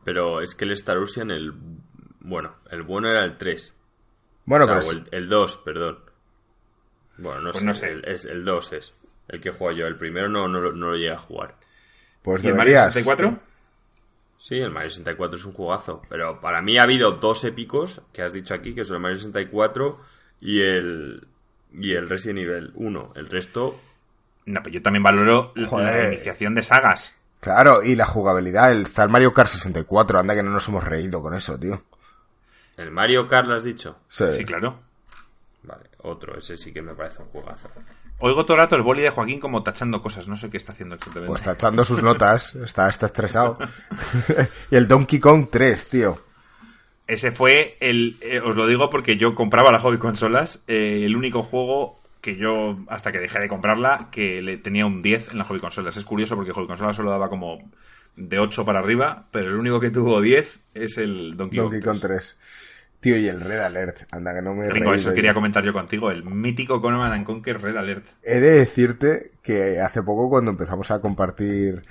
Pero 0.07 0.39
es 0.41 0.55
que 0.55 0.63
el 0.63 0.71
Star 0.71 0.97
Ocean, 0.99 1.31
el. 1.31 1.51
Bueno, 2.21 2.55
el 2.71 2.81
bueno 2.83 3.09
era 3.09 3.25
el 3.25 3.35
3. 3.37 3.73
Bueno, 4.45 4.63
O 4.63 4.67
sea, 4.69 4.77
pero 4.79 4.87
o 4.87 4.91
el, 4.93 5.03
el 5.11 5.27
2, 5.27 5.57
perdón. 5.57 5.99
Bueno, 7.17 7.41
no 7.41 7.51
Pues 7.51 7.59
sé. 7.59 7.65
no 7.65 7.73
sé. 7.73 7.91
El, 7.91 8.05
es, 8.05 8.23
el 8.23 8.45
2 8.45 8.71
es 8.73 8.93
el 9.27 9.41
que 9.41 9.51
juego 9.51 9.77
yo. 9.77 9.85
El 9.85 9.97
primero 9.97 10.29
no, 10.29 10.47
no, 10.47 10.61
lo- 10.61 10.71
no 10.71 10.91
lo 10.91 10.95
llegué 10.95 11.11
a 11.11 11.17
jugar. 11.17 11.55
pues 12.21 12.41
¿Y 12.41 12.47
el 12.47 12.55
Mario 12.55 12.75
deberías. 12.75 12.93
64? 12.93 13.39
Sí, 14.37 14.55
el 14.59 14.71
Mario 14.71 14.91
64 14.91 15.37
es 15.37 15.43
un 15.45 15.51
jugazo. 15.51 16.01
Pero 16.07 16.39
para 16.39 16.61
mí 16.61 16.77
ha 16.77 16.83
habido 16.83 17.11
dos 17.11 17.43
épicos 17.43 18.01
que 18.13 18.21
has 18.21 18.31
dicho 18.31 18.53
aquí, 18.53 18.73
que 18.73 18.85
son 18.85 18.95
el 18.95 19.01
Mario 19.01 19.17
64 19.17 19.99
y 20.39 20.61
el. 20.61 21.27
Y 21.73 21.91
el 21.91 22.07
Resident 22.07 22.39
Evil 22.39 22.71
1. 22.75 23.11
El 23.17 23.27
resto. 23.27 23.77
No, 24.45 24.61
pero 24.63 24.73
yo 24.75 24.81
también 24.81 25.03
valoro 25.03 25.51
la- 25.55 26.07
iniciación 26.07 26.55
de 26.55 26.63
sagas. 26.63 27.13
Claro, 27.39 27.83
y 27.83 27.95
la 27.95 28.05
jugabilidad, 28.05 28.71
el, 28.71 28.83
está 28.83 29.03
el 29.03 29.09
Mario 29.09 29.31
Kart 29.33 29.49
64, 29.49 30.19
anda 30.19 30.35
que 30.35 30.43
no 30.43 30.51
nos 30.51 30.67
hemos 30.67 30.83
reído 30.83 31.21
con 31.21 31.33
eso, 31.35 31.57
tío. 31.57 31.83
¿El 32.77 32.91
Mario 32.91 33.27
Kart 33.27 33.47
lo 33.47 33.55
has 33.55 33.63
dicho? 33.63 33.97
Sí. 34.07 34.25
Sí, 34.35 34.45
claro. 34.45 34.79
Vale, 35.63 35.85
otro. 35.99 36.37
Ese 36.37 36.57
sí 36.57 36.71
que 36.71 36.81
me 36.81 36.93
parece 36.93 37.21
un 37.21 37.29
jugazo. 37.29 37.69
Oigo 38.19 38.45
todo 38.45 38.55
el 38.55 38.61
rato 38.63 38.75
el 38.75 38.81
boli 38.81 39.01
de 39.03 39.11
Joaquín 39.11 39.39
como 39.39 39.61
tachando 39.61 40.01
cosas, 40.01 40.27
no 40.27 40.37
sé 40.37 40.49
qué 40.49 40.57
está 40.57 40.71
haciendo 40.71 40.95
exactamente. 40.95 41.29
Pues 41.29 41.41
está 41.41 41.53
echando 41.53 41.85
sus 41.85 42.01
notas, 42.01 42.55
está, 42.63 42.89
está 42.89 43.05
estresado. 43.07 43.57
y 44.71 44.75
el 44.75 44.87
Donkey 44.87 45.19
Kong 45.19 45.47
3, 45.51 45.89
tío. 45.89 46.23
Ese 47.05 47.31
fue 47.31 47.77
el. 47.79 48.17
eh, 48.21 48.39
os 48.39 48.55
lo 48.55 48.67
digo 48.67 48.89
porque 48.89 49.17
yo 49.17 49.33
compraba 49.35 49.71
la 49.71 49.79
hobby 49.79 49.97
consolas. 49.97 50.59
eh, 50.67 51.03
el 51.05 51.15
único 51.15 51.43
juego 51.43 51.96
que 52.21 52.35
yo, 52.35 52.77
hasta 52.87 53.11
que 53.11 53.19
dejé 53.19 53.39
de 53.39 53.47
comprarla, 53.49 54.09
que 54.11 54.41
le 54.41 54.57
tenía 54.57 54.85
un 54.85 55.01
10 55.01 55.31
en 55.31 55.37
la 55.37 55.43
hobby 55.43 55.59
consolas. 55.59 55.97
Es 55.97 56.03
curioso 56.05 56.35
porque 56.35 56.51
hobby 56.51 56.67
consolas 56.67 56.95
solo 56.95 57.11
daba 57.11 57.29
como 57.29 57.59
de 58.15 58.39
8 58.39 58.65
para 58.65 58.79
arriba, 58.79 59.25
pero 59.31 59.49
el 59.49 59.55
único 59.55 59.79
que 59.79 59.91
tuvo 59.91 60.21
10 60.21 60.59
es 60.73 60.97
el 60.97 61.37
Donkey, 61.37 61.59
Donkey 61.59 61.81
Kong 61.81 61.99
3. 62.01 62.37
Tío, 62.99 63.15
y 63.15 63.27
el 63.27 63.41
Red 63.41 63.59
Alert, 63.59 63.97
anda 64.11 64.33
que 64.33 64.41
no 64.41 64.55
me 64.55 64.65
he 64.65 64.69
Ringo, 64.71 64.91
eso 64.93 65.13
quería 65.13 65.35
comentar 65.35 65.63
yo 65.63 65.71
contigo, 65.71 66.09
el 66.09 66.23
mítico 66.23 66.81
Conan 66.81 67.11
and 67.11 67.25
Conquer 67.27 67.61
Red 67.61 67.77
Alert. 67.77 68.07
He 68.23 68.39
de 68.39 68.49
decirte 68.57 69.33
que 69.43 69.79
hace 69.79 70.01
poco 70.01 70.29
cuando 70.31 70.49
empezamos 70.49 70.89
a 70.89 70.99
compartir 70.99 71.83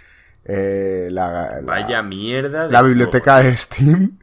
eh, 0.45 1.07
la, 1.13 1.61
la- 1.61 1.63
Vaya 1.63 2.03
mierda 2.03 2.67
de 2.67 2.73
la 2.73 2.83
biblioteca 2.83 3.39
de 3.41 3.55
Steam, 3.57 4.19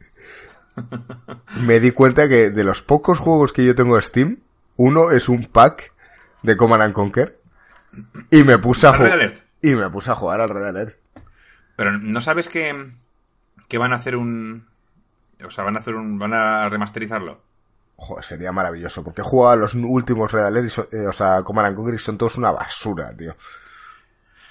me 1.62 1.80
di 1.80 1.90
cuenta 1.92 2.28
que 2.28 2.50
de 2.50 2.64
los 2.64 2.82
pocos 2.82 3.18
juegos 3.18 3.54
que 3.54 3.64
yo 3.64 3.74
tengo 3.74 3.96
en 3.96 4.02
Steam, 4.02 4.38
uno 4.76 5.10
es 5.10 5.30
un 5.30 5.44
pack 5.46 5.92
de 6.44 6.56
Command 6.56 6.82
and 6.82 6.92
Conquer 6.94 7.40
y 8.30 8.44
me 8.44 8.58
puse 8.58 8.86
a 8.86 8.90
¿Al 8.90 8.98
Red 9.00 9.10
jugar 9.12 9.34
y 9.62 9.74
me 9.74 9.90
puse 9.90 10.10
a 10.10 10.14
jugar 10.14 10.40
al 10.40 10.50
Red 10.50 10.64
Alert. 10.66 10.98
Pero 11.76 11.92
¿no 11.98 12.20
sabes 12.20 12.48
que, 12.48 12.92
que 13.68 13.78
van 13.78 13.92
a 13.92 13.96
hacer 13.96 14.14
un... 14.14 14.66
O 15.44 15.50
sea, 15.50 15.64
van 15.64 15.76
a 15.76 15.80
hacer 15.80 15.94
un... 15.94 16.18
van 16.18 16.32
a 16.34 16.68
remasterizarlo? 16.68 17.40
Joder, 17.96 18.24
sería 18.24 18.52
maravilloso 18.52 19.02
porque 19.02 19.20
he 19.22 19.24
jugado 19.24 19.52
a 19.54 19.56
los 19.56 19.74
últimos 19.74 20.30
Red 20.32 20.44
Alert 20.44 20.68
y 20.92 20.96
eh, 20.96 21.06
o 21.08 21.12
sea, 21.12 21.42
Command 21.42 21.68
and 21.68 21.76
Conquer 21.76 21.94
y 21.94 21.98
son 21.98 22.18
todos 22.18 22.36
una 22.36 22.50
basura, 22.52 23.12
tío. 23.16 23.34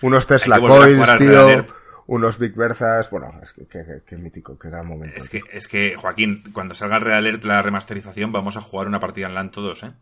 Unos 0.01 0.27
Tesla 0.27 0.59
que 0.59 0.67
Coils, 0.67 1.17
tío. 1.17 1.65
Unos 2.07 2.37
Big 2.37 2.53
Berzas, 2.55 3.09
bueno, 3.09 3.31
es 3.41 3.53
que, 3.53 3.65
que- 3.65 3.85
que- 3.85 4.01
que 4.05 4.17
mítico, 4.17 4.57
qué 4.59 4.69
gran 4.69 4.85
momento. 4.87 5.15
Es 5.17 5.29
tío. 5.29 5.41
que, 5.49 5.57
es 5.57 5.67
que, 5.69 5.95
Joaquín, 5.95 6.43
cuando 6.51 6.75
salga 6.75 6.97
el 6.97 7.01
Red 7.03 7.13
Alert 7.13 7.43
la 7.45 7.61
remasterización, 7.61 8.31
vamos 8.33 8.57
a 8.57 8.61
jugar 8.61 8.87
una 8.87 8.99
partida 8.99 9.27
en 9.27 9.35
LAN 9.35 9.51
todos, 9.51 9.83
¿eh? 9.83 9.93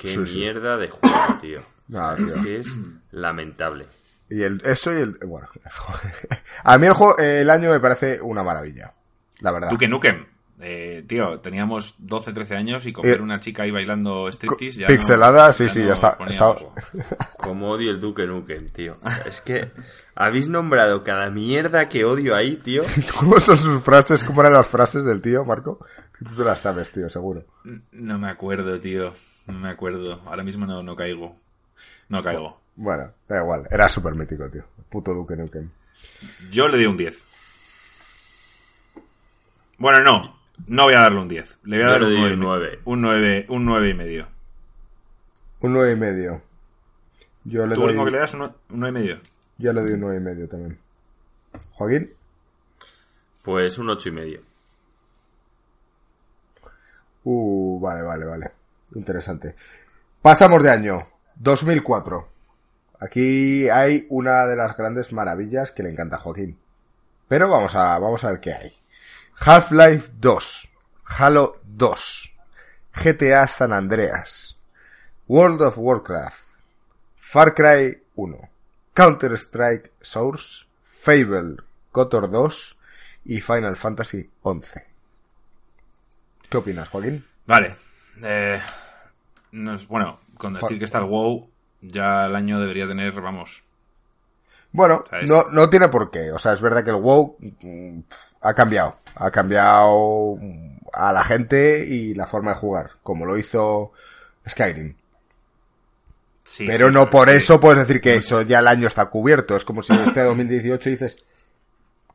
Qué 0.00 0.08
Sí, 0.14 0.26
sí. 0.26 0.38
mierda 0.38 0.76
de 0.78 0.88
juego, 0.88 1.16
tío. 1.42 1.60
Es 1.60 2.34
tío. 2.34 2.42
que 2.42 2.56
es 2.60 2.78
lamentable. 3.10 3.86
Y 4.30 4.42
el, 4.42 4.62
eso 4.64 4.92
y 4.96 5.02
el, 5.02 5.18
bueno, 5.26 5.48
a 6.64 6.78
mí 6.78 6.86
el 6.86 6.92
juego, 6.94 7.18
el 7.18 7.50
año 7.50 7.70
me 7.70 7.80
parece 7.80 8.20
una 8.22 8.42
maravilla, 8.42 8.94
la 9.40 9.52
verdad. 9.52 9.70
Duke 9.70 9.88
Nukem. 9.88 10.26
Eh, 10.62 11.04
tío, 11.08 11.40
teníamos 11.40 11.94
12, 11.98 12.34
13 12.34 12.54
años 12.56 12.84
y 12.86 12.92
con 12.92 13.06
Eh, 13.06 13.18
una 13.18 13.40
chica 13.40 13.62
ahí 13.62 13.70
bailando 13.70 14.28
striptease 14.30 14.80
ya 14.80 14.86
Pixelada, 14.88 15.46
no- 15.48 15.52
sí, 15.54 15.70
sí, 15.70 15.82
ya 15.82 15.94
está, 15.94 16.18
Como 17.38 17.70
odio 17.70 17.90
el 17.90 17.98
Duke 18.00 18.26
Nukem, 18.26 18.68
tío. 18.68 18.98
Es 19.26 19.40
que 19.40 19.70
habéis 20.14 20.48
nombrado 20.48 21.02
cada 21.02 21.30
mierda 21.30 21.88
que 21.88 22.04
odio 22.04 22.36
ahí, 22.36 22.56
tío. 22.56 22.82
¿Cómo 23.18 23.40
son 23.40 23.56
sus 23.56 23.82
frases? 23.82 24.22
¿Cómo 24.22 24.42
eran 24.42 24.52
las 24.52 24.66
frases 24.66 25.04
del 25.04 25.22
tío, 25.22 25.44
Marco? 25.46 25.84
Tú 26.18 26.34
te 26.36 26.44
las 26.44 26.60
sabes, 26.60 26.92
tío, 26.92 27.08
seguro. 27.08 27.44
No 27.92 28.18
me 28.18 28.28
acuerdo, 28.28 28.78
tío. 28.80 29.14
No 29.50 29.58
me 29.58 29.68
acuerdo. 29.70 30.20
Ahora 30.26 30.42
mismo 30.42 30.66
no, 30.66 30.82
no 30.82 30.96
caigo. 30.96 31.36
No 32.08 32.22
caigo. 32.22 32.60
Bueno, 32.76 33.12
da 33.28 33.38
igual, 33.42 33.66
era 33.70 33.88
súper 33.88 34.14
mítico, 34.14 34.48
tío. 34.48 34.64
Puto 34.90 35.12
Duke 35.12 35.36
Nukem. 35.36 35.70
Yo 36.50 36.68
le 36.68 36.78
di 36.78 36.86
un 36.86 36.96
10. 36.96 37.24
Bueno, 39.78 40.00
no. 40.00 40.38
No 40.66 40.84
voy 40.84 40.94
a 40.94 41.00
darle 41.00 41.20
un 41.20 41.28
10. 41.28 41.58
Le 41.64 41.76
voy 41.78 41.84
a 41.84 41.88
Yo 41.88 41.92
dar 41.92 42.02
un 42.02 42.08
doy 42.10 42.16
9. 42.20 42.34
un 42.34 42.40
9. 42.40 42.80
Un 42.84 43.00
9, 43.02 43.46
un 43.48 43.64
9 43.64 43.88
y 43.90 43.94
medio. 43.94 44.28
Un 45.62 45.72
nueve 45.74 45.92
y 45.92 45.96
medio. 45.96 46.42
Yo 47.44 47.66
le 47.66 47.74
¿Tú, 47.74 47.82
doy, 47.82 48.04
que 48.04 48.10
le 48.10 48.18
das 48.18 48.32
un, 48.34 48.40
nue- 48.40 48.54
un 48.70 48.80
9 48.80 48.88
y 48.88 49.02
medio? 49.02 49.20
yo 49.58 49.72
le 49.74 49.80
doy 49.82 49.92
un 49.92 50.00
nueve 50.00 50.16
y 50.16 50.20
medio 50.20 50.48
también. 50.48 50.78
Joaquín, 51.72 52.14
Pues 53.42 53.76
un 53.78 53.90
ocho 53.90 54.08
y 54.08 54.12
medio. 54.12 54.40
uh, 57.24 57.80
vale, 57.80 58.02
vale, 58.02 58.24
vale. 58.24 58.50
Interesante. 58.94 59.54
Pasamos 60.22 60.62
de 60.62 60.70
año. 60.70 61.06
2004. 61.36 62.28
Aquí 63.00 63.68
hay 63.70 64.06
una 64.10 64.46
de 64.46 64.56
las 64.56 64.76
grandes 64.76 65.12
maravillas 65.12 65.72
que 65.72 65.82
le 65.82 65.90
encanta 65.90 66.16
a 66.16 66.20
Joaquín. 66.20 66.58
Pero 67.28 67.48
vamos 67.48 67.74
a, 67.74 67.98
vamos 67.98 68.22
a 68.24 68.30
ver 68.30 68.40
qué 68.40 68.52
hay. 68.52 68.76
Half-Life 69.38 70.10
2. 70.18 70.68
Halo 71.04 71.60
2. 71.64 72.32
GTA 73.02 73.46
San 73.48 73.72
Andreas. 73.72 74.58
World 75.28 75.62
of 75.62 75.78
Warcraft. 75.78 76.44
Far 77.16 77.54
Cry 77.54 78.02
1. 78.16 78.38
Counter-Strike 78.92 79.92
Source. 80.02 80.66
Fable. 81.00 81.56
KOTOR 81.92 82.30
2. 82.30 82.76
Y 83.24 83.40
Final 83.40 83.76
Fantasy 83.76 84.28
11. 84.42 84.86
¿Qué 86.50 86.56
opinas, 86.56 86.88
Joaquín? 86.88 87.24
Vale. 87.46 87.89
Eh, 88.22 88.60
nos- 89.52 89.86
bueno, 89.88 90.20
con 90.36 90.54
decir 90.54 90.78
que 90.78 90.84
está 90.84 90.98
el 90.98 91.04
WoW, 91.04 91.48
ya 91.80 92.26
el 92.26 92.36
año 92.36 92.60
debería 92.60 92.86
tener, 92.86 93.12
vamos. 93.20 93.62
Bueno, 94.72 95.02
¿Sabes? 95.08 95.28
no, 95.28 95.44
no 95.50 95.68
tiene 95.70 95.88
por 95.88 96.10
qué. 96.10 96.30
O 96.32 96.38
sea, 96.38 96.52
es 96.52 96.60
verdad 96.60 96.84
que 96.84 96.90
el 96.90 96.96
WoW 96.96 97.36
mm, 97.62 97.98
ha 98.42 98.54
cambiado. 98.54 98.96
Ha 99.16 99.30
cambiado 99.30 100.36
mm, 100.40 100.76
a 100.92 101.12
la 101.12 101.24
gente 101.24 101.84
y 101.86 102.14
la 102.14 102.26
forma 102.26 102.52
de 102.52 102.56
jugar, 102.58 102.90
como 103.02 103.26
lo 103.26 103.36
hizo 103.36 103.92
Skyrim. 104.48 104.94
Sí, 106.44 106.66
Pero 106.66 106.88
sí, 106.88 106.94
no 106.94 107.10
por 107.10 107.28
eso 107.28 107.60
puedes 107.60 107.86
decir 107.86 108.00
que 108.00 108.16
eso 108.16 108.42
ya 108.42 108.58
el 108.60 108.68
año 108.68 108.86
está 108.86 109.06
cubierto. 109.06 109.56
Es 109.56 109.64
como 109.64 109.82
si 109.82 109.92
en 109.92 110.00
este 110.00 110.20
2018 110.24 110.90
dices 110.90 111.22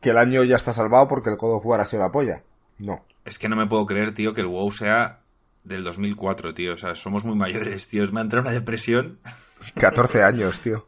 que 0.02 0.10
el 0.12 0.18
año 0.18 0.43
ya 0.43 0.56
está 0.58 0.74
salvado 0.74 1.08
porque 1.08 1.30
el 1.30 1.38
God 1.38 1.56
of 1.56 1.66
War 1.66 1.82
ha 1.82 1.86
sido 1.86 2.04
la 2.04 2.12
polla. 2.12 2.41
No. 2.78 3.04
Es 3.24 3.39
que 3.39 3.50
no 3.50 3.56
me 3.56 3.66
puedo 3.68 3.86
creer, 3.86 4.14
tío, 4.14 4.34
que 4.34 4.41
el 4.41 4.48
WoW 4.48 4.72
sea 4.72 5.20
del 5.66 5.84
2004, 5.84 6.53
tío. 6.53 6.74
O 6.74 6.78
sea, 6.78 6.95
somos 6.95 7.26
muy 7.26 7.36
mayores, 7.36 7.88
tío. 7.88 8.09
Me 8.11 8.22
ha 8.22 8.24
entrado 8.24 8.43
una 8.47 8.53
depresión. 8.53 9.20
14 9.76 10.24
años, 10.24 10.59
tío. 10.61 10.88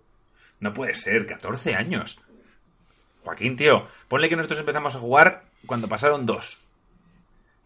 No 0.59 0.73
puede 0.73 0.95
ser, 0.95 1.25
14 1.25 1.75
años. 1.75 2.19
Joaquín, 3.23 3.57
tío, 3.57 3.87
ponle 4.07 4.29
que 4.29 4.35
nosotros 4.37 4.59
empezamos 4.61 4.95
a 4.95 4.99
jugar 4.99 5.43
cuando 5.65 5.87
pasaron 5.89 6.25
dos. 6.25 6.59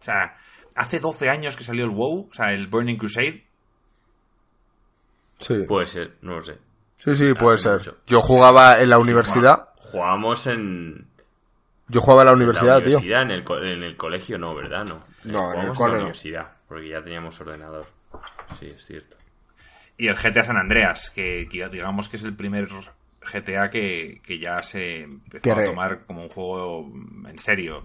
O 0.00 0.04
sea, 0.04 0.36
hace 0.74 0.98
12 0.98 1.30
años 1.30 1.56
que 1.56 1.62
salió 1.64 1.84
el 1.84 1.90
WoW, 1.90 2.28
o 2.30 2.34
sea, 2.34 2.52
el 2.52 2.66
Burning 2.66 2.96
Crusade. 2.96 3.44
Sí. 5.38 5.64
Puede 5.68 5.86
ser, 5.86 6.16
no 6.22 6.36
lo 6.36 6.44
sé. 6.44 6.58
Sí, 6.96 7.16
sí, 7.16 7.34
puede 7.34 7.54
hace 7.56 7.64
ser. 7.64 7.78
mucho. 7.78 7.96
Yo 8.06 8.20
jugaba 8.22 8.80
en 8.80 8.90
la 8.90 8.98
universidad. 8.98 9.68
Jugamos 9.76 10.46
en 10.46 11.06
Yo 11.88 12.00
jugaba 12.00 12.22
en 12.22 12.26
la 12.26 12.32
la 12.32 12.36
universidad, 12.36 12.78
tío. 12.78 12.98
universidad, 12.98 13.22
en 13.22 13.30
el, 13.30 13.44
co- 13.44 13.58
en 13.58 13.82
el 13.82 13.96
colegio 13.96 14.38
no, 14.38 14.54
¿verdad? 14.54 14.84
No, 14.84 15.02
No, 15.24 15.52
en 15.54 15.60
el 15.60 15.72
la 15.78 15.86
universidad, 15.96 16.52
porque 16.72 16.88
ya 16.88 17.02
teníamos 17.02 17.38
ordenador. 17.38 17.86
Sí, 18.58 18.66
es 18.66 18.86
cierto. 18.86 19.18
Y 19.98 20.08
el 20.08 20.16
GTA 20.16 20.44
San 20.44 20.56
Andreas, 20.56 21.10
que, 21.10 21.46
que 21.50 21.68
digamos 21.68 22.08
que 22.08 22.16
es 22.16 22.24
el 22.24 22.34
primer 22.34 22.66
GTA 23.20 23.68
que, 23.68 24.22
que 24.24 24.38
ya 24.38 24.62
se 24.62 25.02
empezó 25.02 25.52
a 25.52 25.64
tomar 25.66 26.06
como 26.06 26.22
un 26.22 26.30
juego 26.30 26.90
en 27.28 27.38
serio. 27.38 27.84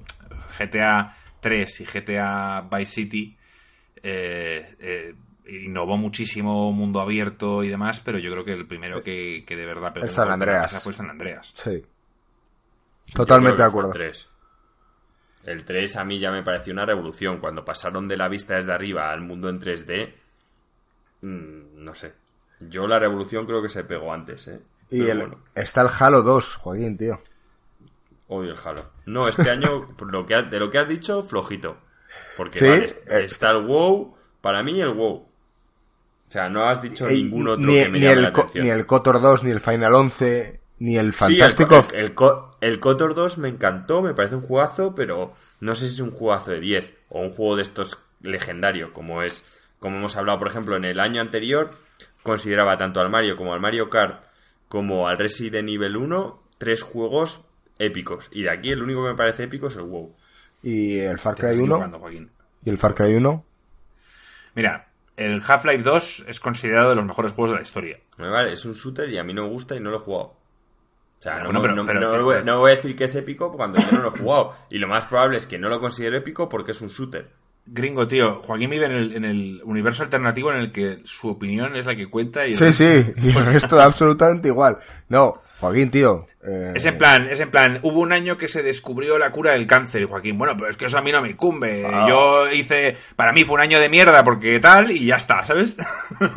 GTA 0.57 1.17
3 1.41 1.81
y 1.81 1.85
GTA 1.85 2.61
Vice 2.61 2.91
City 2.93 3.38
eh, 4.01 4.75
eh, 4.79 5.15
innovó 5.49 5.97
muchísimo 5.97 6.71
mundo 6.71 7.01
abierto 7.01 7.65
y 7.65 7.67
demás, 7.67 7.99
pero 7.99 8.19
yo 8.19 8.31
creo 8.31 8.45
que 8.45 8.53
el 8.53 8.67
primero 8.67 9.03
que, 9.03 9.43
que 9.45 9.57
de 9.57 9.65
verdad 9.65 9.93
pegó 9.93 10.05
El 10.05 10.11
San 10.11 10.31
Andreas. 10.31 10.81
fue 10.81 10.93
el 10.93 10.95
San 10.95 11.09
Andreas. 11.09 11.51
Sí. 11.55 11.85
Totalmente 13.13 13.61
de 13.61 13.67
acuerdo. 13.67 13.91
El 13.91 13.97
3. 13.97 14.29
El 15.47 15.63
3 15.63 15.95
a 15.95 16.03
mí 16.03 16.19
ya 16.19 16.29
me 16.31 16.43
pareció 16.43 16.73
una 16.73 16.85
revolución. 16.85 17.39
Cuando 17.39 17.63
pasaron 17.65 18.07
de 18.07 18.17
la 18.17 18.27
vista 18.27 18.55
desde 18.55 18.73
arriba 18.73 19.09
al 19.11 19.21
mundo 19.21 19.47
en 19.49 19.59
3D, 19.59 20.13
mm, 21.21 21.83
no 21.83 21.95
sé. 21.95 22.13
Yo 22.59 22.85
la 22.87 22.99
revolución 22.99 23.45
creo 23.45 23.61
que 23.61 23.69
se 23.69 23.83
pegó 23.83 24.13
antes, 24.13 24.47
¿eh? 24.47 24.59
Y 24.89 25.07
el, 25.07 25.19
bueno, 25.19 25.39
está 25.55 25.81
el 25.81 25.89
Halo 25.99 26.21
2, 26.21 26.55
Joaquín, 26.57 26.97
tío. 26.97 27.17
odio 28.29 28.51
el 28.51 28.57
Halo. 28.63 28.81
No, 29.05 29.27
este 29.27 29.49
año, 29.49 29.87
lo 29.99 30.25
que 30.25 30.35
ha- 30.35 30.41
de 30.41 30.59
lo 30.59 30.69
que 30.69 30.79
has 30.79 30.87
dicho, 30.89 31.23
flojito. 31.23 31.77
Porque 32.35 32.59
¿Sí? 32.59 32.65
vale, 32.67 32.85
Eh, 32.85 33.25
está 33.25 33.51
el 33.51 33.65
WoW, 33.65 34.15
para 34.41 34.63
mí 34.63 34.81
el 34.81 34.89
WoW. 34.93 35.13
O 36.27 36.31
sea, 36.31 36.49
no 36.49 36.65
has 36.67 36.81
dicho 36.81 37.07
ningún 37.07 37.47
otro 37.47 37.65
ni, 37.65 37.75
que 37.83 37.89
me 37.89 37.99
ni 37.99 38.03
llame 38.05 38.13
el, 38.17 38.21
la 38.23 38.27
atención. 38.29 38.65
ni 38.65 38.71
el 38.71 38.85
KOTOR 38.85 39.21
2, 39.21 39.43
ni 39.45 39.51
el 39.51 39.61
Final 39.61 39.95
11, 39.95 40.59
ni 40.80 40.97
el 40.97 41.13
Sí, 41.13 41.39
el, 41.39 41.53
Fantástico. 41.53 41.88
el, 41.93 41.99
el, 41.99 42.13
Co- 42.13 42.51
el 42.61 42.80
KOTOR 42.80 43.15
2 43.15 43.38
me 43.39 43.49
encantó, 43.49 44.01
me 44.01 44.13
parece 44.13 44.36
un 44.36 44.41
jugazo, 44.41 44.93
pero 44.95 45.34
no 45.59 45.75
sé 45.75 45.88
si 45.88 45.93
es 45.95 45.99
un 45.99 46.11
jugazo 46.11 46.51
de 46.51 46.59
10 46.59 46.93
o 47.09 47.21
un 47.21 47.32
juego 47.32 47.55
de 47.55 47.63
estos 47.63 47.97
legendario, 48.21 48.93
como 48.93 49.21
es, 49.23 49.43
como 49.80 49.97
hemos 49.97 50.15
hablado, 50.17 50.39
por 50.39 50.47
ejemplo, 50.47 50.75
en 50.75 50.86
el 50.86 50.99
año 50.99 51.21
anterior, 51.21 51.71
consideraba 52.23 52.78
tanto 52.78 52.99
al 52.99 53.09
Mario 53.09 53.36
como 53.38 53.53
al 53.53 53.59
Mario 53.59 53.89
Kart 53.89 54.23
como 54.67 55.07
al 55.07 55.17
Resident 55.17 55.69
Evil 55.69 55.95
1 55.97 56.43
tres 56.57 56.82
juegos 56.82 57.41
épicos. 57.80 58.28
Y 58.32 58.41
de 58.43 58.49
aquí 58.49 58.69
el 58.71 58.82
único 58.84 59.03
que 59.03 59.09
me 59.11 59.15
parece 59.15 59.43
épico 59.43 59.67
es 59.67 59.75
el 59.75 59.84
WoW. 59.84 60.13
y 60.63 60.97
el 60.99 61.19
Far 61.19 61.36
Cry 61.36 61.45
estás 61.51 61.59
1. 61.59 61.63
equivocando, 61.65 61.99
Joaquín. 61.99 62.32
Y 62.65 62.69
el 62.69 62.78
Far 62.78 62.95
Cry 62.95 63.13
1. 63.15 63.45
Mira, 64.55 64.88
el 65.15 65.41
Half-Life 65.45 65.84
2 65.84 66.25
es 66.28 66.39
considerado 66.39 66.89
de 66.89 66.95
los 66.95 67.05
mejores 67.05 67.32
juegos 67.34 67.51
de 67.51 67.57
la 67.57 67.63
historia. 67.63 67.99
Vale, 68.17 68.53
es 68.53 68.65
un 68.65 68.73
shooter 68.73 69.09
y 69.09 69.17
a 69.17 69.23
mí 69.23 69.34
no 69.34 69.43
me 69.43 69.49
gusta 69.49 69.75
y 69.75 69.80
no 69.80 69.91
lo 69.91 69.97
he 69.97 70.01
jugado. 70.01 70.36
O 71.20 71.22
sea, 71.22 71.39
no, 71.39 71.45
bueno, 71.45 71.61
pero- 71.61 71.76
no- 71.76 71.86
pero- 71.86 71.99
no 71.99 72.11
pero- 72.11 72.24
voy, 72.24 72.36
no 72.43 72.59
voy 72.59 72.72
a 72.72 72.76
decir 72.76 72.95
que 72.95 73.05
es 73.05 73.15
épico 73.15 73.51
cuando 73.51 73.80
yo 73.80 73.91
no 73.91 74.01
lo 74.03 74.15
he 74.15 74.20
jugado. 74.20 74.53
Y 74.70 74.78
lo 74.78 74.88
más 74.88 75.05
probable 75.05 75.38
es 75.38 75.45
que 75.47 75.57
no 75.57 75.70
lo 75.70 75.80
considero 75.80 76.18
épico 76.18 76.47
porque 76.47 76.72
es 76.72 76.82
un 76.82 76.89
shooter. 76.89 77.30
Gringo, 77.65 78.07
tío, 78.07 78.41
Joaquín 78.43 78.70
vive 78.70 78.86
en 78.86 78.91
el, 78.93 79.15
en 79.15 79.26
el 79.26 79.61
universo 79.65 80.03
alternativo 80.03 80.51
en 80.53 80.59
el 80.59 80.72
que 80.72 80.99
su 81.03 81.28
opinión 81.30 81.76
es 81.76 81.86
la 81.86 81.95
que 81.97 82.09
cuenta 82.09 82.47
y 82.47 82.53
el 82.53 82.57
Sí, 82.57 82.72
sí, 82.72 83.13
y 83.22 83.30
el 83.36 83.45
resto 83.45 83.80
absolutamente 83.80 84.47
igual. 84.47 84.78
No, 85.09 85.41
Joaquín, 85.59 85.91
tío. 85.91 86.28
Eh, 86.47 86.72
es 86.76 86.86
en 86.86 86.97
plan, 86.97 87.28
es 87.30 87.41
en 87.41 87.51
plan, 87.51 87.80
hubo 87.82 87.99
un 87.99 88.13
año 88.13 88.38
que 88.38 88.47
se 88.47 88.63
descubrió 88.63 89.18
la 89.18 89.32
cura 89.32 89.51
del 89.51 89.68
cáncer, 89.68 90.03
y 90.03 90.05
Joaquín, 90.05 90.38
bueno, 90.38 90.53
pero 90.55 90.70
es 90.70 90.78
que 90.78 90.86
eso 90.86 90.97
a 90.97 91.01
mí 91.01 91.11
no 91.11 91.22
me 91.22 91.32
incumbe. 91.32 91.86
Ah. 91.86 92.05
Yo 92.07 92.49
hice, 92.49 92.95
para 93.18 93.34
mí 93.34 93.43
fue 93.43 93.55
un 93.55 93.61
año 93.61 93.82
de 93.82 93.89
mierda 93.89 94.24
porque 94.24 94.59
tal, 94.61 94.91
y 94.91 95.05
ya 95.07 95.15
está, 95.18 95.43
¿sabes? 95.43 95.78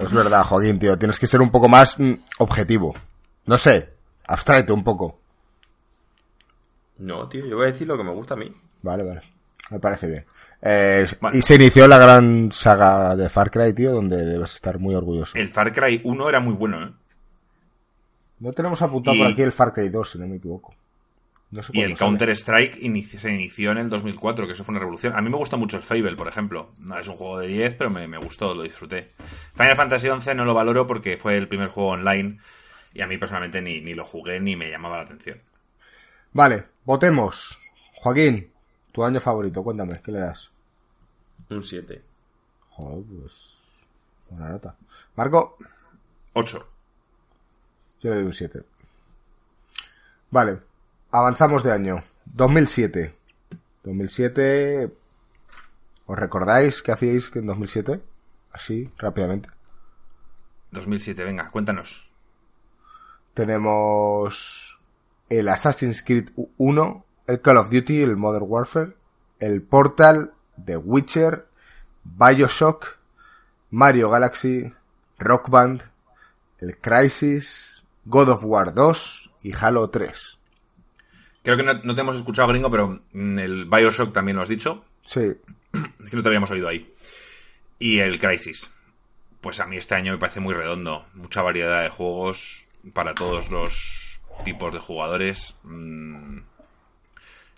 Es 0.01 0.13
verdad, 0.13 0.43
Joaquín, 0.43 0.81
tío, 0.81 0.99
tienes 0.99 1.21
que 1.21 1.29
ser 1.29 1.41
un 1.41 1.53
poco 1.53 1.69
más 1.69 1.97
mm, 2.01 2.13
objetivo. 2.39 2.93
No 3.47 3.57
sé, 3.57 3.89
abstraete 4.31 4.73
un 4.73 4.85
poco. 4.85 5.19
No, 6.99 7.29
tío, 7.29 7.47
yo 7.47 7.57
voy 7.57 7.67
a 7.67 7.73
decir 7.73 7.87
lo 7.87 7.97
que 7.97 8.05
me 8.05 8.13
gusta 8.13 8.35
a 8.35 8.37
mí. 8.37 8.53
Vale, 8.83 9.03
vale, 9.03 9.23
me 9.71 9.81
parece 9.81 10.07
bien. 10.07 10.25
Eh, 10.63 11.07
y 11.33 11.43
se 11.43 11.55
inició 11.55 11.89
la 11.89 11.99
gran 11.99 12.53
saga 12.53 13.17
de 13.17 13.29
Far 13.29 13.51
Cry, 13.51 13.73
tío, 13.73 13.93
donde 13.93 14.25
debes 14.25 14.55
estar 14.55 14.79
muy 14.79 14.95
orgulloso. 14.95 15.37
El 15.37 15.49
Far 15.49 15.73
Cry 15.73 16.03
1 16.05 16.29
era 16.29 16.41
muy 16.41 16.55
bueno, 16.55 16.83
¿eh? 16.85 16.91
No 18.41 18.53
tenemos 18.53 18.81
apuntado 18.81 19.17
por 19.19 19.27
aquí 19.27 19.43
el 19.43 19.53
Far 19.53 19.73
Cry 19.73 19.89
2, 19.89 20.11
si 20.11 20.19
no 20.19 20.27
me 20.27 20.37
equivoco. 20.37 20.75
y 21.73 21.81
el 21.81 21.97
Counter-Strike 21.97 22.79
se 23.19 23.31
inició 23.31 23.73
en 23.73 23.79
el 23.79 23.91
2004, 23.91 24.47
que 24.47 24.53
eso 24.53 24.65
fue 24.65 24.73
una 24.73 24.81
revolución. 24.81 25.15
A 25.17 25.21
mí 25.21 25.29
me 25.29 25.37
gusta 25.37 25.57
mucho 25.57 25.77
el 25.77 25.83
Fable, 25.83 26.15
por 26.15 26.29
ejemplo. 26.29 26.71
No 26.79 26.99
es 26.99 27.09
un 27.09 27.17
juego 27.17 27.39
de 27.39 27.49
10, 27.49 27.75
pero 27.75 27.91
me, 27.91 28.07
gustó, 28.19 28.55
lo 28.55 28.63
disfruté. 28.63 29.13
Final 29.55 29.77
Fantasy 29.77 30.09
XI 30.09 30.35
no 30.35 30.45
lo 30.45 30.55
valoro 30.55 30.87
porque 30.87 31.17
fue 31.17 31.37
el 31.37 31.49
primer 31.49 31.69
juego 31.69 31.91
online 31.91 32.39
y 32.93 33.03
a 33.03 33.07
mí 33.07 33.19
personalmente 33.19 33.63
ni, 33.63 33.81
ni 33.81 33.95
lo 33.95 34.05
jugué 34.05 34.41
ni 34.41 34.57
me 34.57 34.71
llamaba 34.71 34.99
la 34.99 35.05
atención. 35.05 35.39
Vale, 36.33 36.65
votemos. 36.85 37.59
Joaquín, 37.95 38.53
tu 38.93 39.05
año 39.05 39.21
favorito, 39.21 39.63
cuéntame, 39.63 40.01
¿qué 40.03 40.13
le 40.13 40.21
das? 40.21 40.51
Un 41.49 41.65
7. 41.65 42.03
Joder, 42.71 43.05
pues. 43.05 43.59
Buena 44.29 44.51
nota. 44.51 44.77
Marco. 45.17 45.59
8. 46.33 46.69
Yo 48.01 48.11
le 48.11 48.17
doy 48.17 48.25
un 48.25 48.33
7. 48.33 48.63
Vale, 50.31 50.59
avanzamos 51.11 51.65
de 51.65 51.73
año. 51.73 52.05
2007. 52.27 53.15
2007. 53.83 54.91
¿Os 56.07 56.19
recordáis 56.19 56.83
qué 56.83 56.93
hacíais 56.93 57.31
en 57.35 57.47
2007? 57.47 58.01
Así, 58.53 58.91
rápidamente. 58.99 59.49
2007, 60.71 61.25
venga, 61.25 61.51
cuéntanos. 61.51 62.10
Tenemos 63.41 64.79
el 65.31 65.49
Assassin's 65.49 66.03
Creed 66.03 66.29
1, 66.59 67.07
el 67.27 67.41
Call 67.41 67.57
of 67.57 67.71
Duty, 67.71 68.03
el 68.03 68.19
Modern 68.19 68.45
Warfare, 68.47 68.93
el 69.39 69.63
Portal, 69.63 70.35
The 70.63 70.77
Witcher, 70.77 71.47
Bioshock, 72.05 72.99
Mario 73.71 74.11
Galaxy, 74.11 74.75
Rock 75.19 75.49
Band, 75.49 75.85
el 76.59 76.77
Crisis, 76.77 77.83
God 78.05 78.29
of 78.29 78.45
War 78.45 78.75
2 78.75 79.31
y 79.43 79.55
Halo 79.59 79.89
3. 79.89 80.39
Creo 81.43 81.57
que 81.57 81.63
no, 81.63 81.95
te 81.95 82.01
hemos 82.03 82.17
escuchado, 82.17 82.49
gringo, 82.49 82.71
pero 82.71 83.01
el 83.15 83.65
Bioshock 83.65 84.13
también 84.13 84.37
lo 84.37 84.43
has 84.43 84.51
dicho. 84.51 84.85
Sí. 85.03 85.33
Es 85.73 86.11
que 86.11 86.17
no 86.17 86.23
te 86.23 86.29
habíamos 86.29 86.51
oído 86.51 86.69
ahí. 86.69 86.95
Y 87.79 88.01
el 88.01 88.21
Crisis. 88.21 88.71
Pues 89.41 89.61
a 89.61 89.67
mí 89.67 89.79
este 89.79 89.95
año 89.95 90.13
me 90.13 90.19
parece 90.19 90.41
muy 90.41 90.53
redondo. 90.53 91.07
Mucha 91.15 91.41
variedad 91.41 91.83
de 91.83 91.89
juegos 91.89 92.67
para 92.93 93.15
todos 93.15 93.51
los 93.51 94.21
tipos 94.45 94.73
de 94.73 94.79
jugadores. 94.79 95.55
Mm, 95.63 96.39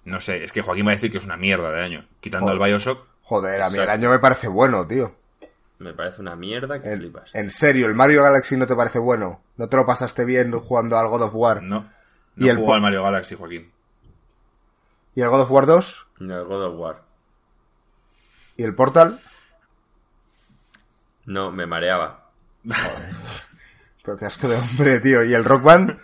no 0.05 0.21
sé, 0.21 0.43
es 0.43 0.53
que 0.53 0.63
Joaquín 0.63 0.87
va 0.87 0.91
a 0.91 0.95
decir 0.95 1.11
que 1.11 1.19
es 1.19 1.25
una 1.25 1.37
mierda 1.37 1.71
de 1.71 1.83
año. 1.83 2.07
Quitando 2.21 2.53
el 2.53 2.59
Bioshock. 2.59 3.07
Joder, 3.23 3.63
a 3.63 3.71
mí 3.71 3.79
el 3.79 3.89
año 3.89 4.11
me 4.11 4.19
parece 4.19 4.49
bueno, 4.49 4.87
tío. 4.87 5.15
Me 5.79 5.95
parece 5.95 6.21
una 6.21 6.37
mierda 6.37 6.81
que 6.81 6.97
flipas. 6.97 7.31
En 7.35 7.51
serio, 7.51 7.87
¿el 7.87 7.95
Mario 7.95 8.23
Galaxy 8.23 8.57
no 8.57 8.67
te 8.67 8.77
parece 8.77 8.99
bueno? 8.99 9.41
¿No 9.57 9.69
te 9.69 9.77
lo 9.77 9.87
pasaste 9.87 10.25
bien 10.25 10.53
jugando 10.53 10.97
al 10.99 11.09
God 11.09 11.23
of 11.23 11.35
War? 11.35 11.63
No. 11.63 11.91
No 12.37 12.47
¿Y 12.47 12.49
el 12.49 12.59
al 12.59 12.81
Mario 12.81 13.03
Galaxy, 13.03 13.35
Joaquín. 13.35 13.73
¿Y 15.15 15.21
el 15.21 15.29
God 15.29 15.43
of 15.43 15.51
War 15.51 15.67
2? 15.67 16.07
No, 16.21 16.39
el 16.39 16.45
God 16.45 16.65
of 16.67 16.79
War. 16.79 17.03
¿Y 18.57 18.63
el 18.63 18.75
Portal? 18.75 19.21
No, 21.25 21.51
me 21.51 21.67
mareaba. 21.67 22.31
Pero 24.05 24.17
qué 24.17 24.27
asco 24.27 24.49
de 24.49 24.57
hombre, 24.57 25.01
tío. 25.01 25.25
¿Y 25.25 25.35
el 25.35 25.45
Rock 25.45 25.63
Band? 25.63 25.99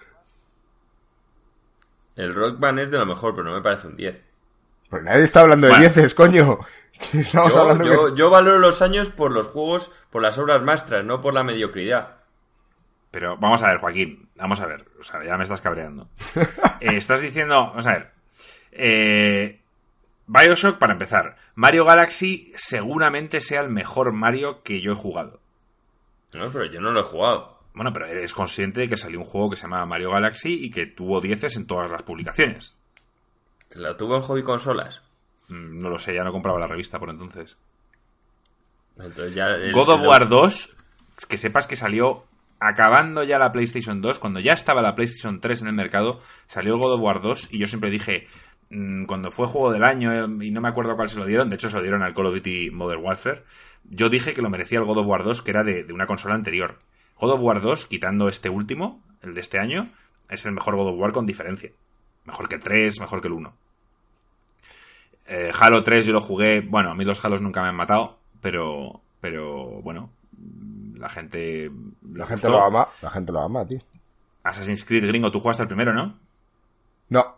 El 2.17 2.35
Rock 2.35 2.59
Band 2.59 2.81
es 2.81 2.91
de 2.91 2.99
lo 2.99 3.07
mejor, 3.07 3.35
pero 3.35 3.49
no 3.49 3.55
me 3.55 3.63
parece 3.63 3.87
un 3.87 3.97
10. 3.97 4.23
Pues 4.91 5.03
nadie 5.03 5.25
está 5.25 5.43
hablando 5.43 5.69
de 5.69 5.79
10, 5.79 6.15
coño. 6.15 6.59
yo, 8.15 8.31
valoro 8.31 8.59
los 8.59 8.83
años 8.83 9.11
por 9.11 9.31
los 9.31 9.49
juegos, 9.49 9.93
por 10.11 10.23
las 10.23 10.39
obras 10.39 10.63
maestras, 10.63 11.05
no 11.05 11.21
por 11.21 11.35
la 11.35 11.45
mediocridad. 11.45 12.17
Pero 13.11 13.37
vamos 13.37 13.63
a 13.63 13.69
ver, 13.69 13.79
Joaquín, 13.79 14.29
vamos 14.37 14.61
a 14.61 14.67
ver, 14.67 14.85
o 15.01 15.05
sea, 15.05 15.25
ya 15.25 15.37
me 15.37 15.45
estás 15.45 15.61
cabreando. 15.61 16.09
Eh, 16.81 16.97
estás 16.97 17.21
diciendo, 17.21 17.71
vamos 17.71 17.89
a 17.89 17.93
ver, 17.93 18.13
eh, 18.71 19.61
Bioshock 20.29 20.79
para 20.79 20.93
empezar, 20.93 21.37
Mario 21.57 21.85
Galaxy 21.85 22.53
seguramente 22.55 23.41
sea 23.41 23.63
el 23.63 23.69
mejor 23.69 24.13
Mario 24.13 24.63
que 24.63 24.81
yo 24.81 24.93
he 24.93 24.97
jugado. 24.97 25.41
No, 26.35 26.53
pero 26.53 26.67
yo 26.67 26.81
no 26.81 26.93
lo 26.93 27.01
he 27.01 27.05
jugado. 27.05 27.58
Bueno, 27.79 27.93
pero 27.93 28.07
eres 28.07 28.35
consciente 28.35 28.81
de 28.81 28.89
que 28.89 28.97
salió 28.97 29.21
un 29.21 29.25
juego 29.25 29.51
que 29.51 29.57
se 29.57 29.63
llama 29.63 29.87
Mario 29.87 30.11
Galaxy 30.11 30.65
y 30.65 30.69
que 30.69 30.87
tuvo 30.87 31.21
dieces 31.21 31.55
en 31.55 31.65
todas 31.65 31.89
las 31.89 32.03
publicaciones. 32.03 32.75
¿Lo 33.77 33.97
tuvo 33.97 34.17
en 34.17 34.23
hobby 34.23 34.43
consolas? 34.43 35.01
Mm, 35.47 35.81
no 35.81 35.89
lo 35.89 36.01
sé, 36.01 36.13
ya 36.13 36.25
no 36.25 36.33
compraba 36.33 36.59
la 36.59 36.67
revista 36.67 36.99
por 36.99 37.09
entonces. 37.09 37.57
entonces 38.99 39.33
ya 39.33 39.57
God 39.71 39.91
of 39.91 40.03
War 40.05 40.29
2, 40.29 40.77
que 41.29 41.39
sepas 41.39 41.69
que 41.69 41.77
salió 41.77 42.25
acabando 42.59 43.23
ya 43.23 43.39
la 43.39 43.53
PlayStation 43.53 44.03
2, 44.03 44.19
cuando 44.19 44.41
ya 44.41 44.55
estaba 44.55 44.83
la 44.83 44.97
PlayStation 44.97 45.41
3 45.41 45.63
en 45.63 45.69
el 45.69 45.75
mercado, 45.75 46.21
salió 46.49 46.75
el 46.75 46.81
God 46.81 46.95
of 46.95 47.01
War 47.01 47.23
2 47.23 47.51
y 47.53 47.61
yo 47.61 47.69
siempre 47.69 47.91
dije, 47.91 48.27
mm, 48.71 49.05
cuando 49.05 49.31
fue 49.31 49.47
juego 49.47 49.71
del 49.73 49.85
año 49.85 50.13
eh, 50.13 50.47
y 50.47 50.51
no 50.51 50.61
me 50.61 50.69
acuerdo 50.69 50.97
cuál 50.97 51.11
se 51.11 51.17
lo 51.17 51.27
dieron, 51.27 51.49
de 51.49 51.55
hecho 51.55 51.71
se 51.71 51.77
lo 51.77 51.83
dieron 51.83 52.03
al 52.03 52.13
Call 52.13 52.27
of 52.27 52.35
Duty 52.35 52.73
Modern 52.73 53.05
Warfare, 53.05 53.45
yo 53.85 54.09
dije 54.09 54.35
que 54.35 54.43
lo 54.43 54.51
merecía 54.51 54.81
el 54.81 54.85
God 54.85 54.99
of 54.99 55.07
War 55.07 55.23
2 55.23 55.43
que 55.43 55.53
era 55.53 55.63
de, 55.63 55.85
de 55.85 55.93
una 55.93 56.09
consola 56.09 56.35
anterior. 56.35 56.77
God 57.21 57.33
of 57.33 57.41
War 57.41 57.61
2, 57.61 57.87
quitando 57.87 58.29
este 58.29 58.49
último, 58.49 59.03
el 59.23 59.35
de 59.35 59.41
este 59.41 59.59
año, 59.59 59.91
es 60.29 60.47
el 60.47 60.53
mejor 60.53 60.77
God 60.77 60.89
of 60.89 60.99
War 60.99 61.13
con 61.13 61.27
diferencia. 61.27 61.71
Mejor 62.25 62.49
que 62.49 62.57
el 62.57 62.63
3, 62.63 63.01
mejor 63.01 63.21
que 63.21 63.29
el 63.29 63.35
1. 63.35 63.53
Eh, 65.27 65.53
Halo 65.59 65.83
3 65.83 66.07
yo 66.07 66.13
lo 66.13 66.21
jugué, 66.21 66.61
bueno, 66.61 66.91
a 66.91 66.95
mí 66.95 67.05
los 67.05 67.23
Halos 67.25 67.43
nunca 67.43 67.63
me 67.63 67.69
han 67.69 67.77
matado, 67.77 68.19
pero, 68.41 69.01
pero 69.21 69.83
bueno, 69.83 70.11
la 70.97 71.09
gente... 71.09 71.71
La 72.13 72.27
gente 72.27 72.49
lo 72.49 72.63
ama, 72.63 72.89
la 73.03 73.11
gente 73.11 73.33
lo 73.33 73.41
ama, 73.41 73.67
tío. 73.67 73.81
Assassin's 74.43 74.85
Creed 74.85 75.07
gringo, 75.07 75.31
tú 75.31 75.41
jugaste 75.41 75.63
el 75.63 75.69
primero, 75.69 75.93
¿no? 75.93 76.19
No. 77.11 77.37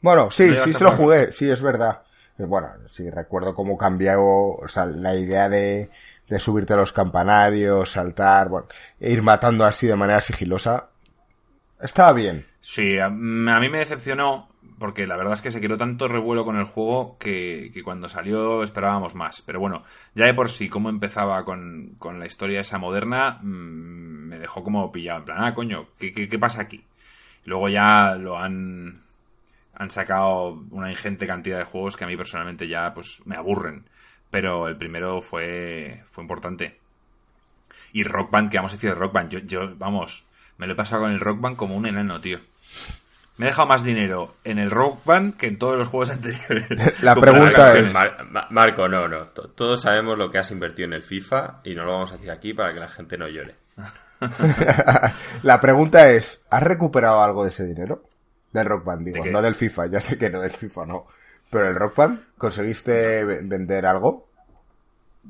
Bueno, 0.00 0.30
sí, 0.30 0.54
sí 0.64 0.72
se 0.72 0.84
lo 0.84 0.92
jugué, 0.92 1.32
sí, 1.32 1.50
es 1.50 1.62
verdad. 1.62 2.02
Eh, 2.38 2.44
bueno, 2.44 2.68
sí, 2.88 3.08
recuerdo 3.10 3.54
cómo 3.54 3.76
cambió, 3.78 4.22
o 4.22 4.68
sea, 4.68 4.86
la 4.86 5.14
idea 5.14 5.48
de, 5.48 5.90
de 6.28 6.38
subirte 6.38 6.72
a 6.72 6.76
los 6.76 6.92
campanarios, 6.92 7.90
saltar, 7.90 8.48
bueno, 8.48 8.68
e 9.00 9.12
ir 9.12 9.22
matando 9.22 9.64
así 9.64 9.86
de 9.86 9.96
manera 9.96 10.20
sigilosa. 10.20 10.88
Estaba 11.80 12.12
bien. 12.12 12.46
Sí, 12.60 12.98
a 12.98 13.10
mí 13.10 13.68
me 13.68 13.78
decepcionó 13.78 14.48
porque 14.78 15.06
la 15.06 15.16
verdad 15.16 15.34
es 15.34 15.42
que 15.42 15.50
se 15.50 15.60
quedó 15.60 15.76
tanto 15.76 16.08
revuelo 16.08 16.44
con 16.44 16.56
el 16.56 16.64
juego 16.64 17.16
que, 17.18 17.70
cuando 17.84 18.08
salió 18.08 18.62
esperábamos 18.62 19.14
más. 19.14 19.42
Pero 19.42 19.60
bueno, 19.60 19.84
ya 20.14 20.26
de 20.26 20.34
por 20.34 20.50
sí, 20.50 20.68
cómo 20.68 20.88
empezaba 20.88 21.44
con, 21.44 21.94
la 22.18 22.26
historia 22.26 22.60
esa 22.60 22.78
moderna, 22.78 23.38
mm, 23.42 24.28
me 24.28 24.38
dejó 24.38 24.64
como 24.64 24.90
pillado. 24.92 25.20
En 25.20 25.24
plan, 25.24 25.44
ah, 25.44 25.54
coño, 25.54 25.88
¿qué, 25.98 26.12
qué, 26.12 26.38
pasa 26.38 26.62
aquí? 26.62 26.84
luego 27.44 27.68
ya 27.68 28.14
lo 28.14 28.38
han, 28.38 29.02
han 29.74 29.90
sacado 29.90 30.64
una 30.70 30.90
ingente 30.90 31.26
cantidad 31.26 31.58
de 31.58 31.64
juegos 31.64 31.96
que 31.96 32.04
a 32.04 32.06
mí 32.06 32.16
personalmente 32.16 32.66
ya 32.68 32.92
pues 32.94 33.20
me 33.26 33.36
aburren. 33.36 33.84
Pero 34.34 34.66
el 34.66 34.76
primero 34.76 35.22
fue, 35.22 36.02
fue 36.10 36.24
importante. 36.24 36.80
Y 37.92 38.02
Rock 38.02 38.32
Band, 38.32 38.50
¿qué 38.50 38.56
vamos 38.56 38.72
a 38.72 38.74
decir 38.74 38.90
de 38.90 38.96
Rock 38.96 39.12
Band? 39.12 39.30
Yo, 39.30 39.38
yo, 39.38 39.76
vamos, 39.76 40.24
me 40.56 40.66
lo 40.66 40.72
he 40.72 40.76
pasado 40.76 41.02
con 41.02 41.12
el 41.12 41.20
Rock 41.20 41.40
Band 41.40 41.56
como 41.56 41.76
un 41.76 41.86
enano, 41.86 42.20
tío. 42.20 42.40
Me 43.36 43.46
he 43.46 43.50
dejado 43.50 43.68
más 43.68 43.84
dinero 43.84 44.34
en 44.42 44.58
el 44.58 44.72
Rock 44.72 45.04
Band 45.04 45.36
que 45.36 45.46
en 45.46 45.56
todos 45.56 45.78
los 45.78 45.86
juegos 45.86 46.10
anteriores. 46.16 47.00
La 47.00 47.14
pregunta 47.14 47.78
es... 47.78 47.94
Marco, 48.50 48.88
no, 48.88 49.06
no. 49.06 49.28
Todos 49.28 49.82
sabemos 49.82 50.18
lo 50.18 50.32
que 50.32 50.38
has 50.38 50.50
invertido 50.50 50.88
en 50.88 50.94
el 50.94 51.04
FIFA 51.04 51.60
y 51.62 51.76
no 51.76 51.84
lo 51.84 51.92
vamos 51.92 52.10
a 52.10 52.16
decir 52.16 52.32
aquí 52.32 52.54
para 52.54 52.74
que 52.74 52.80
la 52.80 52.88
gente 52.88 53.16
no 53.16 53.28
llore. 53.28 53.54
la 55.44 55.60
pregunta 55.60 56.10
es, 56.10 56.42
¿has 56.50 56.62
recuperado 56.64 57.22
algo 57.22 57.44
de 57.44 57.50
ese 57.50 57.64
dinero? 57.64 58.02
Del 58.50 58.66
Rock 58.66 58.84
Band, 58.84 59.06
digo, 59.06 59.24
no 59.26 59.40
del 59.40 59.54
FIFA, 59.54 59.86
ya 59.86 60.00
sé 60.00 60.18
que 60.18 60.28
no 60.28 60.40
del 60.40 60.50
FIFA, 60.50 60.86
no. 60.86 61.06
Pero 61.54 61.68
el 61.68 61.76
Rock 61.76 61.94
Band, 61.94 62.20
¿conseguiste 62.36 63.22
vender 63.24 63.86
algo? 63.86 64.26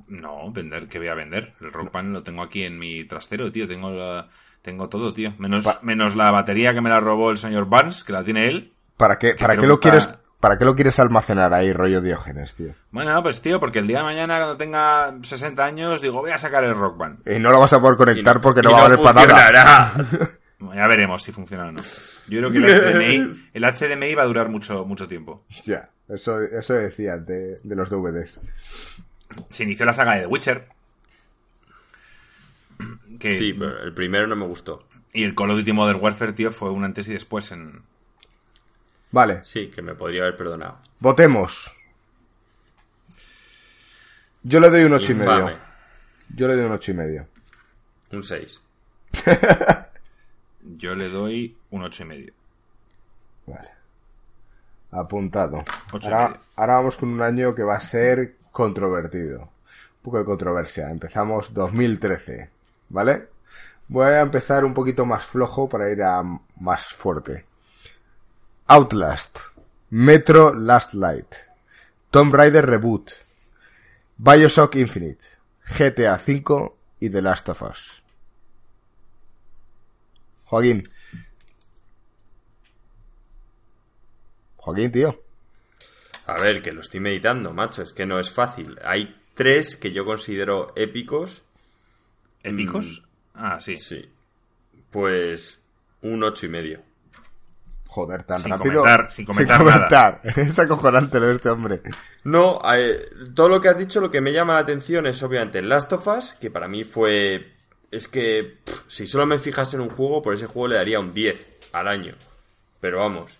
No, 0.09 0.51
vender, 0.51 0.89
¿qué 0.89 0.99
voy 0.99 1.09
a 1.09 1.15
vender? 1.15 1.53
El 1.61 1.71
Rock 1.71 1.93
Band 1.93 2.15
lo 2.15 2.23
tengo 2.23 2.43
aquí 2.43 2.63
en 2.63 2.79
mi 2.79 3.05
trastero, 3.05 3.53
tío. 3.53 3.69
Tengo 3.69 3.91
la, 3.91 4.31
tengo 4.63 4.89
todo, 4.89 5.13
tío. 5.13 5.35
Menos, 5.37 5.67
menos 5.83 6.17
la 6.17 6.31
batería 6.31 6.73
que 6.73 6.81
me 6.81 6.89
la 6.89 6.99
robó 6.99 7.31
el 7.31 7.37
señor 7.37 7.69
Barnes, 7.69 8.05
que 8.05 8.15
la 8.15 8.25
tiene 8.25 8.47
él. 8.47 8.73
¿Para 8.97 9.19
qué, 9.19 9.35
para 9.39 9.59
qué 9.59 9.67
lo 9.67 9.79
quieres, 9.79 10.17
para 10.41 10.57
qué 10.57 10.65
lo 10.65 10.75
quieres 10.75 10.99
almacenar 10.99 11.53
ahí, 11.53 11.75
rollo 11.75 12.01
Diógenes, 12.01 12.55
tío? 12.55 12.73
Bueno, 12.91 13.23
pues 13.23 13.43
tío, 13.43 13.61
porque 13.61 13.81
el 13.81 13.87
día 13.87 13.99
de 13.99 14.05
mañana, 14.05 14.39
cuando 14.39 14.57
tenga 14.57 15.15
60 15.21 15.63
años, 15.63 16.01
digo, 16.01 16.23
voy 16.23 16.31
a 16.31 16.39
sacar 16.39 16.65
el 16.65 16.75
Rock 16.75 16.97
Band. 16.97 17.29
Y 17.29 17.39
no 17.39 17.51
lo 17.51 17.61
vas 17.61 17.75
a 17.75 17.83
poder 17.83 17.99
conectar 17.99 18.41
porque 18.41 18.63
no, 18.63 18.73
va 18.73 18.79
a 18.79 18.83
valer 18.89 19.03
para 19.03 19.27
nada. 19.27 19.93
Ya 20.61 20.87
veremos 20.87 21.23
si 21.23 21.33
funciona 21.33 21.67
o 21.69 21.73
no. 21.73 21.83
Yo 22.29 22.39
creo 22.39 22.51
que 22.51 22.59
el 22.59 22.65
HDMI, 22.65 23.49
el 23.55 23.65
HDMI 23.65 24.15
va 24.15 24.23
a 24.23 24.27
durar 24.27 24.49
mucho, 24.49 24.85
mucho 24.85 25.07
tiempo. 25.09 25.45
Ya, 25.65 25.91
eso, 26.09 26.41
eso 26.41 26.75
decía 26.75 27.19
de, 27.19 27.59
de 27.63 27.75
los 27.77 27.91
DVDs. 27.91 28.41
Se 29.51 29.65
inició 29.65 29.85
la 29.85 29.93
saga 29.93 30.15
de 30.15 30.21
The 30.23 30.27
Witcher. 30.27 30.69
Que, 33.19 33.33
Sí, 33.33 33.53
pero 33.53 33.83
el 33.83 33.93
primero 33.95 34.27
no 34.27 34.37
me 34.37 34.47
gustó. 34.47 34.87
Y 35.13 35.25
el 35.25 35.35
Call 35.35 35.51
of 35.51 35.59
Duty 35.59 35.73
Modern 35.73 36.01
Warfare, 36.01 36.33
tío, 36.33 36.51
fue 36.53 36.71
un 36.71 36.85
antes 36.85 37.07
y 37.09 37.13
después 37.13 37.51
en... 37.53 37.83
Vale, 39.11 39.41
Sí, 39.45 39.69
que 39.69 39.81
me 39.83 39.95
podría 39.95 40.23
haber 40.23 40.37
perdonado. 40.37 40.81
votemos. 40.99 41.71
Yo 44.43 44.61
le 44.61 44.69
doy 44.71 44.85
un 44.85 44.93
ocho 44.93 45.13
y 45.13 45.15
Infame. 45.15 45.45
medio. 45.45 45.59
Yo 46.35 46.49
le 46.49 46.55
doy 46.57 46.65
un 46.67 46.73
ocho 46.73 46.91
y 46.91 46.95
medio. 46.95 47.27
Un 48.11 48.23
6. 48.23 48.61
Yo 50.65 50.95
le 50.95 51.09
doy 51.11 51.57
un 51.71 51.83
ocho 51.83 52.03
y 52.03 52.07
medio. 52.07 52.33
Vale. 53.47 53.69
Apuntado. 54.91 55.65
Ocho 55.93 56.09
y 56.09 56.13
Ahora, 56.13 56.29
medio. 56.29 56.41
ahora 56.57 56.75
vamos 56.75 56.97
con 56.97 57.09
un 57.11 57.21
año 57.23 57.55
que 57.55 57.63
va 57.63 57.77
a 57.77 57.81
ser 57.81 58.37
controvertido. 58.53 59.41
Un 59.41 59.49
poco 60.03 60.19
de 60.19 60.25
controversia. 60.25 60.91
Empezamos 60.91 61.53
2013. 61.53 62.49
¿Vale? 62.89 63.29
Voy 63.89 64.07
a 64.07 64.21
empezar 64.21 64.65
un 64.65 64.73
poquito 64.73 65.05
más 65.05 65.25
flojo 65.25 65.69
para 65.69 65.91
ir 65.91 66.03
a 66.03 66.23
más 66.61 66.87
fuerte. 66.93 67.45
Outlast. 68.67 69.39
Metro 69.91 70.55
Last 70.55 70.95
Light. 70.95 71.35
Tomb 72.11 72.35
Raider 72.35 72.65
Reboot. 72.67 73.11
Bioshock 74.17 74.77
Infinite. 74.77 75.25
GTA 75.79 76.15
V 76.15 76.73
y 77.01 77.11
The 77.11 77.23
Last 77.23 77.49
of 77.51 77.63
Us. 77.63 78.03
Joaquín. 80.45 80.83
Joaquín, 84.57 84.93
tío. 84.93 85.21
A 86.27 86.35
ver, 86.41 86.63
que 86.63 86.73
lo 86.73 86.81
estoy 86.81 87.01
meditando, 87.01 87.53
macho. 87.53 87.83
Es 87.83 87.93
que 87.93 88.07
no 88.07 88.19
es 88.19 88.31
fácil. 88.31 88.79
Hay 88.85 89.15
tres 89.35 89.77
que 89.77 89.93
yo 89.93 90.05
considero 90.05 90.73
épicos. 90.77 91.43
¿Épicos? 92.43 93.03
Mm. 93.35 93.39
Ah, 93.39 93.61
sí. 93.61 93.77
Sí. 93.77 94.09
Pues 94.91 95.61
un 96.03 96.23
ocho 96.23 96.47
y 96.47 96.49
medio. 96.49 96.81
Joder, 97.89 98.25
tan 98.25 98.39
Sin 98.39 98.51
rápido. 98.51 98.83
comentar- 98.83 99.11
sin 99.11 99.25
comentar 99.27 99.65
nada. 99.65 100.21
comentar. 100.21 100.21
Es 100.49 100.59
acojonante 100.59 101.21
lo 101.21 101.27
de 101.29 101.35
este 101.35 101.49
hombre. 101.51 101.81
No, 102.25 102.61
eh, 102.75 103.03
todo 103.35 103.49
lo 103.49 103.61
que 103.61 103.69
has 103.69 103.79
dicho, 103.79 104.01
lo 104.01 104.11
que 104.11 104.21
me 104.21 104.33
llama 104.33 104.55
la 104.55 104.61
atención 104.61 105.07
es 105.07 105.23
obviamente 105.23 105.63
Last 105.63 105.93
of 105.93 106.07
Us, 106.09 106.35
que 106.35 106.51
para 106.51 106.67
mí 106.69 106.85
fue... 106.85 107.54
Es 107.95 108.09
que 108.09 108.59
pff, 108.65 108.83
si 108.89 109.07
solo 109.07 109.27
me 109.27 109.39
fijas 109.39 109.73
en 109.75 109.81
un 109.81 109.89
juego, 109.91 110.21
por 110.23 110.35
ese 110.35 110.47
juego 110.47 110.69
le 110.69 110.77
daría 110.77 110.99
un 111.01 111.13
10 111.15 111.49
al 111.73 111.89
año. 111.89 112.15
Pero 112.81 112.99
vamos. 112.99 113.39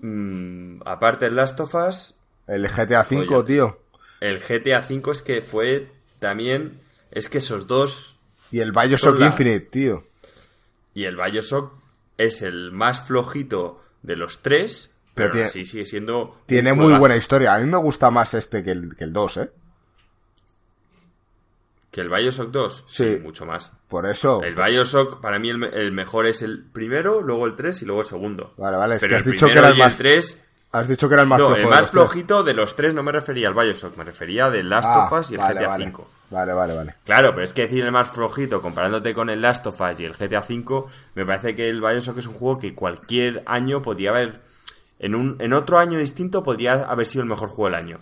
mm, 0.00 0.82
aparte 0.84 1.24
del 1.24 1.36
Last 1.36 1.58
of 1.60 1.74
Us, 1.74 2.14
El 2.46 2.68
GTA 2.68 3.06
V, 3.10 3.26
Oye. 3.34 3.44
tío. 3.46 3.78
el 4.20 4.38
GTA 4.40 4.80
V 4.88 5.10
es 5.12 5.22
que 5.22 5.40
fue 5.42 5.88
también... 6.18 6.80
Es 7.10 7.28
que 7.28 7.38
esos 7.38 7.66
dos 7.66 8.16
Y 8.52 8.60
el 8.60 8.72
Bioshock 8.72 9.18
la- 9.18 9.26
Infinite, 9.26 9.60
tío. 9.70 10.04
y 10.94 11.04
el 11.04 11.16
Bioshock 11.16 11.72
es 12.18 12.42
el 12.42 12.70
más 12.72 13.00
flojito 13.06 13.80
de 14.02 14.16
los 14.16 14.40
tres, 14.42 14.90
Pero 15.14 15.30
pero, 15.30 15.32
tiene- 15.32 15.46
así 15.48 15.64
sigue 15.64 15.86
siendo... 15.86 16.38
Tiene 16.46 16.72
muy 16.74 16.92
buena 16.94 17.16
historia. 17.16 17.54
A 17.54 17.58
mí 17.58 17.66
me 17.70 17.78
gusta 17.78 18.10
más 18.10 18.34
este 18.34 18.62
que 18.62 18.70
el, 18.72 18.94
que 18.96 19.04
el 19.04 19.12
2, 19.12 19.36
¿eh? 19.38 19.50
¿Que 21.98 22.02
el 22.02 22.10
Bioshock 22.10 22.52
2? 22.52 22.84
Sí. 22.86 23.18
mucho 23.20 23.44
más. 23.44 23.72
Por 23.88 24.06
eso. 24.06 24.40
El 24.44 24.54
Bioshock, 24.54 25.20
para 25.20 25.40
mí, 25.40 25.50
el, 25.50 25.58
me- 25.58 25.66
el 25.66 25.90
mejor 25.90 26.26
es 26.26 26.42
el 26.42 26.62
primero, 26.64 27.20
luego 27.22 27.44
el 27.44 27.56
3 27.56 27.82
y 27.82 27.86
luego 27.86 28.02
el 28.02 28.06
segundo. 28.06 28.54
Vale, 28.56 28.76
vale, 28.76 28.94
es 28.94 29.00
Pero 29.00 29.10
que 29.10 29.16
has 29.16 29.26
el 29.26 29.32
dicho 29.32 29.46
que 29.48 29.58
era 29.58 29.68
el 29.70 29.74
y 29.76 29.78
más- 29.80 29.90
el 29.92 29.98
3... 29.98 30.44
Has 30.70 30.86
dicho 30.86 31.08
que 31.08 31.14
era 31.14 31.22
el 31.24 31.28
más 31.28 31.40
no, 31.40 31.46
flojo 31.48 31.60
el 31.60 31.66
más 31.68 31.90
flojito 31.90 32.44
de 32.44 32.54
los 32.54 32.76
tres 32.76 32.94
no 32.94 33.02
me 33.02 33.10
refería 33.10 33.48
al 33.48 33.54
Bioshock, 33.54 33.96
me 33.96 34.04
refería 34.04 34.48
del 34.48 34.68
Last 34.68 34.86
Ah, 34.88 35.06
of 35.06 35.12
Us 35.18 35.30
y 35.32 35.34
el 35.34 35.40
vale, 35.40 35.58
GTA 35.58 35.68
vale. 35.70 35.84
V. 35.86 36.04
Vale, 36.30 36.52
vale, 36.52 36.76
vale. 36.76 36.94
Claro, 37.04 37.30
pero 37.30 37.42
es 37.42 37.52
que 37.52 37.62
decir 37.62 37.82
el 37.84 37.90
más 37.90 38.10
flojito 38.10 38.62
comparándote 38.62 39.12
con 39.12 39.28
el 39.28 39.42
Last 39.42 39.66
of 39.66 39.80
Us 39.80 39.98
y 39.98 40.04
el 40.04 40.12
GTA 40.14 40.44
V, 40.48 40.84
me 41.16 41.26
parece 41.26 41.56
que 41.56 41.68
el 41.68 41.80
Bioshock 41.80 42.18
es 42.18 42.26
un 42.28 42.34
juego 42.34 42.60
que 42.60 42.76
cualquier 42.76 43.42
año 43.46 43.82
podría 43.82 44.10
haber... 44.10 44.40
En, 45.00 45.16
un, 45.16 45.36
en 45.40 45.52
otro 45.52 45.78
año 45.78 45.98
distinto 45.98 46.44
podría 46.44 46.74
haber 46.84 47.06
sido 47.06 47.22
el 47.24 47.28
mejor 47.28 47.48
juego 47.48 47.64
del 47.64 47.74
año. 47.74 48.00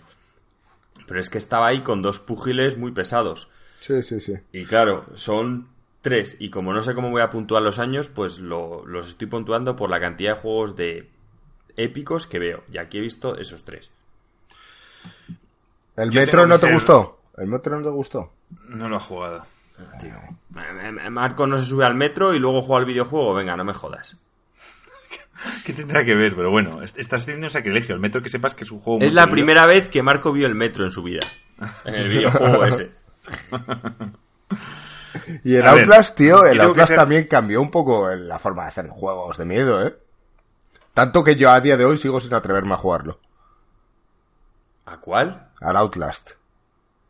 Pero 1.07 1.19
es 1.19 1.29
que 1.31 1.39
estaba 1.39 1.67
ahí 1.67 1.79
con 1.81 2.03
dos 2.03 2.19
púgiles 2.19 2.77
muy 2.77 2.91
pesados. 2.91 3.49
Sí, 3.87 4.03
sí, 4.03 4.19
sí. 4.19 4.33
Y 4.51 4.65
claro, 4.65 5.05
son 5.15 5.69
tres. 6.01 6.35
Y 6.39 6.49
como 6.49 6.73
no 6.73 6.81
sé 6.83 6.93
cómo 6.93 7.09
voy 7.09 7.21
a 7.21 7.29
puntuar 7.29 7.63
los 7.63 7.79
años, 7.79 8.09
pues 8.09 8.39
lo- 8.39 8.85
los 8.85 9.07
estoy 9.07 9.27
puntuando 9.27 9.75
por 9.77 9.89
la 9.89 9.99
cantidad 10.01 10.35
de 10.35 10.41
juegos 10.41 10.75
de 10.75 11.07
épicos 11.77 12.27
que 12.27 12.39
veo. 12.39 12.63
Y 12.71 12.77
aquí 12.79 12.97
he 12.97 13.01
visto 13.01 13.37
esos 13.37 13.63
tres. 13.63 13.89
¿El 15.95 16.11
Yo 16.11 16.21
Metro 16.21 16.45
no 16.47 16.55
te 16.59 16.65
ser- 16.65 16.73
gustó? 16.73 17.19
¿El 17.37 17.47
Metro 17.47 17.77
no 17.79 17.83
te 17.83 17.89
gustó? 17.89 18.31
No 18.69 18.89
lo 18.89 18.97
he 18.97 18.99
jugado. 18.99 19.45
Tío. 19.99 20.09
Eh, 20.59 20.97
eh, 21.05 21.09
Marco 21.09 21.45
no 21.47 21.59
se 21.59 21.65
sube 21.67 21.85
al 21.85 21.93
metro 21.95 22.33
y 22.33 22.39
luego 22.39 22.61
juega 22.63 22.79
al 22.79 22.85
videojuego. 22.85 23.33
Venga, 23.35 23.55
no 23.55 23.63
me 23.63 23.73
jodas. 23.73 24.17
¿Qué 25.65 25.71
tendrá 25.73 26.03
que 26.03 26.15
ver? 26.15 26.35
Pero 26.35 26.49
bueno, 26.49 26.81
est- 26.81 26.97
estás 26.97 27.21
haciendo 27.23 27.45
un 27.45 27.51
sacrilegio. 27.51 27.93
El 27.93 28.01
metro 28.01 28.21
que 28.23 28.29
sepas 28.29 28.55
que 28.55 28.63
es 28.63 28.71
un 28.71 28.79
juego 28.79 28.99
muy 28.99 29.07
Es 29.07 29.13
la 29.13 29.23
querido. 29.23 29.33
primera 29.35 29.65
vez 29.67 29.87
que 29.89 30.01
Marco 30.01 30.31
vio 30.33 30.47
el 30.47 30.55
metro 30.55 30.83
en 30.83 30.91
su 30.91 31.03
vida. 31.03 31.21
En 31.85 31.93
el 31.93 32.09
videojuego 32.09 32.65
ese. 32.65 32.91
Y 35.43 35.53
ver, 35.53 35.67
Outlast, 35.67 36.15
tío, 36.15 36.45
el 36.45 36.59
Outlast 36.61 36.89
ser- 36.89 36.97
también 36.97 37.27
cambió 37.27 37.61
un 37.61 37.71
poco 37.71 38.11
en 38.11 38.27
la 38.27 38.39
forma 38.39 38.63
de 38.63 38.69
hacer 38.69 38.87
juegos 38.89 39.37
de 39.37 39.45
miedo, 39.45 39.85
¿eh? 39.85 39.97
Tanto 40.93 41.23
que 41.23 41.35
yo 41.35 41.49
a 41.51 41.59
día 41.61 41.77
de 41.77 41.85
hoy 41.85 41.97
sigo 41.97 42.19
sin 42.19 42.33
atreverme 42.33 42.73
a 42.73 42.77
jugarlo. 42.77 43.19
¿A 44.85 44.97
cuál? 44.97 45.49
Al 45.59 45.75
Outlast. 45.77 46.31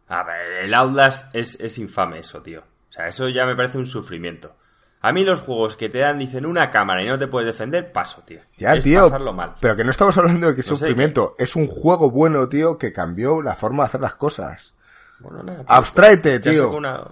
A 0.07 0.23
ver, 0.23 0.63
el 0.63 0.73
Outlast 0.73 1.33
es, 1.35 1.59
es 1.59 1.77
infame 1.77 2.19
eso, 2.19 2.41
tío. 2.41 2.61
O 2.89 2.93
sea, 2.93 3.07
eso 3.07 3.27
ya 3.29 3.45
me 3.45 3.55
parece 3.55 3.77
un 3.77 3.85
sufrimiento. 3.85 4.55
A 5.01 5.11
mí 5.11 5.23
los 5.23 5.41
juegos 5.41 5.75
que 5.77 5.89
te 5.89 5.99
dan, 5.99 6.17
dicen, 6.17 6.45
una 6.45 6.71
cámara 6.71 7.03
y 7.03 7.07
no 7.07 7.17
te 7.19 7.27
puedes 7.27 7.45
defender, 7.47 7.91
paso, 7.91 8.23
tío. 8.25 8.39
Ya, 8.57 8.73
es 8.73 8.83
tío. 8.83 9.03
pasarlo 9.03 9.31
mal. 9.31 9.55
Pero 9.61 9.75
que 9.75 9.83
no 9.83 9.91
estamos 9.91 10.17
hablando 10.17 10.47
de 10.47 10.55
que 10.55 10.63
sé, 10.63 10.69
sufrimiento. 10.69 11.35
Es 11.37 11.55
un 11.55 11.67
juego 11.67 12.09
bueno, 12.09 12.49
tío, 12.49 12.77
que 12.77 12.91
cambió 12.93 13.41
la 13.41 13.55
forma 13.55 13.83
de 13.83 13.87
hacer 13.87 14.01
las 14.01 14.15
cosas. 14.15 14.73
Bueno, 15.19 15.43
nada, 15.43 15.59
tío. 15.59 15.65
Abstráete, 15.71 16.39
tío. 16.39 16.71
una- 16.71 17.03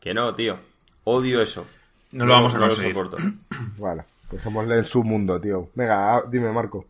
Que 0.00 0.12
no, 0.14 0.34
tío. 0.34 0.58
Odio 1.04 1.40
eso. 1.42 1.66
No 2.12 2.26
lo 2.26 2.32
vamos 2.34 2.54
a 2.54 2.58
no 2.58 2.68
conseguir. 2.68 2.92
soporto. 2.94 3.16
Vale, 3.78 4.04
dejémosle 4.30 4.78
en 4.78 4.84
su 4.84 5.04
mundo, 5.04 5.40
tío. 5.40 5.70
Venga, 5.74 6.22
dime, 6.30 6.50
Marco. 6.52 6.86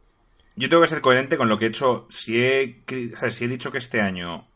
Yo 0.56 0.68
tengo 0.68 0.82
que 0.82 0.88
ser 0.88 1.00
coherente 1.00 1.36
con 1.36 1.48
lo 1.48 1.58
que 1.58 1.66
he 1.66 1.68
hecho. 1.68 2.06
Si 2.10 2.40
he, 2.42 2.84
cri- 2.86 3.14
o 3.14 3.18
sea, 3.18 3.30
si 3.30 3.44
he 3.44 3.48
dicho 3.48 3.70
que 3.70 3.78
este 3.78 4.00
año, 4.00 4.46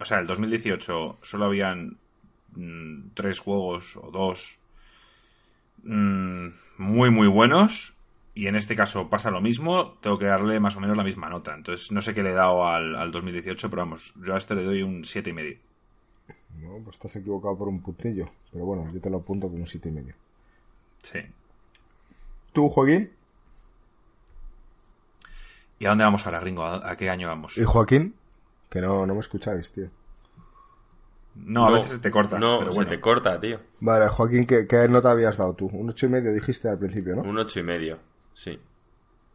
o 0.00 0.04
sea, 0.04 0.18
el 0.20 0.26
2018, 0.26 1.18
solo 1.22 1.44
habían 1.44 1.98
mm, 2.56 3.10
tres 3.14 3.38
juegos 3.40 3.96
o 3.96 4.10
dos 4.10 4.56
mm, 5.82 6.48
muy, 6.78 7.10
muy 7.10 7.28
buenos, 7.28 7.93
y 8.34 8.48
en 8.48 8.56
este 8.56 8.74
caso 8.74 9.08
pasa 9.08 9.30
lo 9.30 9.40
mismo, 9.40 9.96
tengo 10.00 10.18
que 10.18 10.26
darle 10.26 10.58
más 10.58 10.76
o 10.76 10.80
menos 10.80 10.96
la 10.96 11.04
misma 11.04 11.28
nota. 11.28 11.54
Entonces, 11.54 11.92
no 11.92 12.02
sé 12.02 12.14
qué 12.14 12.22
le 12.22 12.30
he 12.30 12.34
dado 12.34 12.66
al, 12.66 12.96
al 12.96 13.12
2018, 13.12 13.70
pero 13.70 13.82
vamos, 13.82 14.12
yo 14.24 14.34
a 14.34 14.38
este 14.38 14.54
le 14.54 14.64
doy 14.64 14.82
un 14.82 15.04
siete 15.04 15.30
y 15.30 15.32
medio. 15.32 15.56
No, 16.60 16.78
pues 16.82 16.96
estás 16.96 17.16
equivocado 17.16 17.56
por 17.56 17.68
un 17.68 17.80
puntillo. 17.80 18.26
Pero 18.52 18.64
bueno, 18.64 18.90
yo 18.92 19.00
te 19.00 19.10
lo 19.10 19.18
apunto 19.18 19.48
con 19.48 19.60
un 19.60 19.66
siete 19.66 19.88
y 19.88 19.92
medio. 19.92 20.14
Sí. 21.02 21.20
¿Tú, 22.52 22.68
Joaquín? 22.68 23.10
¿Y 25.78 25.86
a 25.86 25.90
dónde 25.90 26.04
vamos 26.04 26.24
ahora, 26.26 26.40
gringo? 26.40 26.64
¿A, 26.64 26.90
a 26.90 26.96
qué 26.96 27.10
año 27.10 27.28
vamos? 27.28 27.58
¿Y 27.58 27.64
Joaquín? 27.64 28.14
Que 28.70 28.80
no, 28.80 29.06
no 29.06 29.14
me 29.14 29.20
escucháis, 29.20 29.70
tío. 29.72 29.88
No, 31.34 31.66
a 31.66 31.70
veces 31.72 31.90
se 31.90 31.98
te 31.98 32.10
corta. 32.10 32.38
No, 32.38 32.60
pero 32.60 32.72
se 32.72 32.76
bueno. 32.76 32.90
te 32.90 33.00
corta, 33.00 33.40
tío. 33.40 33.58
Vale, 33.80 34.08
Joaquín, 34.08 34.46
¿qué, 34.46 34.66
qué 34.68 34.88
nota 34.88 35.10
habías 35.10 35.36
dado 35.36 35.54
tú? 35.54 35.66
Un 35.66 35.90
ocho 35.90 36.06
y 36.06 36.08
medio 36.08 36.32
dijiste 36.32 36.68
al 36.68 36.78
principio, 36.78 37.16
¿no? 37.16 37.22
Un 37.22 37.38
ocho 37.38 37.58
y 37.58 37.64
medio. 37.64 37.98
Sí. 38.34 38.58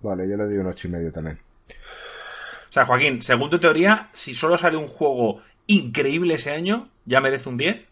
Vale, 0.02 0.30
yo 0.30 0.38
le 0.38 0.46
doy 0.46 0.58
un 0.58 0.68
ocho 0.68 0.88
y 0.88 0.92
medio 0.92 1.12
también. 1.12 1.40
O 2.70 2.72
sea, 2.72 2.86
Joaquín, 2.86 3.22
según 3.22 3.50
tu 3.50 3.60
teoría, 3.60 4.10
si 4.14 4.34
solo 4.34 4.58
sale 4.58 4.78
un 4.78 4.88
juego 4.88 5.42
increíble 5.68 6.36
ese 6.36 6.52
año, 6.52 6.90
¿ya 7.06 7.20
merece 7.20 7.50
un 7.50 7.58
10? 7.58 7.88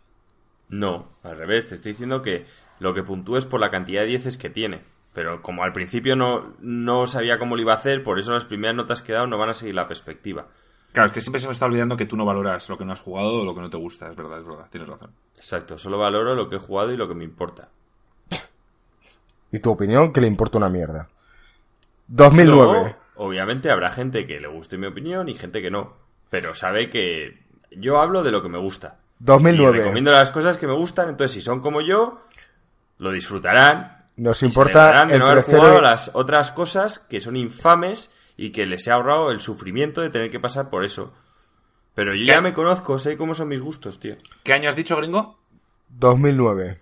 No, 0.69 1.09
al 1.23 1.37
revés, 1.37 1.67
te 1.67 1.75
estoy 1.75 1.93
diciendo 1.93 2.21
que 2.21 2.45
lo 2.79 2.93
que 2.93 3.03
puntúes 3.03 3.45
por 3.45 3.59
la 3.59 3.71
cantidad 3.71 4.01
de 4.01 4.07
dieces 4.07 4.37
que 4.37 4.49
tiene. 4.49 4.81
Pero 5.13 5.41
como 5.41 5.63
al 5.63 5.73
principio 5.73 6.15
no, 6.15 6.53
no 6.59 7.07
sabía 7.07 7.39
cómo 7.39 7.55
lo 7.55 7.61
iba 7.63 7.73
a 7.73 7.77
hacer, 7.77 8.03
por 8.03 8.19
eso 8.19 8.33
las 8.33 8.45
primeras 8.45 8.75
notas 8.75 9.01
que 9.01 9.11
he 9.11 9.15
dado 9.15 9.25
no 9.25 9.39
van 9.39 9.49
a 9.49 9.53
seguir 9.53 9.73
la 9.73 9.87
perspectiva. 9.87 10.47
Claro, 10.91 11.07
es 11.07 11.13
que 11.13 11.21
siempre 11.21 11.39
se 11.39 11.47
me 11.47 11.53
está 11.53 11.65
olvidando 11.65 11.97
que 11.97 12.05
tú 12.05 12.15
no 12.15 12.25
valoras 12.25 12.69
lo 12.69 12.77
que 12.77 12.85
no 12.85 12.93
has 12.93 13.01
jugado 13.01 13.41
o 13.41 13.45
lo 13.45 13.55
que 13.55 13.61
no 13.61 13.69
te 13.69 13.77
gusta. 13.77 14.09
Es 14.09 14.15
verdad, 14.15 14.39
es 14.39 14.45
verdad, 14.45 14.67
tienes 14.69 14.87
razón. 14.87 15.11
Exacto, 15.35 15.77
solo 15.77 15.97
valoro 15.97 16.35
lo 16.35 16.49
que 16.49 16.57
he 16.57 16.59
jugado 16.59 16.91
y 16.91 16.97
lo 16.97 17.07
que 17.07 17.15
me 17.15 17.23
importa. 17.23 17.69
¿Y 19.51 19.59
tu 19.59 19.71
opinión? 19.71 20.11
Que 20.11 20.21
le 20.21 20.27
importa 20.27 20.57
una 20.57 20.69
mierda. 20.69 21.09
2009. 22.07 22.71
Luego, 22.71 22.95
obviamente 23.15 23.69
habrá 23.69 23.89
gente 23.89 24.25
que 24.25 24.39
le 24.39 24.47
guste 24.47 24.77
mi 24.77 24.87
opinión 24.87 25.29
y 25.29 25.33
gente 25.33 25.61
que 25.61 25.71
no. 25.71 25.93
Pero 26.29 26.53
sabe 26.53 26.89
que 26.89 27.39
yo 27.71 27.99
hablo 27.99 28.23
de 28.23 28.31
lo 28.31 28.41
que 28.41 28.49
me 28.49 28.57
gusta. 28.57 28.99
Y 29.19 29.25
2009. 29.25 29.77
recomiendo 29.79 30.11
las 30.11 30.31
cosas 30.31 30.57
que 30.57 30.67
me 30.67 30.73
gustan, 30.73 31.09
entonces 31.09 31.33
si 31.33 31.41
son 31.41 31.59
como 31.59 31.81
yo, 31.81 32.21
lo 32.99 33.11
disfrutarán 33.11 34.05
Nos 34.15 34.43
importa 34.43 35.05
de 35.05 35.17
no 35.17 35.27
haber 35.27 35.43
jugado 35.43 35.81
las 35.81 36.11
otras 36.13 36.51
cosas 36.51 36.99
que 36.99 37.21
son 37.21 37.35
infames 37.35 38.11
y 38.35 38.51
que 38.51 38.65
les 38.65 38.85
he 38.87 38.91
ahorrado 38.91 39.31
el 39.31 39.41
sufrimiento 39.41 40.01
de 40.01 40.09
tener 40.09 40.29
que 40.29 40.39
pasar 40.39 40.69
por 40.69 40.85
eso. 40.85 41.13
Pero 41.95 42.13
yo 42.13 42.25
ya 42.25 42.41
me 42.41 42.53
conozco, 42.53 42.99
sé 42.99 43.17
cómo 43.17 43.33
son 43.33 43.47
mis 43.47 43.61
gustos, 43.61 43.99
tío. 43.99 44.15
¿Qué 44.43 44.53
año 44.53 44.69
has 44.69 44.75
dicho, 44.75 44.95
gringo? 44.97 45.39
2009. 45.89 46.79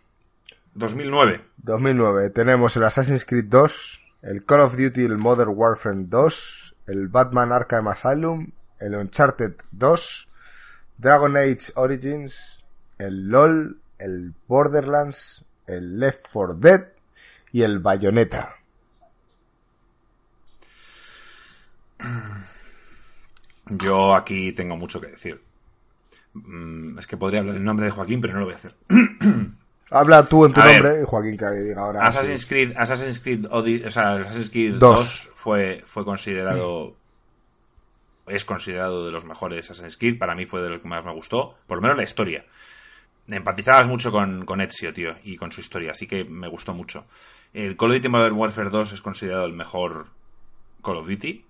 2009. 0.76 1.41
2009. 1.57 2.30
Tenemos 2.32 2.76
el 2.76 2.84
Assassin's 2.84 3.26
Creed 3.26 3.45
2, 3.45 4.01
el 4.23 4.45
Call 4.45 4.59
of 4.59 4.78
Duty, 4.78 5.05
el 5.05 5.17
Modern 5.17 5.53
Warfare 5.55 5.95
2, 5.99 6.76
el 6.88 7.07
Batman 7.07 7.51
Arkham 7.53 7.88
Asylum, 7.88 8.51
el 8.80 8.95
Uncharted 8.95 9.53
2, 9.71 10.28
Dragon 10.97 11.38
Age 11.38 11.71
Origins, 11.76 12.65
el 12.97 13.30
LOL, 13.30 13.80
el 13.99 14.34
Borderlands, 14.47 15.45
el 15.65 15.97
Left 15.99 16.26
4 16.32 16.55
Dead 16.55 16.89
y 17.53 17.61
el 17.61 17.80
Bayonetta. 17.80 18.55
Yo 23.67 24.13
aquí 24.13 24.51
tengo 24.51 24.76
mucho 24.76 24.99
que 24.99 25.07
decir. 25.07 25.41
Mm, 26.34 26.99
es 26.99 27.07
que 27.07 27.15
podría 27.15 27.39
hablar 27.39 27.55
el 27.55 27.63
nombre 27.63 27.86
de 27.86 27.93
Joaquín, 27.93 28.19
pero 28.19 28.34
no 28.34 28.41
lo 28.41 28.45
voy 28.45 28.55
a 28.55 28.57
hacer. 28.57 28.76
Habla 29.91 30.25
tú 30.25 30.45
en 30.45 30.53
tu 30.53 30.61
nombre 30.61 31.01
y 31.01 31.05
Joaquín 31.05 31.38
que 31.38 31.45
diga 31.45 31.81
ahora. 31.81 32.01
Assassin's 32.01 32.45
Creed, 32.45 32.73
Assassin's 32.75 33.19
Creed, 33.19 33.45
o 33.51 33.91
sea, 33.91 34.15
Assassin's 34.15 34.49
Creed 34.49 34.75
2. 34.75 35.29
fue, 35.33 35.83
fue 35.86 36.03
considerado. 36.03 36.95
Es 38.27 38.43
considerado 38.45 39.05
de 39.05 39.11
los 39.11 39.25
mejores 39.25 39.69
Assassin's 39.69 39.97
Creed. 39.97 40.17
Para 40.17 40.33
mí 40.33 40.45
fue 40.47 40.61
de 40.61 40.69
los 40.69 40.81
que 40.81 40.88
más 40.88 41.05
me 41.05 41.13
gustó. 41.13 41.55
Por 41.67 41.77
lo 41.77 41.81
menos 41.83 41.97
la 41.97 42.03
historia. 42.03 42.45
Empatizabas 43.27 43.88
mucho 43.88 44.11
con, 44.11 44.45
con 44.45 44.61
Ezio, 44.61 44.93
tío, 44.93 45.15
y 45.23 45.38
con 45.38 45.51
su 45.51 45.61
historia. 45.61 45.91
Así 45.91 46.07
que 46.07 46.23
me 46.23 46.47
gustó 46.47 46.73
mucho. 46.73 47.05
El 47.53 47.77
Call 47.77 47.91
of 47.91 47.97
Duty 47.97 48.09
Modern 48.09 48.36
Warfare 48.36 48.69
2 48.69 48.93
es 48.93 49.01
considerado 49.01 49.45
el 49.45 49.53
mejor 49.53 50.07
Call 50.83 50.97
of 50.97 51.07
Duty. 51.07 51.45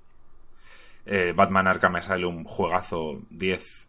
Eh, 1.06 1.34
Batman 1.36 1.68
Arkham 1.68 1.96
Asylum, 1.96 2.44
juegazo 2.44 3.22
10. 3.30 3.88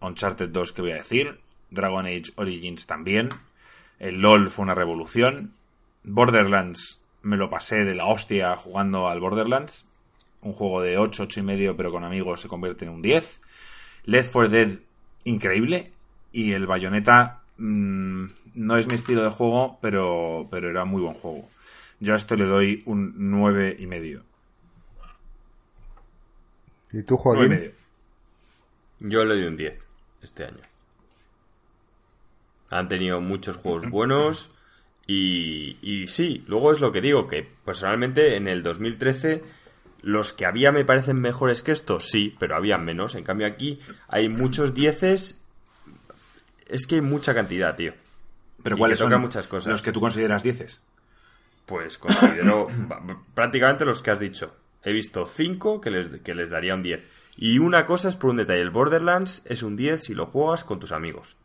Uncharted 0.00 0.48
2, 0.48 0.72
que 0.72 0.82
voy 0.82 0.92
a 0.92 0.96
decir. 0.96 1.40
Dragon 1.70 2.06
Age 2.06 2.32
Origins 2.36 2.86
también. 2.86 3.28
El 4.00 4.22
LOL 4.22 4.50
fue 4.50 4.64
una 4.64 4.74
revolución. 4.74 5.52
Borderlands 6.02 7.00
me 7.22 7.36
lo 7.36 7.50
pasé 7.50 7.84
de 7.84 7.94
la 7.94 8.06
hostia 8.06 8.56
jugando 8.56 9.08
al 9.08 9.20
Borderlands. 9.20 9.86
Un 10.40 10.54
juego 10.54 10.80
de 10.80 10.96
8, 10.96 11.24
8 11.24 11.40
y 11.40 11.42
medio, 11.42 11.76
pero 11.76 11.92
con 11.92 12.02
amigos 12.02 12.40
se 12.40 12.48
convierte 12.48 12.86
en 12.86 12.92
un 12.92 13.02
10. 13.02 13.40
Left 14.06 14.32
4 14.32 14.50
Dead, 14.50 14.78
increíble. 15.24 15.92
Y 16.32 16.52
el 16.52 16.66
Bayonetta 16.66 17.42
mm, 17.58 18.24
no 18.54 18.78
es 18.78 18.88
mi 18.88 18.94
estilo 18.94 19.22
de 19.22 19.30
juego, 19.30 19.78
pero, 19.82 20.48
pero 20.50 20.70
era 20.70 20.86
muy 20.86 21.02
buen 21.02 21.14
juego. 21.14 21.50
Yo 22.00 22.14
a 22.14 22.16
esto 22.16 22.36
le 22.36 22.46
doy 22.46 22.82
un 22.86 23.12
9 23.30 23.76
y 23.78 23.86
medio. 23.86 24.24
¿Y 26.90 27.02
tú, 27.02 27.18
Joaquín? 27.18 27.72
Yo 29.00 29.24
le 29.26 29.34
doy 29.34 29.44
un 29.44 29.56
10 29.56 29.78
este 30.22 30.44
año. 30.44 30.62
Han 32.70 32.88
tenido 32.88 33.20
muchos 33.20 33.56
juegos 33.56 33.90
buenos 33.90 34.50
y, 35.06 35.76
y 35.82 36.06
sí, 36.06 36.44
luego 36.46 36.72
es 36.72 36.80
lo 36.80 36.92
que 36.92 37.00
digo, 37.00 37.26
que 37.26 37.46
personalmente 37.64 38.36
en 38.36 38.46
el 38.46 38.62
2013 38.62 39.42
los 40.02 40.32
que 40.32 40.46
había 40.46 40.72
me 40.72 40.84
parecen 40.84 41.20
mejores 41.20 41.62
que 41.62 41.72
estos, 41.72 42.08
sí, 42.08 42.34
pero 42.38 42.56
había 42.56 42.78
menos. 42.78 43.14
En 43.14 43.24
cambio 43.24 43.46
aquí 43.46 43.80
hay 44.08 44.28
muchos 44.28 44.74
dieces. 44.74 45.40
Es 46.66 46.86
que 46.86 46.96
hay 46.96 47.00
mucha 47.00 47.34
cantidad, 47.34 47.76
tío. 47.76 47.92
Pero 48.62 48.76
¿cuáles 48.76 48.98
son 48.98 49.20
muchas 49.20 49.46
cosas. 49.46 49.72
los 49.72 49.82
que 49.82 49.92
tú 49.92 50.00
consideras 50.00 50.42
dieces? 50.42 50.80
Pues 51.66 51.98
considero 51.98 52.68
prácticamente 53.34 53.84
los 53.84 54.02
que 54.02 54.10
has 54.10 54.20
dicho. 54.20 54.54
He 54.82 54.92
visto 54.92 55.26
5 55.26 55.80
que 55.80 55.90
les, 55.90 56.08
que 56.20 56.34
les 56.34 56.50
daría 56.50 56.74
un 56.74 56.82
10. 56.82 57.04
Y 57.36 57.58
una 57.58 57.86
cosa 57.86 58.08
es 58.08 58.16
por 58.16 58.30
un 58.30 58.36
detalle. 58.36 58.60
El 58.60 58.70
Borderlands 58.70 59.42
es 59.44 59.62
un 59.62 59.76
10 59.76 60.04
si 60.04 60.14
lo 60.14 60.26
juegas 60.26 60.64
con 60.64 60.80
tus 60.80 60.92
amigos. 60.92 61.36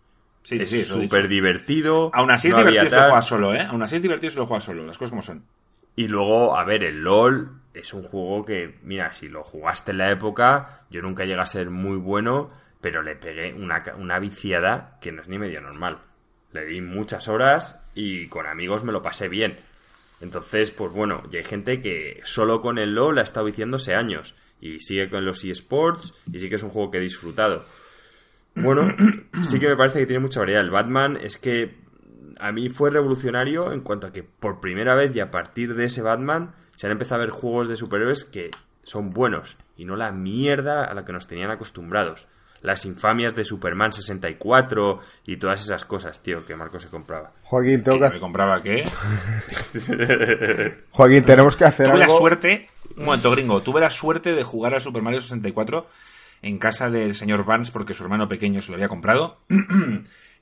Sí, 0.45 0.57
es 0.57 0.69
sí, 0.69 0.85
súper 0.85 1.27
divertido. 1.27 2.11
Aún 2.13 2.29
así 2.29 2.49
es 2.49 2.55
divertido 2.55 2.87
si 2.87 2.95
lo 2.95 3.01
juegas 3.01 3.25
solo, 3.25 3.55
¿eh? 3.55 3.61
Aún 3.61 3.81
así 3.81 3.95
es 3.95 4.01
divertido 4.03 4.29
si 4.29 4.37
lo 4.37 4.45
juegas 4.45 4.63
solo, 4.63 4.85
las 4.85 4.97
cosas 4.97 5.09
como 5.09 5.23
son. 5.23 5.43
Y 5.95 6.07
luego, 6.07 6.55
a 6.55 6.63
ver, 6.63 6.83
el 6.83 7.01
LOL 7.01 7.49
es 7.73 7.93
un 7.95 8.03
juego 8.03 8.45
que, 8.45 8.75
mira, 8.83 9.11
si 9.11 9.27
lo 9.27 9.43
jugaste 9.43 9.89
en 9.89 9.97
la 9.97 10.11
época, 10.11 10.81
yo 10.91 11.01
nunca 11.01 11.25
llegué 11.25 11.41
a 11.41 11.47
ser 11.47 11.71
muy 11.71 11.97
bueno, 11.97 12.51
pero 12.79 13.01
le 13.01 13.15
pegué 13.15 13.55
una, 13.55 13.83
una 13.97 14.19
viciada 14.19 14.99
que 15.01 15.11
no 15.11 15.23
es 15.23 15.27
ni 15.27 15.39
medio 15.39 15.61
normal. 15.61 15.97
Le 16.51 16.65
di 16.65 16.79
muchas 16.79 17.27
horas 17.27 17.81
y 17.95 18.27
con 18.27 18.45
amigos 18.45 18.83
me 18.83 18.91
lo 18.91 19.01
pasé 19.01 19.29
bien. 19.29 19.57
Entonces, 20.21 20.69
pues 20.69 20.91
bueno, 20.91 21.23
ya 21.31 21.39
hay 21.39 21.45
gente 21.45 21.81
que 21.81 22.21
solo 22.23 22.61
con 22.61 22.77
el 22.77 22.93
LOL 22.93 23.17
ha 23.17 23.23
estado 23.23 23.47
viciándose 23.47 23.95
años 23.95 24.35
y 24.61 24.79
sigue 24.79 25.09
con 25.09 25.25
los 25.25 25.43
eSports 25.43 26.13
y 26.31 26.39
sí 26.39 26.49
que 26.49 26.55
es 26.55 26.63
un 26.63 26.69
juego 26.69 26.91
que 26.91 26.99
he 26.99 27.01
disfrutado. 27.01 27.65
Bueno, 28.55 28.87
sí 29.47 29.59
que 29.59 29.67
me 29.67 29.75
parece 29.75 29.99
que 29.99 30.05
tiene 30.05 30.21
mucha 30.21 30.39
variedad. 30.39 30.61
El 30.61 30.71
Batman 30.71 31.17
es 31.21 31.37
que 31.37 31.77
a 32.39 32.51
mí 32.51 32.69
fue 32.69 32.91
revolucionario 32.91 33.71
en 33.71 33.81
cuanto 33.81 34.07
a 34.07 34.11
que 34.11 34.23
por 34.23 34.59
primera 34.59 34.95
vez 34.95 35.15
y 35.15 35.19
a 35.19 35.31
partir 35.31 35.75
de 35.75 35.85
ese 35.85 36.01
Batman 36.01 36.53
se 36.75 36.87
han 36.87 36.91
empezado 36.91 37.21
a 37.21 37.25
ver 37.25 37.29
juegos 37.29 37.67
de 37.67 37.77
superhéroes 37.77 38.25
que 38.25 38.51
son 38.83 39.07
buenos 39.07 39.57
y 39.77 39.85
no 39.85 39.95
la 39.95 40.11
mierda 40.11 40.85
a 40.85 40.93
la 40.93 41.05
que 41.05 41.13
nos 41.13 41.27
tenían 41.27 41.51
acostumbrados 41.51 42.27
las 42.65 42.85
infamias 42.85 43.35
de 43.35 43.45
Superman 43.45 43.93
64 43.93 44.99
y 45.25 45.37
todas 45.37 45.61
esas 45.61 45.85
cosas, 45.85 46.21
tío, 46.21 46.43
que 46.45 46.55
Marco 46.55 46.79
se 46.79 46.87
compraba. 46.87 47.31
Joaquín, 47.43 47.83
tengo 47.83 47.99
que... 47.99 48.15
¿Me 48.15 48.19
compraba 48.19 48.61
qué? 48.61 48.83
Joaquín, 50.91 51.23
tenemos 51.23 51.55
que 51.55 51.65
hacer 51.65 51.89
tuve 51.89 51.99
la 51.99 52.09
suerte... 52.09 52.69
Un 52.97 53.05
momento, 53.05 53.31
gringo. 53.31 53.61
Tuve 53.61 53.81
la 53.81 53.89
suerte 53.89 54.33
de 54.33 54.43
jugar 54.43 54.73
al 54.73 54.81
Super 54.81 55.01
Mario 55.01 55.21
64 55.21 55.87
en 56.45 56.57
casa 56.57 56.89
del 56.89 57.15
señor 57.15 57.45
Vance 57.45 57.71
porque 57.71 57.93
su 57.93 58.03
hermano 58.03 58.27
pequeño 58.27 58.61
se 58.61 58.71
lo 58.71 58.75
había 58.75 58.89
comprado. 58.89 59.41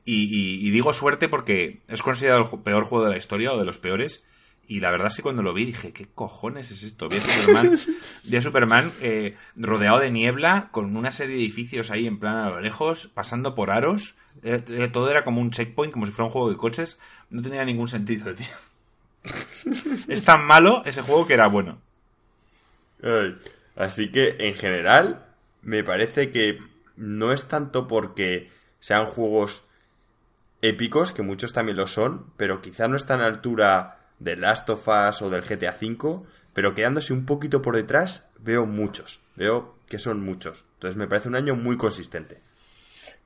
y, 0.06 0.68
y 0.68 0.72
digo 0.72 0.94
suerte 0.94 1.30
porque 1.30 1.82
es 1.88 2.02
considerado 2.02 2.50
el 2.52 2.60
peor 2.62 2.86
juego 2.86 3.06
de 3.06 3.12
la 3.12 3.18
historia 3.18 3.54
o 3.54 3.58
de 3.58 3.66
los 3.66 3.78
peores 3.78 4.24
y 4.66 4.80
la 4.80 4.92
verdad 4.92 5.08
es 5.08 5.18
que 5.18 5.22
cuando 5.22 5.44
lo 5.44 5.54
vi 5.54 5.66
dije, 5.66 5.92
¿qué 5.92 6.08
cojones 6.14 6.72
es 6.72 6.84
esto? 6.84 7.10
Vi 7.10 7.18
a 7.18 7.22
Superman, 7.22 7.80
vi 8.24 8.38
a 8.38 8.42
Superman 8.42 8.92
eh, 9.02 9.36
rodeado 9.56 10.00
de 10.00 10.10
niebla, 10.10 10.70
con 10.72 10.96
una 10.96 11.12
serie 11.12 11.36
de 11.36 11.42
edificios 11.42 11.92
ahí 11.92 12.08
en 12.08 12.18
plan 12.18 12.38
a 12.38 12.50
lo 12.50 12.62
lejos, 12.62 13.08
pasando 13.08 13.56
por 13.56 13.72
aros. 13.72 14.16
Eh, 14.42 14.64
eh, 14.68 14.90
todo 14.92 15.10
era 15.12 15.26
como 15.26 15.42
un 15.42 15.52
checkpoint, 15.52 15.92
como 15.92 16.06
si 16.06 16.14
fuera 16.14 16.28
un 16.28 16.32
juego 16.32 16.50
de 16.50 16.58
coches. 16.58 16.98
No 17.30 17.42
tenía 17.42 17.66
ningún 17.66 17.90
sentido, 17.90 18.34
tío. 18.34 18.48
es 20.08 20.24
tan 20.24 20.46
malo 20.46 20.82
ese 20.86 21.02
juego 21.02 21.28
que 21.28 21.34
era 21.34 21.48
bueno. 21.48 21.80
Así 23.76 24.12
que, 24.12 24.38
en 24.40 24.56
general, 24.56 25.26
me 25.64 25.84
parece 25.84 26.32
que 26.32 26.58
no 26.96 27.32
es 27.32 27.46
tanto 27.46 27.88
porque 27.88 28.50
sean 28.80 29.08
juegos 29.08 29.64
épicos, 30.62 31.12
que 31.12 31.24
muchos 31.24 31.54
también 31.54 31.78
lo 31.78 31.88
son, 31.88 32.28
pero 32.38 32.62
quizá 32.62 32.88
no 32.88 32.96
están 32.96 33.20
a 33.20 33.24
la 33.24 33.30
altura 33.30 34.00
de 34.20 34.36
Last 34.36 34.70
of 34.70 34.88
Us 34.88 35.22
o 35.22 35.30
del 35.30 35.42
GTA 35.42 35.76
V, 35.80 36.22
pero 36.54 36.74
quedándose 36.74 37.14
un 37.14 37.26
poquito 37.26 37.62
por 37.62 37.76
detrás, 37.76 38.28
veo 38.40 38.66
muchos. 38.66 39.22
Veo 39.36 39.76
que 39.88 40.00
son 40.00 40.22
muchos. 40.22 40.66
Entonces 40.76 40.98
me 40.98 41.08
parece 41.08 41.30
un 41.30 41.36
año 41.36 41.56
muy 41.56 41.78
consistente. 41.78 42.40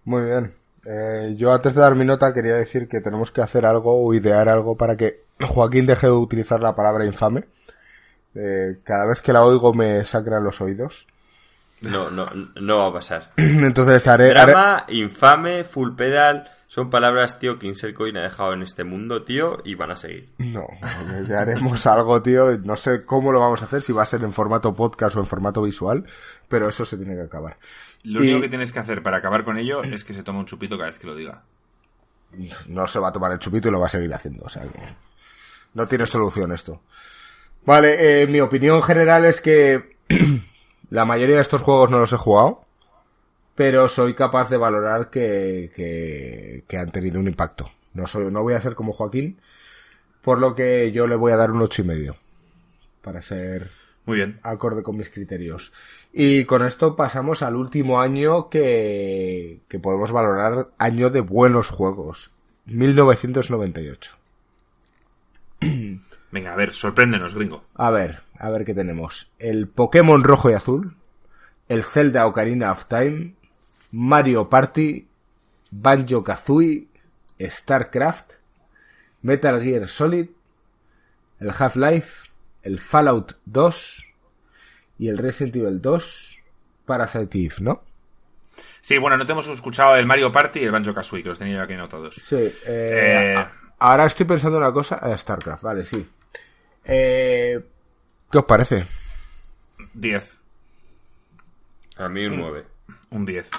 Muy 0.05 0.23
bien. 0.23 0.53
Eh, 0.85 1.35
yo 1.37 1.53
antes 1.53 1.75
de 1.75 1.81
dar 1.81 1.95
mi 1.95 2.05
nota 2.05 2.33
quería 2.33 2.55
decir 2.55 2.87
que 2.87 3.01
tenemos 3.01 3.31
que 3.31 3.41
hacer 3.41 3.65
algo 3.65 4.03
o 4.03 4.13
idear 4.13 4.47
algo 4.47 4.77
para 4.77 4.95
que 4.95 5.25
Joaquín 5.39 5.85
deje 5.85 6.07
de 6.07 6.13
utilizar 6.13 6.61
la 6.61 6.75
palabra 6.75 7.05
infame. 7.05 7.43
Eh, 8.33 8.77
cada 8.83 9.05
vez 9.05 9.21
que 9.21 9.33
la 9.33 9.43
oigo 9.43 9.73
me 9.73 10.05
sangran 10.05 10.43
los 10.43 10.61
oídos. 10.61 11.07
No, 11.81 12.09
no, 12.09 12.25
no 12.59 12.77
va 12.79 12.87
a 12.87 12.93
pasar. 12.93 13.31
Entonces 13.37 14.07
haré... 14.07 14.29
Drama, 14.29 14.85
infame, 14.89 15.63
full 15.63 15.95
pedal, 15.95 16.49
son 16.67 16.89
palabras, 16.89 17.39
tío, 17.39 17.59
que 17.59 17.67
Insercoin 17.67 18.17
ha 18.17 18.23
dejado 18.23 18.53
en 18.53 18.61
este 18.61 18.83
mundo, 18.83 19.23
tío, 19.23 19.59
y 19.63 19.75
van 19.75 19.91
a 19.91 19.95
seguir. 19.95 20.29
No, 20.37 20.67
ya 21.27 21.41
haremos 21.41 21.85
algo, 21.87 22.21
tío. 22.21 22.57
No 22.59 22.75
sé 22.75 23.05
cómo 23.05 23.31
lo 23.31 23.39
vamos 23.39 23.61
a 23.61 23.65
hacer, 23.65 23.83
si 23.83 23.93
va 23.93 24.03
a 24.03 24.07
ser 24.07 24.23
en 24.23 24.33
formato 24.33 24.73
podcast 24.73 25.15
o 25.15 25.19
en 25.19 25.25
formato 25.25 25.61
visual, 25.61 26.05
pero 26.49 26.67
eso 26.67 26.85
se 26.85 26.97
tiene 26.97 27.15
que 27.15 27.21
acabar. 27.21 27.57
Lo 28.03 28.19
único 28.21 28.41
que 28.41 28.49
tienes 28.49 28.71
que 28.71 28.79
hacer 28.79 29.01
para 29.01 29.17
acabar 29.17 29.43
con 29.43 29.57
ello 29.57 29.83
es 29.83 30.03
que 30.03 30.13
se 30.13 30.23
tome 30.23 30.39
un 30.39 30.45
chupito 30.45 30.77
cada 30.77 30.89
vez 30.89 30.99
que 30.99 31.07
lo 31.07 31.15
diga. 31.15 31.43
No 32.67 32.87
se 32.87 32.99
va 32.99 33.09
a 33.09 33.13
tomar 33.13 33.31
el 33.31 33.39
chupito 33.39 33.69
y 33.69 33.71
lo 33.71 33.79
va 33.79 33.87
a 33.87 33.89
seguir 33.89 34.13
haciendo, 34.13 34.43
o 34.45 34.49
sea 34.49 34.63
que 34.63 34.79
no 35.73 35.87
tiene 35.87 36.05
solución 36.05 36.51
esto. 36.51 36.81
Vale, 37.65 38.21
eh, 38.21 38.27
mi 38.27 38.39
opinión 38.39 38.81
general 38.81 39.25
es 39.25 39.41
que 39.41 39.97
la 40.89 41.05
mayoría 41.05 41.35
de 41.35 41.41
estos 41.41 41.61
juegos 41.61 41.89
no 41.89 41.99
los 41.99 42.13
he 42.13 42.17
jugado 42.17 42.67
pero 43.57 43.89
soy 43.89 44.13
capaz 44.13 44.51
de 44.51 44.57
valorar 44.57 45.09
que, 45.09 46.63
que, 46.67 46.77
han 46.77 46.91
tenido 46.91 47.19
un 47.19 47.27
impacto. 47.27 47.71
No, 47.95 48.05
soy, 48.05 48.31
no 48.31 48.43
voy 48.43 48.53
a 48.53 48.61
ser 48.61 48.75
como 48.75 48.93
Joaquín, 48.93 49.41
por 50.21 50.37
lo 50.37 50.53
que 50.53 50.91
yo 50.91 51.07
le 51.07 51.15
voy 51.15 51.31
a 51.31 51.37
dar 51.37 51.49
un 51.49 51.63
ocho 51.63 51.81
y 51.81 51.85
medio, 51.85 52.17
para 53.01 53.19
ser 53.19 53.71
muy 54.05 54.17
bien 54.17 54.39
acorde 54.43 54.83
con 54.83 54.95
mis 54.95 55.09
criterios. 55.09 55.73
Y 56.13 56.45
con 56.45 56.63
esto 56.63 56.95
pasamos 56.95 57.41
al 57.41 57.55
último 57.55 57.99
año 57.99 58.47
que, 58.49 59.61
que 59.67 59.79
podemos 59.79 60.11
valorar 60.11 60.67
año 60.77 61.09
de 61.09 61.21
buenos 61.21 61.69
juegos, 61.71 62.29
1998. 62.67 64.17
Venga, 66.31 66.53
a 66.53 66.55
ver, 66.55 66.75
sorpréndenos, 66.75 67.33
gringo. 67.33 67.63
A 67.73 67.89
ver, 67.89 68.21
a 68.39 68.49
ver 68.49 68.65
qué 68.65 68.73
tenemos. 68.73 69.31
El 69.39 69.67
Pokémon 69.67 70.23
rojo 70.23 70.49
y 70.49 70.53
azul, 70.53 70.95
el 71.67 71.83
Zelda 71.83 72.27
Ocarina 72.27 72.71
of 72.71 72.85
Time, 72.85 73.33
Mario 73.91 74.49
Party, 74.49 75.07
Banjo 75.71 76.23
Kazooie, 76.23 76.87
StarCraft, 77.41 78.33
Metal 79.21 79.61
Gear 79.61 79.87
Solid, 79.87 80.27
el 81.39 81.51
Half-Life, 81.57 82.29
el 82.63 82.79
Fallout 82.79 83.33
2 83.45 84.05
y 84.99 85.09
el 85.09 85.17
Resident 85.17 85.55
Evil 85.55 85.81
2 85.81 86.37
Parasite 86.85 87.37
Eve, 87.37 87.55
¿no? 87.59 87.83
Sí, 88.81 88.97
bueno, 88.97 89.17
no 89.17 89.25
te 89.25 89.33
hemos 89.33 89.47
escuchado 89.47 89.95
el 89.97 90.05
Mario 90.05 90.31
Party 90.31 90.59
y 90.59 90.63
el 90.63 90.71
Banjo 90.71 90.93
Kazooie, 90.93 91.21
que 91.21 91.29
los 91.29 91.37
tenía 91.39 91.57
yo 91.57 91.63
aquí 91.63 91.73
anotados. 91.73 92.15
Sí, 92.15 92.37
eh, 92.37 92.53
Eh, 92.65 93.45
ahora 93.79 94.05
estoy 94.05 94.25
pensando 94.25 94.57
una 94.57 94.71
cosa, 94.71 95.01
eh, 95.05 95.17
StarCraft, 95.17 95.61
vale, 95.61 95.85
sí. 95.85 96.07
Eh, 96.85 97.61
¿Qué 98.31 98.37
os 98.37 98.45
parece? 98.45 98.87
10. 99.93 100.39
A 101.97 102.09
mí 102.09 102.25
un 102.25 102.37
9. 102.39 102.65
Un 103.11 103.25
10. 103.25 103.49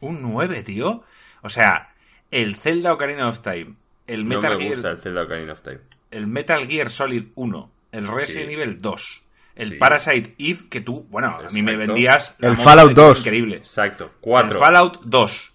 Un 0.00 0.22
9, 0.22 0.62
tío. 0.62 1.04
O 1.42 1.50
sea, 1.50 1.94
el 2.30 2.56
Zelda 2.56 2.92
Ocarina 2.92 3.28
of 3.28 3.40
Time, 3.40 3.74
el 4.06 4.28
No 4.28 4.36
Metal, 4.36 4.56
me 4.58 4.64
Gear, 4.64 4.74
gusta 4.74 4.90
el 4.90 4.98
Zelda 4.98 5.22
Ocarina 5.22 5.52
of 5.52 5.60
Time. 5.62 5.80
el 6.10 6.26
Metal 6.26 6.66
Gear 6.66 6.90
Solid 6.90 7.26
1, 7.34 7.70
el 7.92 8.08
Resident 8.08 8.48
Sí. 8.50 8.54
Evil 8.54 8.80
2, 8.82 9.22
el 9.56 9.68
Sí. 9.70 9.74
Parasite 9.76 10.34
Eve, 10.38 10.68
que 10.68 10.80
tú, 10.80 11.06
bueno, 11.10 11.28
a 11.28 11.42
mí 11.52 11.62
me 11.62 11.72
Exacto. 11.72 11.78
vendías... 11.92 12.36
la 12.38 12.48
El 12.48 12.56
Fallout 12.56 12.88
de 12.90 12.94
que 12.94 13.00
es 13.00 13.06
2. 13.08 13.18
Increíble. 13.20 13.56
Exacto. 13.56 14.04
El 14.06 14.10
4. 14.20 14.58
Fallout 14.60 15.00
2. 15.04 15.52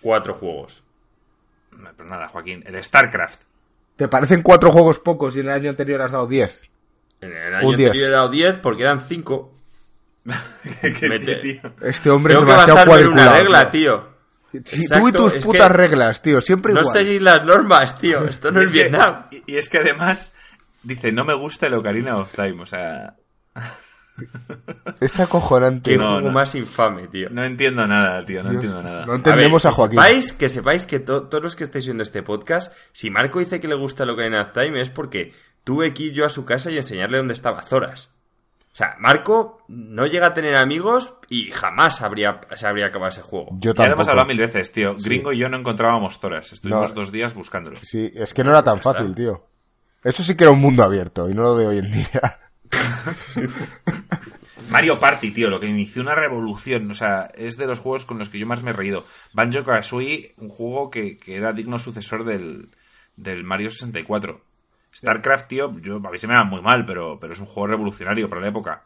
Cuatro 0.00 0.34
juegos. 0.34 0.82
No, 1.72 1.90
Pero 1.96 2.08
nada, 2.08 2.28
Joaquín. 2.28 2.62
El 2.66 2.82
StarCraft. 2.82 3.42
¿Te 3.96 4.08
parecen 4.08 4.42
cuatro 4.42 4.70
juegos 4.70 4.98
pocos 4.98 5.34
y 5.36 5.40
en 5.40 5.46
el 5.46 5.52
año 5.52 5.70
anterior 5.70 6.02
has 6.02 6.12
dado 6.12 6.26
10? 6.26 6.70
En 7.22 7.32
el 7.32 7.54
año 7.54 7.68
Un 7.68 7.76
10. 7.76 7.88
anterior 7.88 8.08
he 8.10 8.12
dado 8.12 8.28
10 8.28 8.58
porque 8.58 8.82
eran 8.82 9.00
5. 9.00 9.54
¿Qué 10.82 11.08
Mete- 11.08 11.36
tío? 11.36 11.60
Este 11.80 12.10
hombre 12.10 12.34
Tengo 12.34 12.46
es 12.46 12.50
demasiado 12.50 12.78
en 12.78 12.82
una 12.82 12.90
cuadriculado. 12.90 13.36
regla, 13.38 13.70
tío. 13.70 14.16
Sí, 14.64 14.86
tú 14.88 15.08
y 15.08 15.12
tus 15.12 15.34
es 15.34 15.44
putas 15.44 15.70
reglas, 15.70 16.22
tío, 16.22 16.40
siempre 16.40 16.72
No 16.72 16.80
igual. 16.80 16.96
seguís 16.96 17.20
las 17.20 17.44
normas, 17.44 17.98
tío. 17.98 18.24
Esto 18.26 18.50
no 18.50 18.60
es, 18.60 18.70
que- 18.70 18.82
Vietnam. 18.84 19.26
y, 19.30 19.52
y 19.52 19.56
es 19.56 19.68
que 19.68 19.78
además 19.78 20.34
dice, 20.82 21.12
no 21.12 21.24
me 21.24 21.34
gusta 21.34 21.66
el 21.66 21.74
Ocarina 21.74 22.16
of 22.16 22.32
Time. 22.34 22.62
O 22.62 22.66
sea, 22.66 23.14
Es 25.00 25.18
acojonante. 25.20 25.90
Qué 25.92 25.96
No, 25.98 26.04
juego 26.14 26.28
no. 26.28 26.32
más 26.32 26.54
infame, 26.54 27.08
tío. 27.08 27.28
no 27.30 27.44
entiendo 27.44 27.86
nada, 27.86 28.24
tío. 28.24 28.42
No 28.42 28.50
Dios, 28.50 28.64
entiendo 28.64 28.82
nada. 28.82 29.06
no 29.06 29.14
entendemos 29.14 29.64
a, 29.64 29.70
que 29.70 29.74
Joaquín. 29.74 29.98
Sepáis, 30.00 30.32
que 30.32 30.48
sepáis 30.48 30.86
que 30.86 30.98
to- 31.00 31.24
todos 31.28 31.42
los 31.44 31.56
que 31.56 31.64
estáis 31.64 31.84
viendo 31.84 32.02
este 32.02 32.22
podcast, 32.22 32.72
si 32.92 33.10
Marco 33.10 33.38
dice 33.38 33.60
que 33.60 33.68
le 33.68 33.74
gusta 33.74 34.04
el 34.04 34.10
Ocarina 34.10 34.42
of 34.42 34.52
Time 34.52 34.80
es 34.80 34.90
porque 34.90 35.32
tuve 35.64 35.92
que 35.92 36.04
ir 36.04 36.12
yo 36.12 36.24
a 36.24 36.28
su 36.30 36.44
casa 36.44 36.70
y 36.70 36.76
enseñarle 36.76 37.18
dónde 37.18 37.34
estaba 37.34 37.62
Zoras. 37.62 38.10
O 38.72 38.76
sea, 38.76 38.94
Marco 38.98 39.64
no 39.68 40.06
llega 40.06 40.26
a 40.28 40.34
tener 40.34 40.54
amigos 40.54 41.14
y 41.30 41.50
jamás 41.50 42.02
habría, 42.02 42.40
se 42.54 42.66
habría 42.66 42.86
acabado 42.86 43.08
ese 43.08 43.22
juego. 43.22 43.48
Yo 43.58 43.72
Ya 43.74 43.86
lo 43.86 43.94
hemos 43.94 44.06
hablado 44.08 44.28
mil 44.28 44.38
veces, 44.38 44.70
tío. 44.70 44.94
Gringo 45.02 45.32
y 45.32 45.38
yo 45.38 45.48
no 45.48 45.56
encontrábamos 45.56 46.20
toras. 46.20 46.52
Estuvimos 46.52 46.90
No. 46.90 46.94
dos 46.94 47.10
días 47.10 47.32
buscándolo. 47.32 47.78
Sí, 47.82 48.12
es 48.14 48.34
que 48.34 48.44
no 48.44 48.50
era 48.50 48.62
tan 48.62 48.78
fácil, 48.80 49.14
tío. 49.14 49.46
Eso 50.04 50.22
sí 50.22 50.36
que 50.36 50.44
era 50.44 50.50
un 50.52 50.60
mundo 50.60 50.82
abierto 50.82 51.28
y 51.30 51.34
no 51.34 51.42
lo 51.42 51.56
de 51.56 51.66
hoy 51.66 51.78
en 51.78 51.90
día. 51.90 52.38
Mario 54.70 54.98
Party, 54.98 55.30
tío, 55.30 55.50
lo 55.50 55.60
que 55.60 55.66
inició 55.66 56.02
una 56.02 56.14
revolución. 56.14 56.90
O 56.90 56.94
sea, 56.94 57.30
es 57.34 57.56
de 57.56 57.66
los 57.66 57.80
juegos 57.80 58.04
con 58.04 58.18
los 58.18 58.28
que 58.28 58.38
yo 58.38 58.46
más 58.46 58.62
me 58.62 58.70
he 58.70 58.74
reído. 58.74 59.04
Banjo 59.32 59.64
Kazooie, 59.64 60.34
un 60.38 60.48
juego 60.48 60.90
que, 60.90 61.16
que 61.16 61.36
era 61.36 61.52
digno 61.52 61.78
sucesor 61.78 62.24
del, 62.24 62.70
del 63.16 63.44
Mario 63.44 63.70
64. 63.70 64.40
StarCraft, 64.94 65.48
tío, 65.48 65.78
yo, 65.80 65.96
a 65.96 66.10
mí 66.10 66.18
se 66.18 66.26
me 66.26 66.34
da 66.34 66.44
muy 66.44 66.62
mal, 66.62 66.86
pero, 66.86 67.18
pero 67.20 67.34
es 67.34 67.38
un 67.38 67.46
juego 67.46 67.66
revolucionario 67.68 68.28
para 68.28 68.40
la 68.40 68.48
época. 68.48 68.84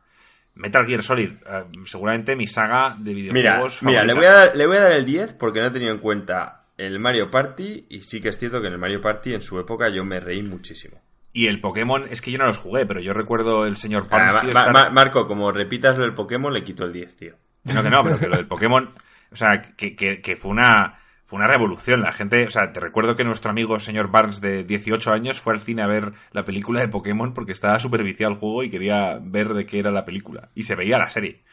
Metal 0.55 0.85
Gear 0.85 1.03
Solid, 1.03 1.31
eh, 1.31 1.65
seguramente 1.85 2.35
mi 2.35 2.49
saga 2.49 2.97
de 2.99 3.15
Mira, 3.15 3.33
videojuegos 3.33 3.83
mira 3.85 4.03
le, 4.05 4.15
favorita. 4.15 4.15
voy 4.15 4.27
a 4.27 4.33
dar, 4.47 4.57
le 4.57 4.67
voy 4.67 4.77
a 4.77 4.81
dar 4.81 4.93
el 4.93 5.05
10 5.05 5.35
porque 5.35 5.61
no 5.61 5.69
he 5.69 5.71
tenido 5.71 5.93
en 5.93 5.99
cuenta 5.99 6.65
el 6.77 6.99
Mario 6.99 7.31
Party 7.31 7.87
y 7.89 8.03
sí 8.03 8.21
que 8.21 8.31
es 8.31 8.39
cierto 8.39 8.61
que 8.61 8.67
en 8.67 8.73
el 8.73 8.79
Mario 8.81 9.01
Party 9.01 9.35
en 9.35 9.43
su 9.43 9.61
época 9.61 9.89
yo 9.89 10.05
me 10.05 10.19
reí 10.19 10.43
muchísimo. 10.43 11.01
Y 11.33 11.47
el 11.47 11.61
Pokémon, 11.61 12.07
es 12.11 12.21
que 12.21 12.33
yo 12.33 12.39
no 12.39 12.47
los 12.47 12.59
jugué, 12.59 12.87
pero 12.87 13.01
yo 13.01 13.13
recuerdo 13.13 13.65
el 13.67 13.77
señor 13.77 14.05
Ah, 14.07 14.11
Palms, 14.11 14.35
Ma- 14.35 14.41
tío, 14.41 14.53
Ma- 14.53 14.61
estar- 14.61 14.73
Ma- 14.73 14.91
Marco, 14.91 15.27
como 15.29 15.53
repitas 15.53 15.97
lo 15.97 16.03
del 16.05 16.15
Pokémon, 16.15 16.53
le 16.53 16.65
quito 16.65 16.85
el 16.85 16.93
10, 16.93 17.17
tío. 17.17 17.35
No, 17.65 17.83
que 17.83 17.91
no, 17.91 18.03
pero 18.03 18.19
que 18.19 18.27
lo 18.29 18.37
del 18.37 18.47
Pokémon, 18.49 18.91
o 19.31 19.37
sea, 19.37 19.63
que, 19.77 19.95
que, 19.95 20.21
que 20.21 20.37
fue 20.37 20.51
una 20.51 20.97
fue 21.27 21.37
una 21.37 21.47
revolución. 21.47 22.01
La 22.01 22.13
gente, 22.13 22.45
o 22.45 22.51
sea, 22.51 22.73
te 22.73 22.81
recuerdo 22.81 23.15
que 23.15 23.23
nuestro 23.23 23.53
amigo 23.53 23.79
señor 23.79 24.11
Barnes 24.11 24.41
de 24.41 24.65
18 24.65 25.13
años 25.13 25.41
fue 25.41 25.53
al 25.55 25.61
cine 25.61 25.83
a 25.83 25.87
ver 25.87 26.13
la 26.33 26.45
película 26.45 26.81
de 26.81 26.89
Pokémon 26.89 27.33
porque 27.33 27.53
estaba 27.53 27.79
súper 27.79 28.03
viciado 28.03 28.33
al 28.33 28.39
juego 28.41 28.65
y 28.65 28.71
quería 28.71 29.21
ver 29.23 29.55
de 29.55 29.65
qué 29.67 29.79
era 29.79 29.93
la 29.93 30.05
película. 30.05 30.49
Y 30.57 30.65
se 30.65 30.75
veía 30.75 30.99
la 30.99 31.09
serie. 31.09 31.45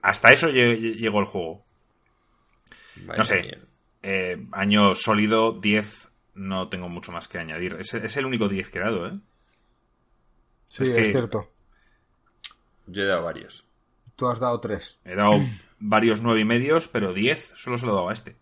Hasta 0.00 0.32
eso 0.32 0.46
lle- 0.48 0.78
lle- 0.78 0.94
llegó 0.96 1.20
el 1.20 1.26
juego. 1.26 1.62
Vaya 3.04 3.18
No 3.18 3.24
sé. 3.24 3.58
Eh, 4.02 4.46
año 4.52 4.94
sólido, 4.94 5.52
10, 5.60 6.08
no 6.34 6.68
tengo 6.68 6.88
mucho 6.88 7.12
más 7.12 7.28
que 7.28 7.38
añadir. 7.38 7.76
Es, 7.78 7.92
es 7.94 8.16
el 8.16 8.26
único 8.26 8.48
10 8.48 8.70
que 8.70 8.78
he 8.78 8.82
dado, 8.82 9.06
¿eh? 9.06 9.18
Sí, 10.68 10.82
Es 10.84 10.88
es, 10.88 10.94
que- 10.96 11.10
cierto. 11.12 11.50
Yo 12.86 13.02
he 13.02 13.06
dado 13.06 13.22
varios. 13.24 13.64
Tú 14.16 14.28
has 14.28 14.38
dado 14.40 14.60
tres. 14.60 14.98
He 15.04 15.14
dado 15.14 15.40
varios 15.78 16.20
nueve 16.20 16.40
y 16.40 16.44
medios, 16.44 16.88
pero 16.88 17.12
10 17.14 17.52
solo 17.56 17.78
se 17.78 17.86
lo 17.86 17.92
he 17.92 17.94
dado 17.94 18.08
a 18.08 18.12
este. 18.12 18.36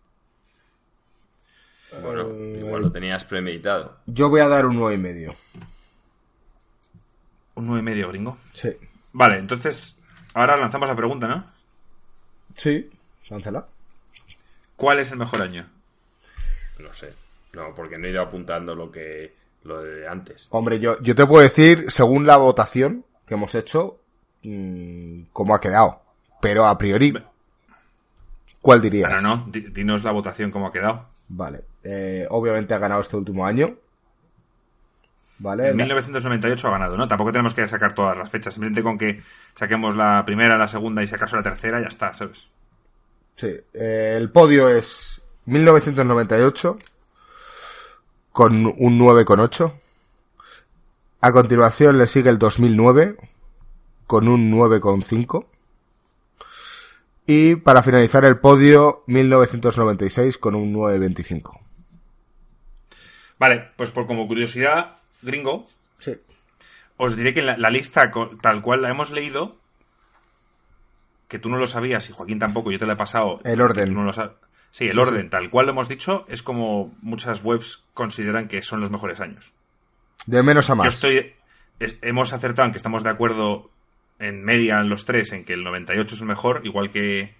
Bueno, 2.01 2.29
Eh, 2.29 2.57
igual 2.59 2.83
lo 2.83 2.91
tenías 2.91 3.23
premeditado. 3.25 3.97
Yo 4.05 4.29
voy 4.29 4.41
a 4.41 4.47
dar 4.47 4.65
un 4.65 4.75
nueve 4.77 4.95
y 4.95 4.97
medio. 4.97 5.35
Un 7.55 7.67
nueve 7.67 7.81
y 7.81 7.83
medio, 7.83 8.07
gringo. 8.09 8.37
Sí. 8.53 8.69
Vale, 9.11 9.37
entonces, 9.37 9.97
ahora 10.33 10.55
lanzamos 10.55 10.87
la 10.87 10.95
pregunta, 10.95 11.27
¿no? 11.27 11.45
Sí. 12.55 12.89
Láncala. 13.29 13.67
¿Cuál 14.77 14.99
es 14.99 15.11
el 15.11 15.17
mejor 15.17 15.41
año? 15.41 15.67
No 16.79 16.93
sé. 16.93 17.13
No, 17.53 17.73
porque 17.75 17.97
no 17.97 18.07
he 18.07 18.11
ido 18.11 18.21
apuntando 18.21 18.75
lo 18.75 18.91
que 18.91 19.33
lo 19.63 19.81
de 19.81 20.07
antes. 20.07 20.47
Hombre, 20.51 20.79
yo, 20.79 20.99
yo 21.01 21.13
te 21.15 21.25
puedo 21.25 21.43
decir, 21.43 21.91
según 21.91 22.25
la 22.25 22.37
votación 22.37 23.05
que 23.27 23.33
hemos 23.35 23.53
hecho, 23.55 23.99
mm, 24.43 25.23
cómo 25.33 25.53
ha 25.53 25.61
quedado. 25.61 26.01
Pero 26.41 26.65
a 26.65 26.77
priori, 26.77 27.13
¿cuál 28.61 28.81
dirías? 28.81 29.09
Ahora 29.09 29.21
no, 29.21 29.45
di- 29.51 29.69
dinos 29.69 30.03
la 30.03 30.11
votación 30.11 30.49
cómo 30.51 30.67
ha 30.67 30.71
quedado. 30.71 31.05
Vale. 31.27 31.61
Eh, 31.83 32.25
obviamente 32.29 32.73
ha 32.73 32.77
ganado 32.79 33.01
este 33.01 33.15
último 33.17 33.45
año. 33.45 33.75
Vale. 35.39 35.69
En 35.69 35.77
La- 35.77 35.83
1998 35.83 36.67
ha 36.67 36.71
ganado, 36.71 36.97
¿no? 36.97 37.07
Tampoco 37.07 37.31
tenemos 37.31 37.53
que 37.53 37.67
sacar 37.67 37.93
todas 37.93 38.17
las 38.17 38.29
fechas, 38.29 38.53
simplemente 38.53 38.83
con 38.83 38.97
que 38.97 39.21
saquemos 39.55 39.95
la 39.95 40.23
primera, 40.25 40.57
la 40.57 40.67
segunda 40.67 41.01
y 41.03 41.07
si 41.07 41.15
acaso 41.15 41.35
la 41.35 41.43
tercera, 41.43 41.81
ya 41.81 41.87
está, 41.87 42.13
¿sabes? 42.13 42.47
Sí. 43.35 43.47
Eh, 43.73 44.15
el 44.17 44.29
podio 44.31 44.69
es 44.69 45.21
1998 45.45 46.77
con 48.31 48.65
un 48.65 48.99
9,8. 48.99 49.73
A 51.21 51.31
continuación 51.31 51.97
le 51.97 52.07
sigue 52.07 52.29
el 52.29 52.39
2009 52.39 53.17
con 54.07 54.27
un 54.27 54.51
9,5. 54.51 55.45
Y 57.27 57.55
para 57.55 57.83
finalizar 57.83 58.25
el 58.25 58.39
podio, 58.39 59.03
1996 59.07 60.37
con 60.37 60.55
un 60.55 60.73
9,25. 60.73 61.59
Vale, 63.37 63.71
pues 63.75 63.91
por 63.91 64.07
como 64.07 64.27
curiosidad, 64.27 64.97
gringo, 65.21 65.67
Sí. 65.99 66.15
os 66.97 67.15
diré 67.15 67.33
que 67.33 67.41
la, 67.41 67.57
la 67.57 67.69
lista 67.69 68.11
tal 68.41 68.61
cual 68.61 68.81
la 68.81 68.89
hemos 68.89 69.11
leído, 69.11 69.55
que 71.27 71.39
tú 71.39 71.49
no 71.49 71.57
lo 71.57 71.67
sabías 71.67 72.09
y 72.09 72.13
Joaquín 72.13 72.39
tampoco, 72.39 72.71
yo 72.71 72.79
te 72.79 72.85
la 72.85 72.93
he 72.93 72.97
pasado. 72.97 73.39
El 73.43 73.61
orden. 73.61 73.91
tú 73.91 73.97
no 73.99 74.03
lo 74.03 74.11
sab- 74.13 74.33
Sí, 74.71 74.85
el 74.87 74.97
orden, 74.99 75.29
tal 75.29 75.49
cual 75.49 75.65
lo 75.65 75.73
hemos 75.73 75.89
dicho, 75.89 76.25
es 76.29 76.41
como 76.43 76.95
muchas 77.01 77.43
webs 77.43 77.83
consideran 77.93 78.47
que 78.47 78.61
son 78.61 78.79
los 78.79 78.89
mejores 78.91 79.19
años. 79.19 79.51
De 80.25 80.41
menos 80.43 80.69
a 80.69 80.75
más. 80.75 80.85
Yo 80.85 80.89
estoy. 80.89 81.33
es- 81.79 81.97
hemos 82.01 82.31
acertado 82.33 82.65
en 82.67 82.71
que 82.71 82.77
estamos 82.77 83.03
de 83.03 83.09
acuerdo 83.09 83.69
en 84.19 84.43
media 84.43 84.81
los 84.83 85.05
tres 85.05 85.31
en 85.33 85.43
que 85.45 85.53
el 85.53 85.63
98 85.63 86.15
es 86.15 86.21
el 86.21 86.27
mejor, 86.27 86.61
igual 86.63 86.89
que. 86.91 87.35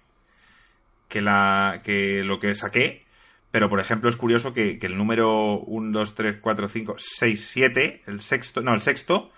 que, 1.08 1.20
la, 1.22 1.80
que 1.84 2.22
lo 2.24 2.38
que 2.38 2.54
saqué. 2.54 3.04
Pero, 3.50 3.68
por 3.68 3.80
ejemplo, 3.80 4.08
es 4.08 4.16
curioso 4.16 4.52
que, 4.54 4.78
que 4.78 4.86
el 4.86 4.96
número 4.96 5.58
1, 5.60 5.98
2, 5.98 6.14
3, 6.14 6.36
4, 6.40 6.68
5, 6.68 6.94
6, 6.98 7.46
7, 7.50 8.02
el 8.06 8.20
sexto. 8.22 8.62
No, 8.62 8.72
el 8.74 8.80
sexto 8.82 9.30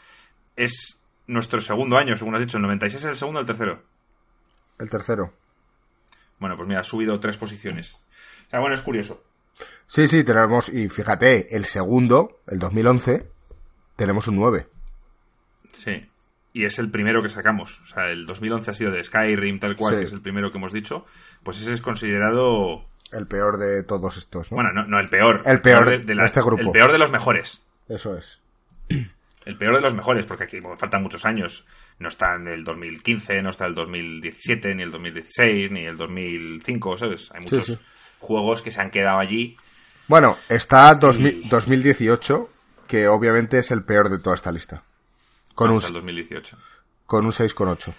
es 0.57 1.01
nuestro 1.27 1.61
segundo 1.61 1.97
año, 1.99 2.17
según 2.17 2.35
has 2.37 2.41
dicho. 2.41 2.57
El 2.59 2.63
96 2.63 3.03
es 3.05 3.11
el 3.11 3.17
segundo 3.17 3.39
o 3.39 3.43
el 3.43 3.47
tercero. 3.47 3.83
El 4.79 4.89
tercero. 4.89 5.33
Bueno, 6.39 6.57
pues 6.57 6.69
mira, 6.69 6.81
ha 6.81 6.85
subido 6.85 7.21
tres 7.21 7.37
posiciones. 7.37 8.01
O 8.47 8.51
sea, 8.51 8.61
bueno, 8.61 8.75
es 8.75 8.83
curioso. 8.83 9.23
Sí, 9.87 10.09
sí, 10.09 10.25
tenemos, 10.25 10.69
y 10.69 10.89
fíjate, 10.89 11.55
el 11.57 11.65
segundo, 11.65 12.41
el 12.49 12.59
2011, 12.59 13.29
tenemos 13.97 14.27
un 14.29 14.37
9. 14.37 14.67
Sí. 15.73 16.09
Y 16.53 16.65
es 16.65 16.79
el 16.79 16.91
primero 16.91 17.23
que 17.23 17.29
sacamos. 17.29 17.81
O 17.83 17.87
sea, 17.87 18.11
el 18.11 18.27
2011 18.27 18.71
ha 18.71 18.75
sido 18.75 18.91
de 18.93 19.03
Skyrim, 19.05 19.59
tal 19.59 19.77
cual, 19.77 19.95
Sí. 19.95 20.01
que 20.01 20.07
es 20.07 20.13
el 20.13 20.23
primero 20.23 20.51
que 20.53 20.59
hemos 20.59 20.73
dicho. 20.73 21.05
Pues 21.43 21.61
ese 21.61 21.73
es 21.73 21.81
considerado 21.83 22.85
El 23.13 23.27
peor 23.27 23.59
de 23.59 23.83
todos 23.83 24.17
estos, 24.17 24.51
¿no? 24.51 24.57
Bueno, 24.57 24.73
no, 24.73 24.87
no 24.87 24.99
el 25.01 25.09
peor. 25.09 25.43
El 25.47 25.61
peor 25.61 25.89
de, 25.89 25.99
de 25.99 26.15
la- 26.15 26.27
este 26.27 26.41
grupo. 26.41 26.63
El 26.63 26.71
peor 26.71 26.93
de 26.93 26.99
los 26.99 27.11
mejores. 27.11 27.63
Eso 27.89 28.17
es. 28.17 28.41
El 29.45 29.59
peor 29.59 29.75
de 29.77 29.83
los 29.83 29.95
mejores, 29.95 30.25
porque 30.27 30.45
aquí 30.45 30.61
bueno, 30.61 30.79
faltan 30.79 31.03
muchos 31.03 31.25
años. 31.27 31.67
No 31.99 32.09
está 32.09 32.35
en 32.37 32.49
el 32.49 32.65
2015, 32.65 33.43
no 33.43 33.51
está 33.51 33.67
el 33.67 33.75
2017, 33.75 34.75
ni 34.75 34.83
el 34.83 34.91
2016, 34.91 35.71
ni 35.71 35.85
el 35.85 35.97
2005, 35.97 36.99
¿sabes? 36.99 37.31
Hay 37.33 37.43
muchos 37.43 37.67
sí. 37.67 37.79
juegos 38.21 38.63
que 38.63 38.71
se 38.71 38.81
han 38.81 38.91
quedado 38.91 39.19
allí. 39.19 39.57
Bueno, 40.09 40.37
está 40.49 40.95
2000 40.95 41.43
Y- 41.45 41.49
2018, 41.49 42.51
que 42.89 43.09
obviamente 43.09 43.59
es 43.59 43.71
el 43.71 43.85
peor 43.85 44.09
de 44.09 44.19
toda 44.19 44.35
esta 44.37 44.51
lista. 44.53 44.83
Con 45.55 45.71
un, 45.71 45.77
hasta 45.77 45.89
el 45.89 45.95
2018. 45.95 46.59
con 47.07 47.25
un 47.27 47.31
6,8. 47.33 47.93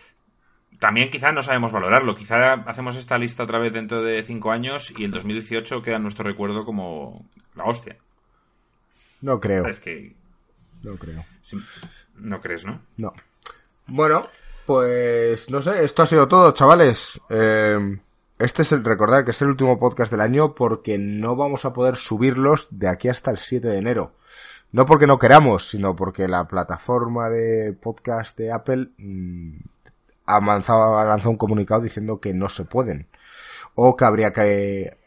También 0.79 1.09
quizá 1.09 1.31
no 1.31 1.41
sabemos 1.41 1.71
valorarlo. 1.71 2.15
Quizá 2.15 2.53
hacemos 2.53 2.97
esta 2.97 3.17
lista 3.17 3.43
otra 3.43 3.59
vez 3.59 3.71
dentro 3.71 4.03
de 4.03 4.21
cinco 4.23 4.51
años 4.51 4.93
y 4.97 5.05
el 5.05 5.11
2018 5.11 5.81
queda 5.81 5.95
en 5.95 6.03
nuestro 6.03 6.25
recuerdo 6.25 6.65
como 6.65 7.25
la 7.55 7.63
hostia. 7.63 7.95
No 9.21 9.39
creo. 9.39 9.65
Es 9.67 9.79
que 9.79 10.13
No 10.85 10.97
creo. 10.97 11.25
sí, 11.43 11.57
no 12.15 12.39
crees, 12.39 12.63
¿no? 12.63 12.79
No. 12.97 13.11
Bueno, 13.87 14.23
pues 14.67 15.49
no 15.49 15.63
sé, 15.63 15.83
esto 15.83 16.03
ha 16.03 16.07
sido 16.07 16.27
todo, 16.27 16.51
chavales. 16.51 17.19
Eh, 17.29 17.99
este 18.37 18.61
es 18.61 18.71
el, 18.71 18.83
recordad 18.83 19.25
que 19.25 19.31
es 19.31 19.41
el 19.41 19.47
último 19.47 19.79
podcast 19.79 20.11
del 20.11 20.21
año 20.21 20.53
porque 20.53 20.99
no 20.99 21.35
vamos 21.35 21.65
a 21.65 21.73
poder 21.73 21.95
subirlos 21.95 22.67
de 22.69 22.87
aquí 22.87 23.07
hasta 23.07 23.31
el 23.31 23.39
7 23.39 23.67
de 23.67 23.77
enero. 23.77 24.11
No 24.71 24.85
porque 24.85 25.07
no 25.07 25.17
queramos, 25.17 25.69
sino 25.69 25.95
porque 25.95 26.27
la 26.27 26.47
plataforma 26.47 27.29
de 27.29 27.73
podcast 27.73 28.37
de 28.37 28.51
Apple 28.51 28.89
mm, 28.99 29.53
lanzado, 30.27 30.99
ha 30.99 31.05
lanzado 31.05 31.31
un 31.31 31.37
comunicado 31.37 31.81
diciendo 31.81 32.19
que 32.19 32.33
no 32.33 32.49
se 32.49 32.65
pueden. 32.65 33.07
O 33.73 33.95
que 33.95 34.05
habría 34.05 34.33
que 34.33 34.97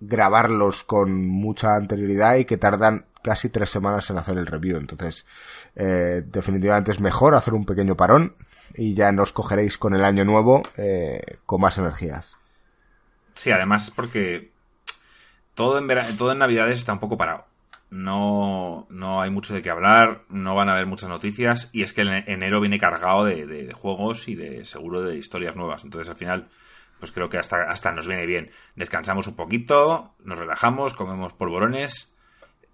grabarlos 0.00 0.84
con 0.84 1.26
mucha 1.26 1.76
anterioridad 1.76 2.36
y 2.36 2.44
que 2.44 2.58
tardan 2.58 3.06
casi 3.22 3.48
tres 3.48 3.70
semanas 3.70 4.08
en 4.10 4.18
hacer 4.18 4.36
el 4.38 4.46
review. 4.46 4.76
Entonces, 4.78 5.24
eh, 5.76 6.22
definitivamente 6.26 6.92
es 6.92 7.00
mejor 7.00 7.34
hacer 7.34 7.54
un 7.54 7.64
pequeño 7.64 7.96
parón 7.96 8.34
y 8.74 8.94
ya 8.94 9.12
nos 9.12 9.32
cogeréis 9.32 9.78
con 9.78 9.94
el 9.94 10.04
año 10.04 10.24
nuevo 10.24 10.62
eh, 10.76 11.38
con 11.46 11.60
más 11.60 11.78
energías. 11.78 12.36
Sí, 13.34 13.50
además 13.50 13.90
porque 13.94 14.50
todo 15.54 15.78
en, 15.78 15.86
vera- 15.86 16.16
todo 16.16 16.32
en 16.32 16.38
Navidades 16.38 16.78
está 16.78 16.92
un 16.92 17.00
poco 17.00 17.16
parado. 17.16 17.46
No, 17.90 18.86
no 18.88 19.20
hay 19.20 19.30
mucho 19.30 19.52
de 19.52 19.60
qué 19.60 19.68
hablar, 19.68 20.22
no 20.30 20.54
van 20.54 20.70
a 20.70 20.72
haber 20.72 20.86
muchas 20.86 21.10
noticias 21.10 21.68
y 21.72 21.82
es 21.82 21.92
que 21.92 22.00
el 22.02 22.08
enero 22.26 22.60
viene 22.60 22.78
cargado 22.78 23.24
de, 23.24 23.46
de- 23.46 23.66
de 23.66 23.72
juegos 23.74 24.28
y 24.28 24.34
de 24.34 24.64
seguro 24.64 25.02
de 25.02 25.16
historias 25.16 25.56
nuevas. 25.56 25.84
Entonces 25.84 26.08
al 26.08 26.16
final, 26.16 26.48
pues 27.00 27.12
creo 27.12 27.28
que 27.28 27.36
hasta, 27.38 27.64
hasta 27.70 27.92
nos 27.92 28.06
viene 28.06 28.24
bien. 28.24 28.50
Descansamos 28.76 29.26
un 29.26 29.36
poquito, 29.36 30.14
nos 30.24 30.38
relajamos, 30.38 30.94
comemos 30.94 31.34
polvorones 31.34 32.11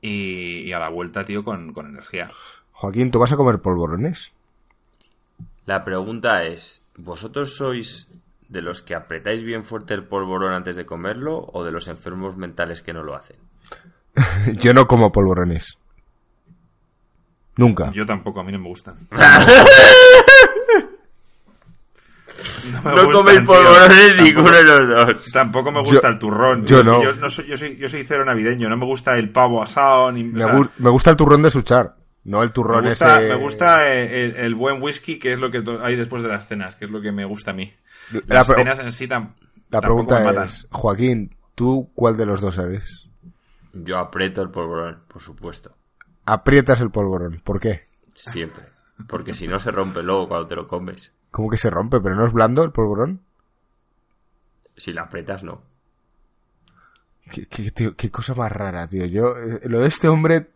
y, 0.00 0.60
y 0.60 0.72
a 0.72 0.78
la 0.78 0.88
vuelta, 0.88 1.24
tío, 1.24 1.44
con, 1.44 1.72
con 1.72 1.86
energía. 1.86 2.30
Joaquín, 2.72 3.10
¿tú 3.10 3.18
vas 3.18 3.32
a 3.32 3.36
comer 3.36 3.58
polvorones? 3.58 4.32
La 5.66 5.84
pregunta 5.84 6.44
es, 6.44 6.82
¿vosotros 6.96 7.56
sois 7.56 8.08
de 8.48 8.62
los 8.62 8.82
que 8.82 8.94
apretáis 8.94 9.42
bien 9.44 9.64
fuerte 9.64 9.94
el 9.94 10.04
polvorón 10.04 10.52
antes 10.54 10.76
de 10.76 10.86
comerlo 10.86 11.50
o 11.52 11.64
de 11.64 11.72
los 11.72 11.88
enfermos 11.88 12.36
mentales 12.36 12.82
que 12.82 12.92
no 12.92 13.02
lo 13.02 13.14
hacen? 13.14 13.36
Yo 14.60 14.72
no 14.72 14.86
como 14.86 15.12
polvorones. 15.12 15.78
Nunca. 17.56 17.90
Yo 17.90 18.06
tampoco, 18.06 18.40
a 18.40 18.44
mí 18.44 18.52
no 18.52 18.60
me 18.60 18.68
gustan. 18.68 19.08
No, 22.72 22.82
me 22.82 23.02
No 23.02 23.12
coméis 23.12 23.40
polvorones 23.40 24.22
ninguno 24.22 24.50
de 24.50 24.64
los 24.64 24.88
dos. 25.16 25.32
Tampoco 25.32 25.70
me 25.72 25.80
gusta 25.80 26.02
Yo- 26.02 26.08
el 26.08 26.18
turrón. 26.18 26.66
yo 26.66 26.82
no. 26.84 27.02
Yo, 27.02 27.14
no 27.14 27.28
soy, 27.30 27.46
yo, 27.46 27.56
soy, 27.56 27.76
yo 27.76 27.88
soy 27.88 28.04
cero 28.04 28.24
navideño. 28.24 28.68
No 28.68 28.76
me 28.76 28.84
gusta 28.86 29.16
el 29.16 29.30
pavo 29.30 29.62
asado. 29.62 30.10
Ni, 30.12 30.22
o 30.22 30.24
Me, 30.32 30.40
sea, 30.40 30.60
me 30.78 30.90
gusta 30.90 31.10
el 31.10 31.16
turrón 31.16 31.42
de 31.42 31.50
Suchar, 31.50 31.96
no 32.24 32.42
el 32.42 32.52
turrón 32.52 32.84
me 32.84 32.90
gusta, 32.90 33.20
ese... 33.20 33.28
me 33.28 33.34
gusta 33.36 33.94
el, 33.94 34.36
el 34.36 34.54
buen 34.54 34.82
whisky, 34.82 35.18
que 35.18 35.32
es 35.32 35.38
lo 35.38 35.50
que 35.50 35.62
hay 35.82 35.96
después 35.96 36.22
de 36.22 36.28
las 36.28 36.46
cenas, 36.46 36.76
que 36.76 36.84
es 36.86 36.90
lo 36.90 37.00
que 37.00 37.12
me 37.12 37.24
gusta 37.24 37.50
a 37.52 37.54
mí. 37.54 37.72
La 38.26 38.36
Las 38.36 38.46
cenas 38.48 38.78
en 38.80 38.92
sí 38.92 39.06
tam- 39.06 39.34
La 39.70 39.80
pregunta 39.80 40.18
me 40.20 40.24
matan. 40.26 40.44
es, 40.44 40.66
Joaquín, 40.70 41.36
¿tú 41.54 41.90
cuál 41.94 42.16
de 42.16 42.26
los 42.26 42.40
dos 42.40 42.56
eres? 42.58 43.06
Yo 43.72 43.98
aprieto 43.98 44.42
el 44.42 44.50
polvorón, 44.50 45.02
por 45.08 45.20
supuesto. 45.22 45.74
Aprietas 46.24 46.80
el 46.80 46.90
polvorón. 46.90 47.40
¿Por 47.44 47.60
qué? 47.60 47.88
Siempre. 48.14 48.64
Porque 49.06 49.32
si 49.32 49.46
no 49.46 49.58
se 49.58 49.70
rompe 49.70 50.02
luego 50.02 50.26
cuando 50.28 50.46
te 50.46 50.56
lo 50.56 50.66
comes. 50.66 51.12
¿Cómo 51.30 51.50
que 51.50 51.56
se 51.58 51.70
rompe? 51.70 52.00
¿Pero 52.00 52.14
no 52.14 52.26
es 52.26 52.32
blando 52.32 52.62
el 52.64 52.72
polvorón? 52.72 53.20
Si 54.76 54.92
la 54.92 55.02
aprietas, 55.02 55.42
no. 55.44 55.62
Qué, 57.30 57.46
qué- 57.46 57.70
tío, 57.70 57.94
qué 57.96 58.10
cosa 58.10 58.34
más 58.34 58.50
rara, 58.50 58.88
tío. 58.88 59.04
Yo, 59.06 59.36
eh, 59.36 59.60
lo 59.64 59.80
de 59.80 59.88
este 59.88 60.08
hombre, 60.08 60.48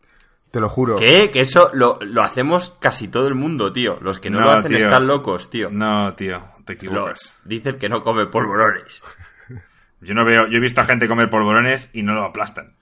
te 0.50 0.60
lo 0.60 0.68
juro. 0.68 0.96
¿Qué? 0.96 1.30
Que 1.30 1.40
eso 1.40 1.70
lo, 1.74 1.98
lo 2.00 2.22
hacemos 2.22 2.76
casi 2.80 3.08
todo 3.08 3.28
el 3.28 3.34
mundo, 3.34 3.72
tío. 3.72 3.98
Los 4.00 4.20
que 4.20 4.30
no, 4.30 4.40
No, 4.40 4.46
lo 4.46 4.52
hacen 4.52 4.70
tío. 4.76 4.78
están 4.86 5.06
locos, 5.06 5.50
tío. 5.50 5.68
No, 5.70 6.14
tío, 6.14 6.42
te 6.64 6.74
equivocas. 6.74 7.34
dice 7.44 7.70
el 7.70 7.78
que 7.78 7.88
no 7.88 8.02
come 8.02 8.26
polvorones. 8.26 9.02
Yo 10.00 10.14
no 10.14 10.24
veo, 10.24 10.48
yo 10.48 10.56
he 10.56 10.60
visto 10.60 10.80
a 10.80 10.84
gente 10.84 11.06
comer 11.06 11.30
polvorones 11.30 11.88
y 11.92 12.02
no 12.02 12.14
lo 12.14 12.24
aplastan. 12.24 12.74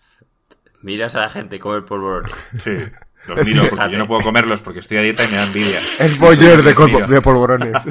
Miras 0.80 1.14
a 1.16 1.20
la 1.20 1.28
gente 1.28 1.58
comer 1.58 1.84
polvorones. 1.84 2.32
Sí. 2.58 2.70
Los 3.30 3.40
Es 3.40 3.48
miro 3.48 3.62
que- 3.64 3.70
porque 3.70 3.90
yo 3.92 3.98
no 3.98 4.06
puedo 4.06 4.22
comerlos 4.22 4.60
porque 4.62 4.80
estoy 4.80 4.98
a 4.98 5.02
dieta 5.02 5.24
y 5.24 5.28
me 5.28 5.36
da 5.36 5.44
envidia. 5.44 5.80
Es 5.98 6.18
boyer 6.18 6.62
de, 6.62 7.20
polvorones. 7.22 7.72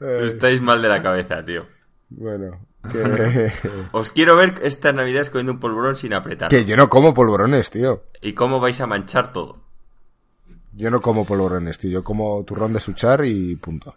Estáis 0.00 0.60
mal 0.62 0.80
de 0.80 0.88
la 0.88 1.02
cabeza, 1.02 1.44
tío. 1.44 1.66
bueno, 2.08 2.66
que, 2.90 3.52
Os 3.92 4.10
quiero 4.12 4.36
ver 4.36 4.54
estas 4.62 4.94
navidades 4.94 5.28
comiendo 5.30 5.52
un 5.52 5.60
polvorón 5.60 5.96
sin 5.96 6.14
apretar. 6.14 6.48
que 6.48 6.64
yo 6.64 6.76
no 6.76 6.88
como 6.88 7.12
polvorones, 7.12 7.70
tío. 7.70 8.04
¿Y 8.22 8.32
cómo 8.32 8.60
vais 8.60 8.80
a 8.80 8.86
manchar 8.86 9.32
todo? 9.32 9.58
Yo 10.72 10.90
no 10.90 11.00
como 11.00 11.26
polvorones, 11.26 11.78
tío. 11.78 11.90
Yo 11.90 12.04
como 12.04 12.42
turrón 12.44 12.72
de 12.72 12.80
Suchar 12.80 13.24
y 13.24 13.56
punto. 13.56 13.94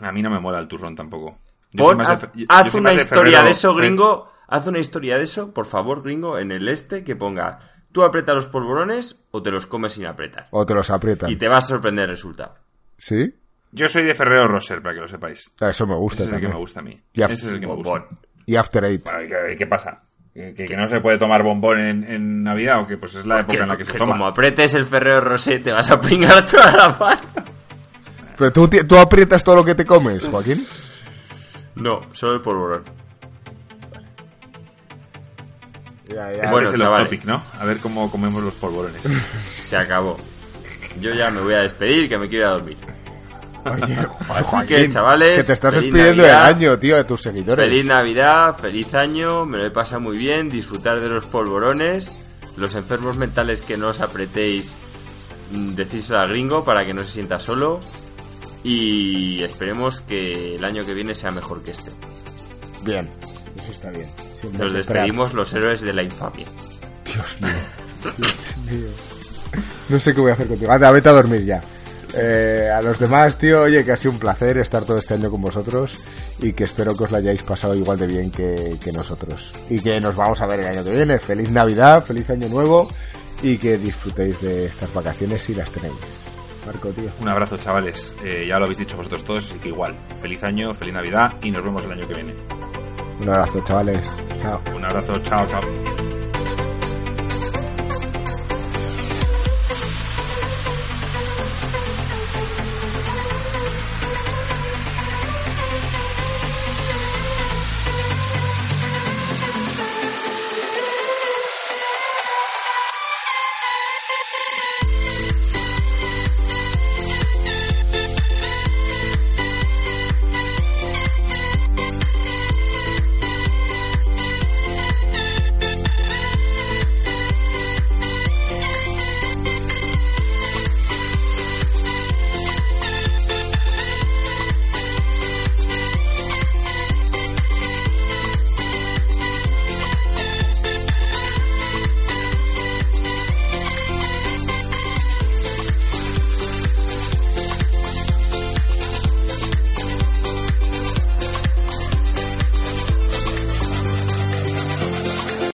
A 0.00 0.10
mí 0.10 0.22
no 0.22 0.30
me 0.30 0.40
mola 0.40 0.58
el 0.58 0.66
turrón 0.66 0.96
tampoco. 0.96 1.38
Yo 1.72 1.84
Pon- 1.84 1.96
soy 1.96 1.96
más 1.98 2.08
de 2.08 2.14
haz 2.14 2.20
fe- 2.20 2.26
yo- 2.34 2.40
yo 2.40 2.46
haz 2.48 2.72
soy 2.72 2.80
una 2.80 2.90
más 2.90 2.96
de 2.96 3.02
historia 3.02 3.22
febrero- 3.24 3.44
de 3.44 3.50
eso, 3.50 3.74
gringo. 3.74 4.31
Haz 4.52 4.66
una 4.66 4.78
historia 4.78 5.16
de 5.16 5.24
eso, 5.24 5.52
por 5.54 5.64
favor, 5.66 6.02
gringo, 6.02 6.38
en 6.38 6.52
el 6.52 6.68
este, 6.68 7.04
que 7.04 7.16
ponga 7.16 7.60
tú 7.90 8.02
apretas 8.02 8.34
los 8.34 8.46
polvorones 8.48 9.16
o 9.30 9.42
te 9.42 9.50
los 9.50 9.66
comes 9.66 9.94
sin 9.94 10.04
apretar. 10.06 10.48
O 10.50 10.66
te 10.66 10.74
los 10.74 10.90
aprietan. 10.90 11.30
Y 11.30 11.36
te 11.36 11.48
va 11.48 11.58
a 11.58 11.60
sorprender 11.62 12.04
el 12.04 12.10
resultado. 12.10 12.54
¿Sí? 12.98 13.34
Yo 13.70 13.88
soy 13.88 14.02
de 14.04 14.14
Ferrero 14.14 14.48
Roser, 14.48 14.82
para 14.82 14.94
que 14.94 15.00
lo 15.00 15.08
sepáis. 15.08 15.50
Ah, 15.60 15.70
Eso 15.70 15.86
me 15.86 15.94
Ese 15.94 16.00
gusta 16.00 16.24
es 16.24 16.32
el 16.32 16.40
que 16.40 16.48
me 16.48 16.56
gusta 16.56 16.80
a 16.80 16.82
mí. 16.82 16.98
Ya. 17.14 17.26
Ese 17.26 17.34
es 17.34 17.44
el 17.44 17.60
que 17.60 17.66
me 17.66 17.74
gusta. 17.74 17.90
Bombón. 18.00 18.18
Y 18.44 18.56
After 18.56 18.84
Eight. 18.84 19.04
Bueno, 19.04 19.22
¿y 19.22 19.28
¿Qué, 19.28 19.56
qué 19.56 19.66
pasa? 19.66 20.02
¿Que, 20.34 20.76
no 20.76 20.86
se 20.86 21.00
puede 21.00 21.18
tomar 21.18 21.42
bombón 21.42 21.78
en, 21.78 22.04
en 22.04 22.42
Navidad 22.42 22.80
o 22.80 22.86
que 22.86 22.96
pues 22.96 23.14
es 23.14 23.26
la 23.26 23.40
época 23.40 23.56
Que, 23.56 23.62
en 23.62 23.68
la 23.68 23.76
que 23.76 23.84
se 23.84 23.98
toma? 23.98 24.12
como 24.12 24.26
apretes 24.26 24.74
el 24.74 24.86
Ferrero 24.86 25.20
Rosé 25.20 25.58
te 25.58 25.72
vas 25.72 25.90
a 25.90 26.00
pringar 26.00 26.44
toda 26.46 26.72
la 26.74 26.88
mano. 26.90 27.20
Pero 28.38 28.52
tú, 28.52 28.68
tú 28.68 28.96
aprietas 28.98 29.44
todo 29.44 29.56
lo 29.56 29.64
que 29.64 29.74
te 29.74 29.84
comes, 29.84 30.26
Joaquín. 30.26 30.62
No, 31.74 32.00
solo 32.12 32.34
el 32.34 32.40
polvorón. 32.42 32.84
Ya, 36.08 36.14
ya. 36.14 36.30
Este 36.30 36.50
Bueno, 36.50 36.68
es 36.68 36.74
el 36.74 36.82
off 36.82 36.88
chavales. 36.88 37.06
topic, 37.08 37.24
¿no? 37.24 37.42
A 37.60 37.64
ver 37.64 37.78
cómo 37.78 38.10
comemos 38.10 38.42
los 38.42 38.54
polvorones. 38.54 39.02
Se 39.66 39.76
acabó. 39.76 40.18
Yo 41.00 41.10
ya 41.14 41.30
me 41.30 41.40
voy 41.40 41.54
a 41.54 41.58
despedir, 41.60 42.08
que 42.08 42.18
me 42.18 42.28
quiero 42.28 42.44
ir 42.44 42.48
a 42.48 42.52
dormir. 42.54 42.78
Oye, 43.64 43.94
Así 44.28 44.44
Joaquín, 44.44 44.76
que, 44.76 44.88
chavales, 44.88 45.36
que 45.38 45.44
te 45.44 45.52
estás 45.52 45.74
feliz 45.74 45.92
despidiendo 45.92 46.22
del 46.24 46.32
Navidad. 46.32 46.46
año, 46.56 46.78
tío, 46.78 46.96
de 46.96 47.04
tus 47.04 47.22
seguidores. 47.22 47.64
Feliz 47.64 47.84
Navidad, 47.84 48.56
feliz 48.58 48.92
año, 48.94 49.46
me 49.46 49.58
lo 49.58 49.66
he 49.66 49.70
pasado 49.70 50.00
muy 50.00 50.18
bien, 50.18 50.48
disfrutar 50.48 51.00
de 51.00 51.08
los 51.08 51.26
polvorones, 51.26 52.18
los 52.56 52.74
enfermos 52.74 53.16
mentales 53.16 53.62
que 53.62 53.76
no 53.76 53.88
os 53.88 54.00
apretéis, 54.00 54.74
mm, 55.52 55.74
decírselo 55.76 56.18
al 56.18 56.28
gringo 56.30 56.64
para 56.64 56.84
que 56.84 56.92
no 56.92 57.04
se 57.04 57.10
sienta 57.12 57.38
solo 57.38 57.78
y 58.64 59.42
esperemos 59.42 60.00
que 60.00 60.56
el 60.56 60.64
año 60.64 60.84
que 60.84 60.92
viene 60.94 61.14
sea 61.14 61.30
mejor 61.30 61.62
que 61.62 61.70
este. 61.70 61.90
Bien, 62.84 63.08
eso 63.56 63.70
está 63.70 63.90
bien. 63.90 64.08
Nos 64.52 64.72
despedimos 64.72 65.34
los 65.34 65.52
héroes 65.52 65.80
de 65.80 65.92
la 65.92 66.02
infamia. 66.02 66.46
Dios 67.04 67.40
mío. 67.40 67.50
Dios 68.18 68.56
mío. 68.70 68.88
No 69.88 70.00
sé 70.00 70.14
qué 70.14 70.20
voy 70.20 70.30
a 70.30 70.34
hacer 70.34 70.48
contigo. 70.48 70.72
Anda, 70.72 70.90
vete 70.90 71.08
a 71.08 71.12
dormir 71.12 71.44
ya. 71.44 71.62
Eh, 72.14 72.70
a 72.74 72.82
los 72.82 72.98
demás, 72.98 73.38
tío, 73.38 73.62
oye, 73.62 73.84
que 73.84 73.92
ha 73.92 73.96
sido 73.96 74.12
un 74.12 74.18
placer 74.18 74.58
estar 74.58 74.84
todo 74.84 74.98
este 74.98 75.14
año 75.14 75.30
con 75.30 75.40
vosotros 75.40 75.98
y 76.40 76.52
que 76.52 76.64
espero 76.64 76.96
que 76.96 77.04
os 77.04 77.10
lo 77.10 77.16
hayáis 77.16 77.42
pasado 77.42 77.74
igual 77.74 77.98
de 77.98 78.06
bien 78.06 78.30
que, 78.30 78.76
que 78.82 78.92
nosotros. 78.92 79.52
Y 79.70 79.80
que 79.80 80.00
nos 80.00 80.16
vamos 80.16 80.40
a 80.40 80.46
ver 80.46 80.60
el 80.60 80.66
año 80.66 80.84
que 80.84 80.92
viene. 80.92 81.18
Feliz 81.18 81.50
Navidad, 81.50 82.04
feliz 82.04 82.28
Año 82.30 82.48
Nuevo 82.48 82.88
y 83.42 83.56
que 83.58 83.78
disfrutéis 83.78 84.40
de 84.40 84.66
estas 84.66 84.92
vacaciones 84.92 85.42
si 85.42 85.54
las 85.54 85.70
tenéis. 85.70 85.94
Marco, 86.66 86.90
tío. 86.90 87.10
Un 87.20 87.28
abrazo, 87.28 87.56
chavales. 87.56 88.14
Eh, 88.22 88.46
ya 88.48 88.58
lo 88.58 88.64
habéis 88.64 88.78
dicho 88.78 88.96
vosotros 88.96 89.24
todos, 89.24 89.50
así 89.50 89.58
que 89.58 89.68
igual. 89.68 89.96
Feliz 90.20 90.42
año, 90.44 90.74
feliz 90.74 90.94
Navidad 90.94 91.32
y 91.42 91.50
nos 91.50 91.64
vemos 91.64 91.84
el 91.84 91.92
año 91.92 92.06
que 92.06 92.14
viene. 92.14 92.34
Un 93.22 93.28
abrazo, 93.28 93.60
chavales. 93.62 94.10
Chao. 94.38 94.60
Un 94.74 94.84
abrazo, 94.84 95.18
chao, 95.22 95.46
chao. 95.46 95.91